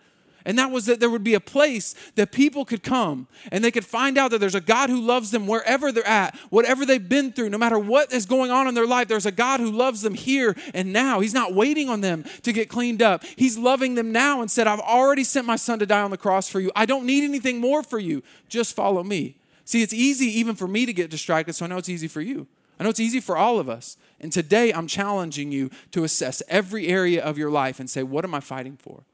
And 0.44 0.58
that 0.58 0.70
was 0.70 0.86
that 0.86 1.00
there 1.00 1.08
would 1.08 1.24
be 1.24 1.34
a 1.34 1.40
place 1.40 1.94
that 2.16 2.30
people 2.30 2.64
could 2.64 2.82
come 2.82 3.28
and 3.50 3.64
they 3.64 3.70
could 3.70 3.84
find 3.84 4.18
out 4.18 4.30
that 4.30 4.38
there's 4.38 4.54
a 4.54 4.60
God 4.60 4.90
who 4.90 5.00
loves 5.00 5.30
them 5.30 5.46
wherever 5.46 5.90
they're 5.90 6.06
at, 6.06 6.36
whatever 6.50 6.84
they've 6.84 7.08
been 7.08 7.32
through, 7.32 7.48
no 7.48 7.56
matter 7.56 7.78
what 7.78 8.12
is 8.12 8.26
going 8.26 8.50
on 8.50 8.68
in 8.68 8.74
their 8.74 8.86
life. 8.86 9.08
There's 9.08 9.24
a 9.24 9.32
God 9.32 9.60
who 9.60 9.70
loves 9.70 10.02
them 10.02 10.14
here 10.14 10.54
and 10.74 10.92
now. 10.92 11.20
He's 11.20 11.32
not 11.32 11.54
waiting 11.54 11.88
on 11.88 12.02
them 12.02 12.24
to 12.42 12.52
get 12.52 12.68
cleaned 12.68 13.00
up. 13.00 13.24
He's 13.36 13.56
loving 13.56 13.94
them 13.94 14.12
now 14.12 14.42
and 14.42 14.50
said, 14.50 14.66
I've 14.66 14.80
already 14.80 15.24
sent 15.24 15.46
my 15.46 15.56
son 15.56 15.78
to 15.78 15.86
die 15.86 16.02
on 16.02 16.10
the 16.10 16.18
cross 16.18 16.48
for 16.48 16.60
you. 16.60 16.70
I 16.76 16.84
don't 16.84 17.06
need 17.06 17.24
anything 17.24 17.58
more 17.58 17.82
for 17.82 17.98
you. 17.98 18.22
Just 18.48 18.76
follow 18.76 19.02
me. 19.02 19.36
See, 19.64 19.82
it's 19.82 19.94
easy 19.94 20.26
even 20.26 20.56
for 20.56 20.68
me 20.68 20.84
to 20.84 20.92
get 20.92 21.08
distracted, 21.10 21.54
so 21.54 21.64
I 21.64 21.68
know 21.68 21.78
it's 21.78 21.88
easy 21.88 22.08
for 22.08 22.20
you. 22.20 22.46
I 22.78 22.84
know 22.84 22.90
it's 22.90 23.00
easy 23.00 23.20
for 23.20 23.36
all 23.36 23.58
of 23.58 23.70
us. 23.70 23.96
And 24.20 24.30
today 24.32 24.72
I'm 24.72 24.86
challenging 24.86 25.52
you 25.52 25.70
to 25.92 26.04
assess 26.04 26.42
every 26.48 26.88
area 26.88 27.22
of 27.22 27.38
your 27.38 27.50
life 27.50 27.80
and 27.80 27.88
say, 27.88 28.02
what 28.02 28.24
am 28.24 28.34
I 28.34 28.40
fighting 28.40 28.76
for? 28.76 29.04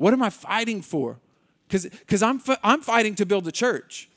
What 0.00 0.14
am 0.14 0.22
I 0.22 0.30
fighting 0.30 0.80
for? 0.80 1.18
Because 1.68 2.22
I'm, 2.22 2.40
I'm 2.64 2.80
fighting 2.80 3.14
to 3.16 3.26
build 3.26 3.46
a 3.46 3.52
church. 3.52 4.08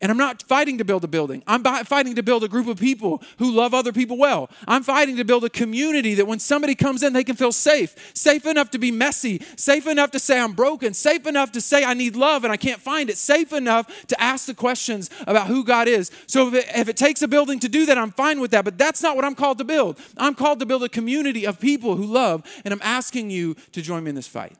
And 0.00 0.12
I'm 0.12 0.16
not 0.16 0.44
fighting 0.44 0.78
to 0.78 0.84
build 0.84 1.02
a 1.02 1.08
building. 1.08 1.42
I'm 1.48 1.64
fighting 1.64 2.14
to 2.14 2.22
build 2.22 2.44
a 2.44 2.48
group 2.48 2.68
of 2.68 2.78
people 2.78 3.20
who 3.38 3.50
love 3.50 3.74
other 3.74 3.92
people 3.92 4.16
well. 4.16 4.48
I'm 4.68 4.84
fighting 4.84 5.16
to 5.16 5.24
build 5.24 5.42
a 5.42 5.50
community 5.50 6.14
that 6.14 6.28
when 6.28 6.38
somebody 6.38 6.76
comes 6.76 7.02
in, 7.02 7.14
they 7.14 7.24
can 7.24 7.34
feel 7.34 7.50
safe. 7.50 8.12
Safe 8.14 8.46
enough 8.46 8.70
to 8.70 8.78
be 8.78 8.92
messy. 8.92 9.42
Safe 9.56 9.88
enough 9.88 10.12
to 10.12 10.20
say 10.20 10.38
I'm 10.38 10.52
broken. 10.52 10.94
Safe 10.94 11.26
enough 11.26 11.50
to 11.52 11.60
say 11.60 11.82
I 11.82 11.94
need 11.94 12.14
love 12.14 12.44
and 12.44 12.52
I 12.52 12.56
can't 12.56 12.80
find 12.80 13.10
it. 13.10 13.18
Safe 13.18 13.52
enough 13.52 14.06
to 14.06 14.22
ask 14.22 14.46
the 14.46 14.54
questions 14.54 15.10
about 15.26 15.48
who 15.48 15.64
God 15.64 15.88
is. 15.88 16.12
So 16.28 16.46
if 16.46 16.54
it, 16.54 16.66
if 16.76 16.88
it 16.88 16.96
takes 16.96 17.22
a 17.22 17.28
building 17.28 17.58
to 17.58 17.68
do 17.68 17.86
that, 17.86 17.98
I'm 17.98 18.12
fine 18.12 18.40
with 18.40 18.52
that. 18.52 18.64
But 18.64 18.78
that's 18.78 19.02
not 19.02 19.16
what 19.16 19.24
I'm 19.24 19.34
called 19.34 19.58
to 19.58 19.64
build. 19.64 19.98
I'm 20.16 20.36
called 20.36 20.60
to 20.60 20.66
build 20.66 20.84
a 20.84 20.88
community 20.88 21.44
of 21.44 21.58
people 21.58 21.96
who 21.96 22.04
love. 22.04 22.44
And 22.64 22.72
I'm 22.72 22.82
asking 22.84 23.30
you 23.30 23.56
to 23.72 23.82
join 23.82 24.04
me 24.04 24.10
in 24.10 24.14
this 24.14 24.28
fight 24.28 24.56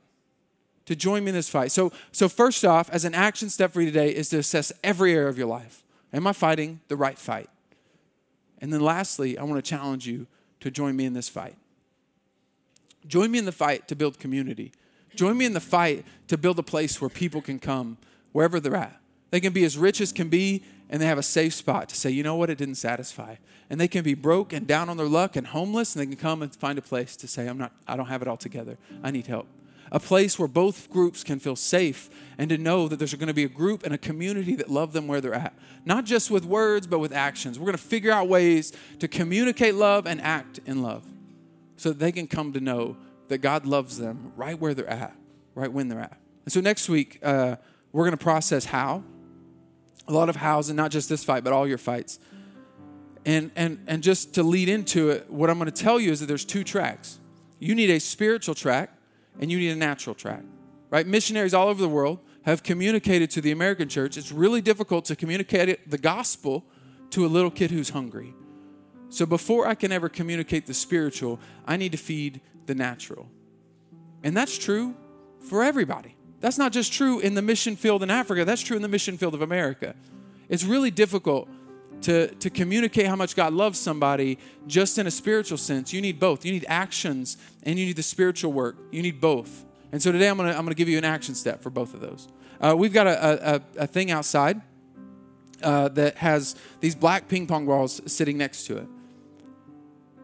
to 0.87 0.95
join 0.95 1.25
me 1.25 1.31
in 1.31 1.35
this 1.35 1.49
fight. 1.49 1.73
So, 1.73 1.93
so 2.13 2.29
first 2.29 2.65
off, 2.65 2.91
as 2.91 3.05
an 3.05 3.15
action 3.15 3.49
step 3.49 3.73
for 3.73 3.81
you 3.81 3.87
today, 3.87 4.15
is 4.15 4.29
to 4.31 4.39
assess 4.39 4.73
every 4.83 5.13
area 5.15 5.29
of 5.29 5.39
your 5.39 5.47
life. 5.47 5.83
Am 6.13 6.27
I 6.27 6.33
fighting 6.33 6.81
the 6.89 6.97
right 6.97 7.19
fight? 7.19 7.49
And 8.61 8.73
then 8.73 8.81
lastly, 8.81 9.39
I 9.39 9.45
want 9.45 9.63
to 9.63 9.69
challenge 9.69 10.07
you 10.07 10.27
to 10.61 10.71
join 10.71 10.97
me 10.97 11.05
in 11.05 11.13
this 11.13 11.29
fight. 11.29 11.57
Join 13.07 13.31
me 13.31 13.39
in 13.39 13.45
the 13.45 13.53
fight 13.53 13.89
to 13.89 13.97
build 13.97 14.19
community. 14.19 14.73
Join 15.15 15.37
me 15.37 15.45
in 15.45 15.53
the 15.53 15.61
fight 15.61 16.05
to 16.29 16.39
build 16.39 16.59
a 16.59 16.63
place 16.63 17.01
where 17.01 17.11
people 17.11 17.43
can 17.43 17.59
come 17.59 17.99
wherever 18.33 18.61
they're 18.61 18.77
at. 18.77 19.01
They 19.31 19.41
can 19.41 19.53
be 19.53 19.65
as 19.65 19.77
rich 19.77 20.01
as 20.01 20.13
can 20.13 20.29
be, 20.29 20.63
and 20.89 21.03
they 21.03 21.07
have 21.07 21.19
a 21.19 21.23
safe 21.23 21.55
spot 21.55 21.89
to 21.89 21.97
say, 21.97 22.11
you 22.11 22.23
know 22.23 22.37
what, 22.37 22.51
it 22.51 22.59
didn't 22.59 22.77
satisfy. 22.77 23.37
And 23.69 23.81
they 23.81 23.89
can 23.89 24.05
be 24.05 24.15
broke 24.15 24.53
and 24.53 24.67
down 24.67 24.89
on 24.89 24.97
their 24.97 25.09
luck 25.09 25.37
and 25.37 25.47
homeless, 25.49 25.95
and 25.95 26.03
they 26.03 26.07
can 26.07 26.17
come 26.17 26.43
and 26.43 26.55
find 26.55 26.79
a 26.79 26.83
place 26.83 27.17
to 27.17 27.29
say, 27.29 27.49
I'm 27.49 27.59
not, 27.59 27.73
I 27.87 27.97
don't 27.97 28.07
have 28.07 28.23
it 28.23 28.29
all 28.29 28.37
together. 28.37 28.79
I 29.03 29.11
need 29.11 29.27
help 29.27 29.47
a 29.93 30.01
place 30.01 30.39
where 30.39 30.49
both 30.49 30.91
groups 30.91 31.23
can 31.23 31.39
feel 31.39 31.57
safe 31.57 32.11
and 32.39 32.51
to 32.51 32.59
know 32.59 32.89
that 32.89 32.99
there's 32.99 33.15
going 33.15 33.29
to 33.29 33.35
be 33.35 33.45
a 33.45 33.49
group 33.49 33.85
and 33.85 33.95
a 33.95 33.99
community 33.99 34.57
that 34.57 34.71
love 34.71 34.93
them 34.93 35.07
where 35.07 35.21
they're 35.21 35.35
at. 35.35 35.55
Not 35.85 36.05
just 36.05 36.31
with 36.31 36.45
words, 36.45 36.87
but 36.87 36.99
with 36.99 37.13
actions. 37.13 37.59
We're 37.59 37.67
going 37.67 37.77
to 37.77 37.83
figure 37.83 38.11
out 38.11 38.29
ways 38.29 38.73
to 38.99 39.09
communicate 39.09 39.75
love 39.75 40.07
and 40.07 40.21
act 40.21 40.61
in 40.67 40.83
love 40.83 41.07
so 41.77 41.91
that 41.91 41.99
they 41.99 42.13
can 42.13 42.27
come 42.27 42.53
to 42.53 42.61
know 42.61 42.97
that 43.29 43.39
God 43.39 43.67
loves 43.67 43.99
them 43.99 44.33
right 44.37 44.59
where 44.59 44.75
they're 44.75 44.89
at, 44.89 45.17
right 45.55 45.73
when 45.73 45.89
they're 45.89 46.01
at. 46.01 46.19
And 46.45 46.53
so 46.53 46.61
next 46.61 46.89
week, 46.89 47.19
uh, 47.23 47.57
we're 47.93 48.05
going 48.05 48.17
to 48.17 48.23
process 48.23 48.65
how. 48.65 49.05
A 50.07 50.13
lot 50.13 50.29
of 50.29 50.37
hows, 50.37 50.69
and 50.69 50.77
not 50.77 50.91
just 50.91 51.09
this 51.09 51.25
fight, 51.25 51.45
but 51.45 51.53
all 51.53 51.67
your 51.67 51.79
fights. 51.79 52.19
And, 53.25 53.51
and, 53.57 53.83
and 53.87 54.03
just 54.03 54.35
to 54.35 54.43
lead 54.43 54.69
into 54.69 55.09
it, 55.11 55.31
what 55.31 55.49
I'm 55.49 55.59
going 55.59 55.71
to 55.71 55.83
tell 55.83 55.99
you 55.99 56.13
is 56.13 56.21
that 56.21 56.27
there's 56.27 56.45
two 56.45 56.63
tracks. 56.63 57.19
You 57.59 57.75
need 57.75 57.89
a 57.89 57.99
spiritual 57.99 58.55
track 58.55 58.91
and 59.41 59.51
you 59.51 59.59
need 59.59 59.71
a 59.71 59.77
natural 59.77 60.15
track, 60.15 60.43
right? 60.91 61.07
Missionaries 61.07 61.55
all 61.55 61.69
over 61.69 61.81
the 61.81 61.89
world 61.89 62.21
have 62.45 62.63
communicated 62.63 63.31
to 63.31 63.41
the 63.41 63.51
American 63.51 63.89
church. 63.89 64.17
It's 64.17 64.33
really 64.33 64.61
difficult 64.61 65.05
to 65.07 65.17
communicate 65.17 65.91
the 65.91 65.99
gospel 65.99 66.65
to 67.11 67.25
a 67.25 67.29
little 67.29 67.51
kid 67.51 67.71
who's 67.71 67.91
hungry. 67.91 68.35
So 69.09 69.27
before 69.27 69.67
I 69.67 69.75
can 69.75 69.93
ever 69.93 70.09
communicate 70.09 70.67
the 70.67 70.75
spiritual, 70.75 71.39
I 71.67 71.77
need 71.77 71.93
to 71.93 71.99
feed 71.99 72.41
the 72.67 72.75
natural. 72.75 73.29
And 74.23 74.37
that's 74.37 74.59
true 74.59 74.95
for 75.41 75.63
everybody. 75.63 76.17
That's 76.41 76.59
not 76.59 76.73
just 76.73 76.93
true 76.93 77.21
in 77.21 77.35
the 77.35 77.43
mission 77.43 77.77
field 77.77 78.03
in 78.03 78.11
Africa, 78.11 78.45
that's 78.45 78.63
true 78.63 78.77
in 78.77 78.83
the 78.83 78.89
mission 78.89 79.17
field 79.17 79.35
of 79.35 79.43
America. 79.43 79.95
It's 80.49 80.65
really 80.65 80.91
difficult 80.91 81.49
to, 82.03 82.29
to 82.35 82.51
communicate 82.51 83.07
how 83.07 83.17
much 83.17 83.35
God 83.35 83.53
loves 83.53 83.79
somebody 83.79 84.39
just 84.67 84.99
in 84.99 85.07
a 85.07 85.11
spiritual 85.11 85.59
sense. 85.59 85.93
You 85.93 86.01
need 86.01 86.21
both. 86.21 86.45
You 86.45 86.53
need 86.53 86.67
actions 86.69 87.37
and 87.63 87.79
you 87.79 87.87
need 87.87 87.97
the 87.97 88.03
spiritual 88.03 88.53
work. 88.53 88.77
You 88.91 89.03
need 89.03 89.21
both. 89.21 89.65
And 89.93 90.03
so 90.03 90.13
today 90.13 90.29
I'm 90.29 90.37
to 90.39 90.45
I'm 90.45 90.65
gonna 90.65 90.75
give 90.75 90.89
you 90.89 90.99
an 90.99 91.05
action 91.05 91.35
step 91.35 91.63
for 91.63 91.71
both 91.71 91.95
of 91.95 92.01
those. 92.01 92.29
Uh, 92.61 92.75
we've 92.77 92.93
got 92.93 93.07
a, 93.07 93.55
a, 93.57 93.63
a 93.79 93.87
thing 93.87 94.11
outside 94.11 94.61
uh, 95.63 95.89
that 95.89 96.17
has 96.17 96.57
these 96.81 96.95
black 96.95 97.29
ping 97.29 97.47
pong 97.47 97.67
balls 97.67 98.01
sitting 98.07 98.39
next 98.39 98.65
to 98.67 98.79
it. 98.79 98.89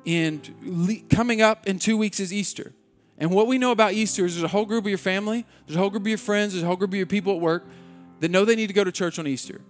And 0.07 0.55
le- 0.63 1.15
coming 1.15 1.43
up 1.43 1.67
in 1.67 1.79
two 1.79 1.97
weeks 1.97 2.21
is 2.21 2.33
Easter. 2.33 2.73
And 3.19 3.31
what 3.31 3.47
we 3.47 3.59
know 3.59 3.71
about 3.71 3.93
Easter 3.93 4.25
is 4.25 4.35
there's 4.35 4.45
a 4.45 4.49
whole 4.49 4.65
group 4.65 4.85
of 4.85 4.89
your 4.89 4.99
family, 4.99 5.47
there's 5.67 5.77
a 5.77 5.79
whole 5.79 5.91
group 5.91 6.03
of 6.03 6.09
your 6.09 6.19
friends, 6.19 6.53
there's 6.53 6.63
a 6.63 6.67
whole 6.67 6.77
group 6.77 6.91
of 6.91 6.97
your 6.97 7.07
people 7.07 7.35
at 7.35 7.41
work 7.41 7.67
that 8.21 8.31
know 8.31 8.45
they 8.45 8.57
need 8.57 8.69
to 8.69 8.73
go 8.73 8.83
to 8.83 8.93
church 8.93 9.19
on 9.19 9.27
Easter. 9.27 9.61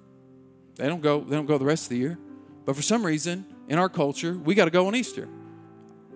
They 0.81 0.88
don't 0.88 1.03
go, 1.03 1.21
they 1.21 1.37
don't 1.37 1.45
go 1.45 1.59
the 1.59 1.64
rest 1.66 1.85
of 1.85 1.88
the 1.90 1.99
year. 1.99 2.19
But 2.64 2.75
for 2.75 2.81
some 2.81 3.05
reason, 3.05 3.45
in 3.69 3.79
our 3.79 3.90
culture, 3.90 4.33
we 4.33 4.55
got 4.55 4.64
to 4.64 4.71
go 4.71 4.87
on 4.87 4.97
Easter. 4.97 5.29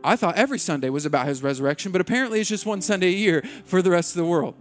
I 0.03 0.16
thought 0.16 0.37
every 0.37 0.59
Sunday 0.59 0.88
was 0.88 1.05
about 1.05 1.27
his 1.27 1.42
resurrection, 1.42 1.92
but 1.92 2.00
apparently 2.00 2.40
it's 2.40 2.48
just 2.48 2.64
one 2.64 2.81
Sunday 2.81 3.09
a 3.09 3.16
year 3.16 3.42
for 3.66 3.83
the 3.83 3.90
rest 3.90 4.12
of 4.12 4.16
the 4.16 4.24
world. 4.24 4.55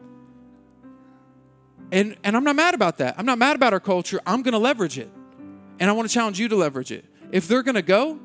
And, 1.94 2.18
and 2.24 2.36
I'm 2.36 2.44
not 2.44 2.58
mad 2.58 2.74
about 2.74 2.98
that. 2.98 3.16
I'm 3.18 3.26
not 3.26 3.38
mad 3.38 3.56
about 3.56 3.72
our 3.72 3.80
culture. 3.80 4.20
I'm 4.26 4.42
going 4.42 4.52
to 4.54 4.60
leverage 4.60 4.98
it. 4.98 5.10
And 5.80 5.89
I 5.89 5.94
want 5.94 6.10
to 6.10 6.13
challenge 6.13 6.38
you 6.38 6.50
to 6.50 6.56
leverage 6.56 6.92
it. 6.92 7.06
If 7.32 7.48
they're 7.48 7.63
going 7.63 7.76
to 7.76 7.82
go, 7.82 8.20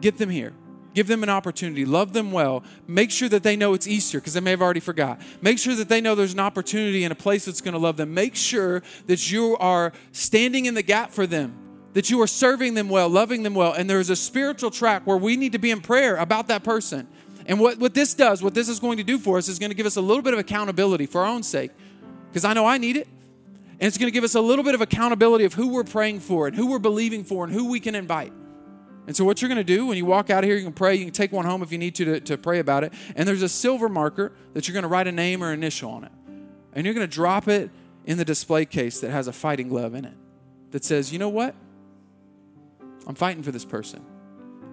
get 0.00 0.18
them 0.18 0.30
here. 0.30 0.52
Give 0.94 1.06
them 1.06 1.22
an 1.22 1.30
opportunity. 1.30 1.84
Love 1.84 2.12
them 2.12 2.32
well. 2.32 2.62
Make 2.86 3.10
sure 3.10 3.28
that 3.30 3.42
they 3.42 3.56
know 3.56 3.72
it's 3.72 3.86
Easter 3.86 4.20
because 4.20 4.34
they 4.34 4.40
may 4.40 4.50
have 4.50 4.60
already 4.60 4.80
forgot. 4.80 5.20
Make 5.40 5.58
sure 5.58 5.74
that 5.74 5.88
they 5.88 6.00
know 6.00 6.14
there's 6.14 6.34
an 6.34 6.40
opportunity 6.40 7.04
in 7.04 7.12
a 7.12 7.14
place 7.14 7.46
that's 7.46 7.60
going 7.60 7.72
to 7.72 7.78
love 7.80 7.96
them. 7.96 8.12
Make 8.12 8.36
sure 8.36 8.82
that 9.06 9.30
you 9.30 9.56
are 9.58 9.92
standing 10.12 10.66
in 10.66 10.74
the 10.74 10.82
gap 10.82 11.10
for 11.10 11.26
them, 11.26 11.54
that 11.94 12.10
you 12.10 12.20
are 12.20 12.26
serving 12.26 12.74
them 12.74 12.90
well, 12.90 13.08
loving 13.08 13.42
them 13.42 13.54
well. 13.54 13.72
And 13.72 13.88
there's 13.88 14.10
a 14.10 14.16
spiritual 14.16 14.70
track 14.70 15.06
where 15.06 15.16
we 15.16 15.36
need 15.36 15.52
to 15.52 15.58
be 15.58 15.70
in 15.70 15.80
prayer 15.80 16.16
about 16.16 16.48
that 16.48 16.62
person. 16.62 17.08
And 17.46 17.58
what, 17.58 17.78
what 17.78 17.94
this 17.94 18.12
does, 18.14 18.42
what 18.42 18.54
this 18.54 18.68
is 18.68 18.78
going 18.78 18.98
to 18.98 19.04
do 19.04 19.18
for 19.18 19.38
us, 19.38 19.48
is 19.48 19.58
going 19.58 19.70
to 19.70 19.76
give 19.76 19.86
us 19.86 19.96
a 19.96 20.00
little 20.02 20.22
bit 20.22 20.34
of 20.34 20.38
accountability 20.38 21.06
for 21.06 21.22
our 21.22 21.26
own 21.26 21.42
sake 21.42 21.72
because 22.28 22.44
I 22.44 22.52
know 22.52 22.66
I 22.66 22.78
need 22.78 22.96
it. 22.96 23.08
And 23.80 23.88
it's 23.88 23.98
going 23.98 24.06
to 24.06 24.12
give 24.12 24.24
us 24.24 24.34
a 24.34 24.40
little 24.40 24.64
bit 24.64 24.74
of 24.74 24.80
accountability 24.80 25.44
of 25.44 25.54
who 25.54 25.68
we're 25.68 25.84
praying 25.84 26.20
for 26.20 26.46
and 26.46 26.54
who 26.54 26.70
we're 26.70 26.78
believing 26.78 27.24
for 27.24 27.44
and 27.44 27.52
who 27.52 27.68
we 27.68 27.80
can 27.80 27.94
invite. 27.94 28.32
And 29.06 29.16
so, 29.16 29.24
what 29.24 29.42
you're 29.42 29.48
going 29.48 29.56
to 29.56 29.64
do 29.64 29.86
when 29.86 29.96
you 29.96 30.04
walk 30.04 30.30
out 30.30 30.44
of 30.44 30.48
here, 30.48 30.56
you 30.56 30.64
can 30.64 30.72
pray. 30.72 30.94
You 30.94 31.04
can 31.04 31.12
take 31.12 31.32
one 31.32 31.44
home 31.44 31.62
if 31.62 31.72
you 31.72 31.78
need 31.78 31.94
to, 31.96 32.04
to, 32.04 32.20
to 32.20 32.38
pray 32.38 32.60
about 32.60 32.84
it. 32.84 32.92
And 33.16 33.26
there's 33.26 33.42
a 33.42 33.48
silver 33.48 33.88
marker 33.88 34.32
that 34.54 34.68
you're 34.68 34.74
going 34.74 34.82
to 34.82 34.88
write 34.88 35.08
a 35.08 35.12
name 35.12 35.42
or 35.42 35.52
initial 35.52 35.90
on 35.90 36.04
it. 36.04 36.12
And 36.72 36.86
you're 36.86 36.94
going 36.94 37.08
to 37.08 37.12
drop 37.12 37.48
it 37.48 37.70
in 38.06 38.18
the 38.18 38.24
display 38.24 38.64
case 38.64 39.00
that 39.00 39.10
has 39.10 39.28
a 39.28 39.32
fighting 39.32 39.68
glove 39.68 39.94
in 39.94 40.04
it 40.04 40.14
that 40.70 40.84
says, 40.84 41.12
you 41.12 41.18
know 41.18 41.28
what? 41.28 41.54
I'm 43.06 43.14
fighting 43.14 43.42
for 43.42 43.52
this 43.52 43.64
person. 43.64 44.04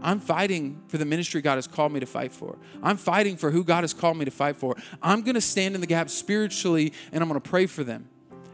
I'm 0.02 0.20
fighting 0.20 0.82
for 0.88 0.98
the 0.98 1.06
ministry 1.06 1.42
God 1.42 1.56
has 1.56 1.68
called 1.68 1.92
me 1.92 2.00
to 2.00 2.06
fight 2.06 2.32
for. 2.32 2.58
I'm 2.82 2.98
fighting 2.98 3.36
for 3.36 3.52
who 3.52 3.64
God 3.64 3.84
has 3.84 3.94
called 3.94 4.18
me 4.18 4.26
to 4.26 4.32
fight 4.32 4.56
for. 4.56 4.76
I'm 5.02 5.22
going 5.22 5.36
to 5.36 5.42
stand 5.42 5.76
in 5.76 5.82
the 5.82 5.88
gap 5.88 6.10
spiritually 6.10 6.94
and 7.12 7.22
I'm 7.22 7.28
going 7.28 7.40
to 7.40 7.50
pray 7.50 7.66
for 7.66 7.84
them. 7.84 8.08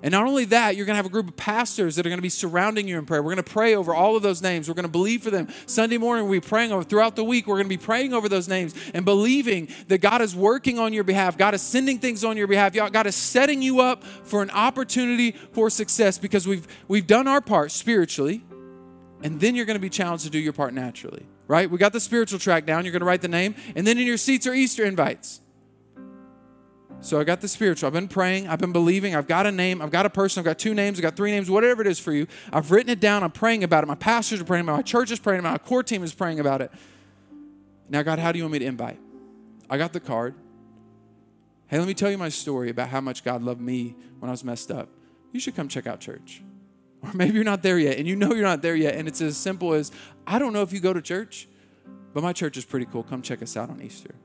And 0.05 0.11
not 0.11 0.27
only 0.27 0.45
that, 0.45 0.75
you're 0.75 0.85
going 0.85 0.93
to 0.93 0.97
have 0.97 1.07
a 1.07 1.09
group 1.09 1.29
of 1.29 1.35
pastors 1.35 1.95
that 1.95 2.05
are 2.05 2.09
going 2.09 2.19
to 2.19 2.21
be 2.21 2.29
surrounding 2.29 2.87
you 2.87 2.99
in 2.99 3.07
prayer. 3.07 3.23
We're 3.23 3.33
going 3.33 3.43
to 3.43 3.51
pray 3.51 3.73
over 3.73 3.91
all 3.91 4.15
of 4.15 4.21
those 4.21 4.39
names. 4.39 4.67
We're 4.67 4.75
going 4.75 4.83
to 4.83 4.87
believe 4.87 5.23
for 5.23 5.31
them. 5.31 5.47
Sunday 5.65 5.97
morning, 5.97 6.25
we'll 6.29 6.39
be 6.39 6.47
praying 6.47 6.71
over. 6.71 6.83
Throughout 6.83 7.15
the 7.15 7.23
week, 7.23 7.47
we're 7.47 7.55
going 7.55 7.65
to 7.65 7.75
be 7.75 7.83
praying 7.83 8.13
over 8.13 8.29
those 8.29 8.47
names 8.47 8.75
and 8.93 9.03
believing 9.03 9.67
that 9.87 10.01
God 10.01 10.21
is 10.21 10.35
working 10.35 10.77
on 10.77 10.93
your 10.93 11.03
behalf. 11.03 11.39
God 11.39 11.55
is 11.55 11.63
sending 11.63 11.97
things 11.97 12.23
on 12.23 12.37
your 12.37 12.45
behalf. 12.45 12.71
God 12.73 13.07
is 13.07 13.15
setting 13.15 13.63
you 13.63 13.79
up 13.79 14.03
for 14.03 14.43
an 14.43 14.51
opportunity 14.51 15.31
for 15.31 15.71
success 15.71 16.19
because 16.19 16.47
we've, 16.47 16.67
we've 16.87 17.07
done 17.07 17.27
our 17.27 17.41
part 17.41 17.71
spiritually, 17.71 18.43
and 19.23 19.39
then 19.39 19.55
you're 19.55 19.65
going 19.65 19.73
to 19.73 19.81
be 19.81 19.89
challenged 19.89 20.25
to 20.25 20.29
do 20.29 20.37
your 20.37 20.53
part 20.53 20.75
naturally, 20.75 21.25
right? 21.47 21.67
We 21.67 21.79
got 21.79 21.93
the 21.93 21.99
spiritual 21.99 22.37
track 22.37 22.67
down. 22.67 22.85
You're 22.85 22.91
going 22.91 22.99
to 22.99 23.07
write 23.07 23.23
the 23.23 23.27
name, 23.27 23.55
and 23.75 23.87
then 23.87 23.97
in 23.97 24.05
your 24.05 24.17
seats 24.17 24.45
are 24.45 24.53
Easter 24.53 24.85
invites. 24.85 25.41
So 27.05 27.19
I 27.19 27.23
got 27.23 27.39
the 27.39 27.47
spiritual. 27.47 27.85
I've 27.85 27.93
been 27.93 28.07
praying. 28.07 28.47
I've 28.47 28.57
been 28.57 28.71
believing. 28.71 29.15
I've 29.15 29.27
got 29.27 29.45
a 29.45 29.51
name. 29.51 29.79
I've 29.79 29.91
got 29.91 30.07
a 30.07 30.09
person. 30.09 30.41
I've 30.41 30.45
got 30.45 30.57
two 30.57 30.73
names. 30.73 30.97
I've 30.97 31.03
got 31.03 31.15
three 31.15 31.29
names, 31.29 31.51
whatever 31.51 31.83
it 31.83 31.87
is 31.87 31.99
for 31.99 32.11
you. 32.11 32.25
I've 32.51 32.71
written 32.71 32.89
it 32.89 32.99
down. 32.99 33.21
I'm 33.21 33.29
praying 33.29 33.63
about 33.63 33.83
it. 33.83 33.87
My 33.87 33.93
pastors 33.93 34.41
are 34.41 34.43
praying 34.43 34.63
about 34.63 34.73
it. 34.73 34.77
My 34.77 34.81
church 34.81 35.11
is 35.11 35.19
praying 35.19 35.41
about 35.41 35.49
it. 35.49 35.61
My 35.61 35.67
core 35.69 35.83
team 35.83 36.01
is 36.01 36.15
praying 36.15 36.39
about 36.39 36.61
it. 36.61 36.71
Now, 37.89 38.01
God, 38.01 38.17
how 38.17 38.31
do 38.31 38.39
you 38.39 38.43
want 38.43 38.53
me 38.53 38.59
to 38.59 38.65
invite? 38.65 38.99
I 39.69 39.77
got 39.77 39.93
the 39.93 39.99
card. 39.99 40.33
Hey, 41.67 41.77
let 41.77 41.87
me 41.87 41.93
tell 41.93 42.09
you 42.09 42.17
my 42.17 42.29
story 42.29 42.71
about 42.71 42.89
how 42.89 43.01
much 43.01 43.23
God 43.23 43.43
loved 43.43 43.61
me 43.61 43.95
when 44.17 44.29
I 44.29 44.31
was 44.31 44.43
messed 44.43 44.71
up. 44.71 44.89
You 45.31 45.39
should 45.39 45.55
come 45.55 45.67
check 45.67 45.85
out 45.85 45.99
church. 45.99 46.41
Or 47.03 47.11
maybe 47.13 47.35
you're 47.35 47.43
not 47.43 47.61
there 47.61 47.77
yet, 47.77 47.99
and 47.99 48.07
you 48.07 48.15
know 48.15 48.33
you're 48.33 48.41
not 48.41 48.63
there 48.63 48.75
yet, 48.75 48.95
and 48.95 49.07
it's 49.07 49.21
as 49.21 49.37
simple 49.37 49.73
as 49.73 49.91
I 50.25 50.39
don't 50.39 50.53
know 50.53 50.63
if 50.63 50.73
you 50.73 50.79
go 50.79 50.91
to 50.91 51.03
church, 51.03 51.47
but 52.15 52.23
my 52.23 52.33
church 52.33 52.57
is 52.57 52.65
pretty 52.65 52.87
cool. 52.87 53.03
Come 53.03 53.21
check 53.21 53.43
us 53.43 53.55
out 53.55 53.69
on 53.69 53.79
Easter. 53.79 54.15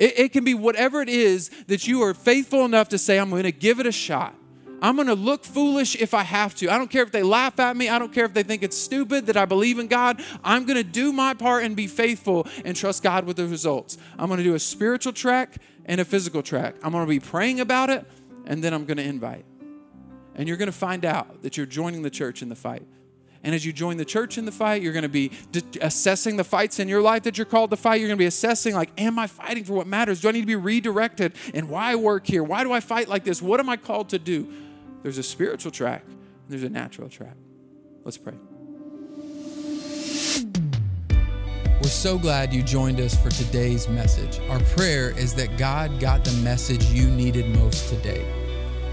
It, 0.00 0.18
it 0.18 0.32
can 0.32 0.42
be 0.42 0.54
whatever 0.54 1.00
it 1.02 1.08
is 1.08 1.50
that 1.68 1.86
you 1.86 2.02
are 2.02 2.14
faithful 2.14 2.64
enough 2.64 2.88
to 2.88 2.98
say, 2.98 3.20
I'm 3.20 3.30
going 3.30 3.44
to 3.44 3.52
give 3.52 3.78
it 3.78 3.86
a 3.86 3.92
shot. 3.92 4.34
I'm 4.82 4.96
going 4.96 5.08
to 5.08 5.14
look 5.14 5.44
foolish 5.44 5.94
if 5.94 6.14
I 6.14 6.22
have 6.22 6.54
to. 6.56 6.70
I 6.70 6.78
don't 6.78 6.90
care 6.90 7.02
if 7.02 7.12
they 7.12 7.22
laugh 7.22 7.60
at 7.60 7.76
me. 7.76 7.90
I 7.90 7.98
don't 7.98 8.12
care 8.12 8.24
if 8.24 8.32
they 8.32 8.42
think 8.42 8.62
it's 8.62 8.78
stupid 8.78 9.26
that 9.26 9.36
I 9.36 9.44
believe 9.44 9.78
in 9.78 9.88
God. 9.88 10.24
I'm 10.42 10.64
going 10.64 10.78
to 10.78 10.82
do 10.82 11.12
my 11.12 11.34
part 11.34 11.64
and 11.64 11.76
be 11.76 11.86
faithful 11.86 12.46
and 12.64 12.74
trust 12.74 13.02
God 13.02 13.26
with 13.26 13.36
the 13.36 13.46
results. 13.46 13.98
I'm 14.18 14.28
going 14.28 14.38
to 14.38 14.44
do 14.44 14.54
a 14.54 14.58
spiritual 14.58 15.12
track 15.12 15.58
and 15.84 16.00
a 16.00 16.04
physical 16.04 16.42
track. 16.42 16.76
I'm 16.82 16.92
going 16.92 17.04
to 17.04 17.08
be 17.08 17.20
praying 17.20 17.60
about 17.60 17.90
it 17.90 18.06
and 18.46 18.64
then 18.64 18.72
I'm 18.72 18.86
going 18.86 18.96
to 18.96 19.04
invite. 19.04 19.44
And 20.34 20.48
you're 20.48 20.56
going 20.56 20.66
to 20.66 20.72
find 20.72 21.04
out 21.04 21.42
that 21.42 21.58
you're 21.58 21.66
joining 21.66 22.00
the 22.00 22.10
church 22.10 22.40
in 22.40 22.48
the 22.48 22.56
fight. 22.56 22.86
And 23.42 23.54
as 23.54 23.64
you 23.64 23.72
join 23.72 23.96
the 23.96 24.04
church 24.04 24.36
in 24.36 24.44
the 24.44 24.52
fight, 24.52 24.82
you're 24.82 24.92
going 24.92 25.02
to 25.02 25.08
be 25.08 25.30
assessing 25.80 26.36
the 26.36 26.44
fights 26.44 26.78
in 26.78 26.88
your 26.88 27.00
life 27.00 27.22
that 27.22 27.38
you're 27.38 27.46
called 27.46 27.70
to 27.70 27.76
fight. 27.76 28.00
You're 28.00 28.08
going 28.08 28.18
to 28.18 28.22
be 28.22 28.26
assessing, 28.26 28.74
like, 28.74 28.90
am 29.00 29.18
I 29.18 29.26
fighting 29.26 29.64
for 29.64 29.72
what 29.72 29.86
matters? 29.86 30.20
Do 30.20 30.28
I 30.28 30.32
need 30.32 30.42
to 30.42 30.46
be 30.46 30.56
redirected? 30.56 31.32
And 31.54 31.70
why 31.70 31.94
work 31.94 32.26
here? 32.26 32.44
Why 32.44 32.64
do 32.64 32.72
I 32.72 32.80
fight 32.80 33.08
like 33.08 33.24
this? 33.24 33.40
What 33.40 33.58
am 33.58 33.70
I 33.70 33.78
called 33.78 34.10
to 34.10 34.18
do? 34.18 34.52
There's 35.02 35.16
a 35.16 35.22
spiritual 35.22 35.70
track 35.72 36.04
and 36.06 36.18
there's 36.48 36.64
a 36.64 36.68
natural 36.68 37.08
track. 37.08 37.36
Let's 38.04 38.18
pray. 38.18 38.34
We're 41.82 41.88
so 41.88 42.18
glad 42.18 42.52
you 42.52 42.62
joined 42.62 43.00
us 43.00 43.16
for 43.16 43.30
today's 43.30 43.88
message. 43.88 44.38
Our 44.50 44.60
prayer 44.76 45.16
is 45.16 45.34
that 45.36 45.56
God 45.56 45.98
got 45.98 46.26
the 46.26 46.32
message 46.42 46.84
you 46.86 47.08
needed 47.08 47.56
most 47.56 47.88
today. 47.88 48.39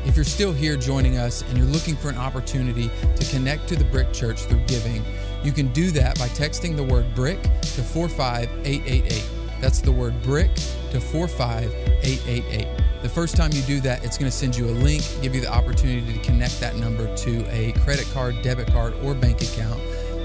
If 0.07 0.15
you're 0.15 0.23
still 0.23 0.53
here 0.53 0.77
joining 0.77 1.17
us 1.17 1.41
and 1.43 1.57
you're 1.57 1.67
looking 1.67 1.97
for 1.97 2.07
an 2.07 2.17
opportunity 2.17 2.89
to 3.17 3.25
connect 3.29 3.67
to 3.67 3.75
the 3.75 3.83
Brick 3.83 4.13
Church 4.13 4.43
through 4.43 4.61
giving, 4.65 5.03
you 5.43 5.51
can 5.51 5.67
do 5.73 5.91
that 5.91 6.17
by 6.17 6.29
texting 6.29 6.77
the 6.77 6.83
word 6.83 7.13
BRICK 7.13 7.43
to 7.43 7.83
45888. 7.83 9.29
That's 9.59 9.81
the 9.81 9.91
word 9.91 10.19
BRICK 10.23 10.55
to 10.91 11.01
45888. 11.01 12.67
The 13.01 13.09
first 13.09 13.35
time 13.35 13.51
you 13.51 13.61
do 13.63 13.81
that, 13.81 14.03
it's 14.05 14.17
going 14.17 14.31
to 14.31 14.35
send 14.35 14.55
you 14.55 14.69
a 14.69 14.71
link, 14.71 15.03
give 15.21 15.35
you 15.35 15.41
the 15.41 15.51
opportunity 15.51 16.13
to 16.13 16.19
connect 16.19 16.59
that 16.61 16.77
number 16.77 17.13
to 17.17 17.45
a 17.51 17.73
credit 17.83 18.07
card, 18.13 18.41
debit 18.41 18.71
card, 18.71 18.93
or 19.03 19.13
bank 19.13 19.41
account. 19.41 19.79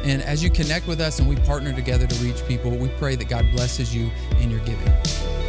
And 0.04 0.22
as 0.22 0.44
you 0.44 0.50
connect 0.50 0.86
with 0.86 1.00
us 1.00 1.18
and 1.18 1.28
we 1.28 1.34
partner 1.36 1.72
together 1.72 2.06
to 2.06 2.24
reach 2.24 2.46
people, 2.46 2.70
we 2.70 2.88
pray 2.88 3.16
that 3.16 3.28
God 3.28 3.50
blesses 3.50 3.92
you 3.94 4.12
in 4.40 4.48
your 4.48 4.60
giving. 4.60 5.41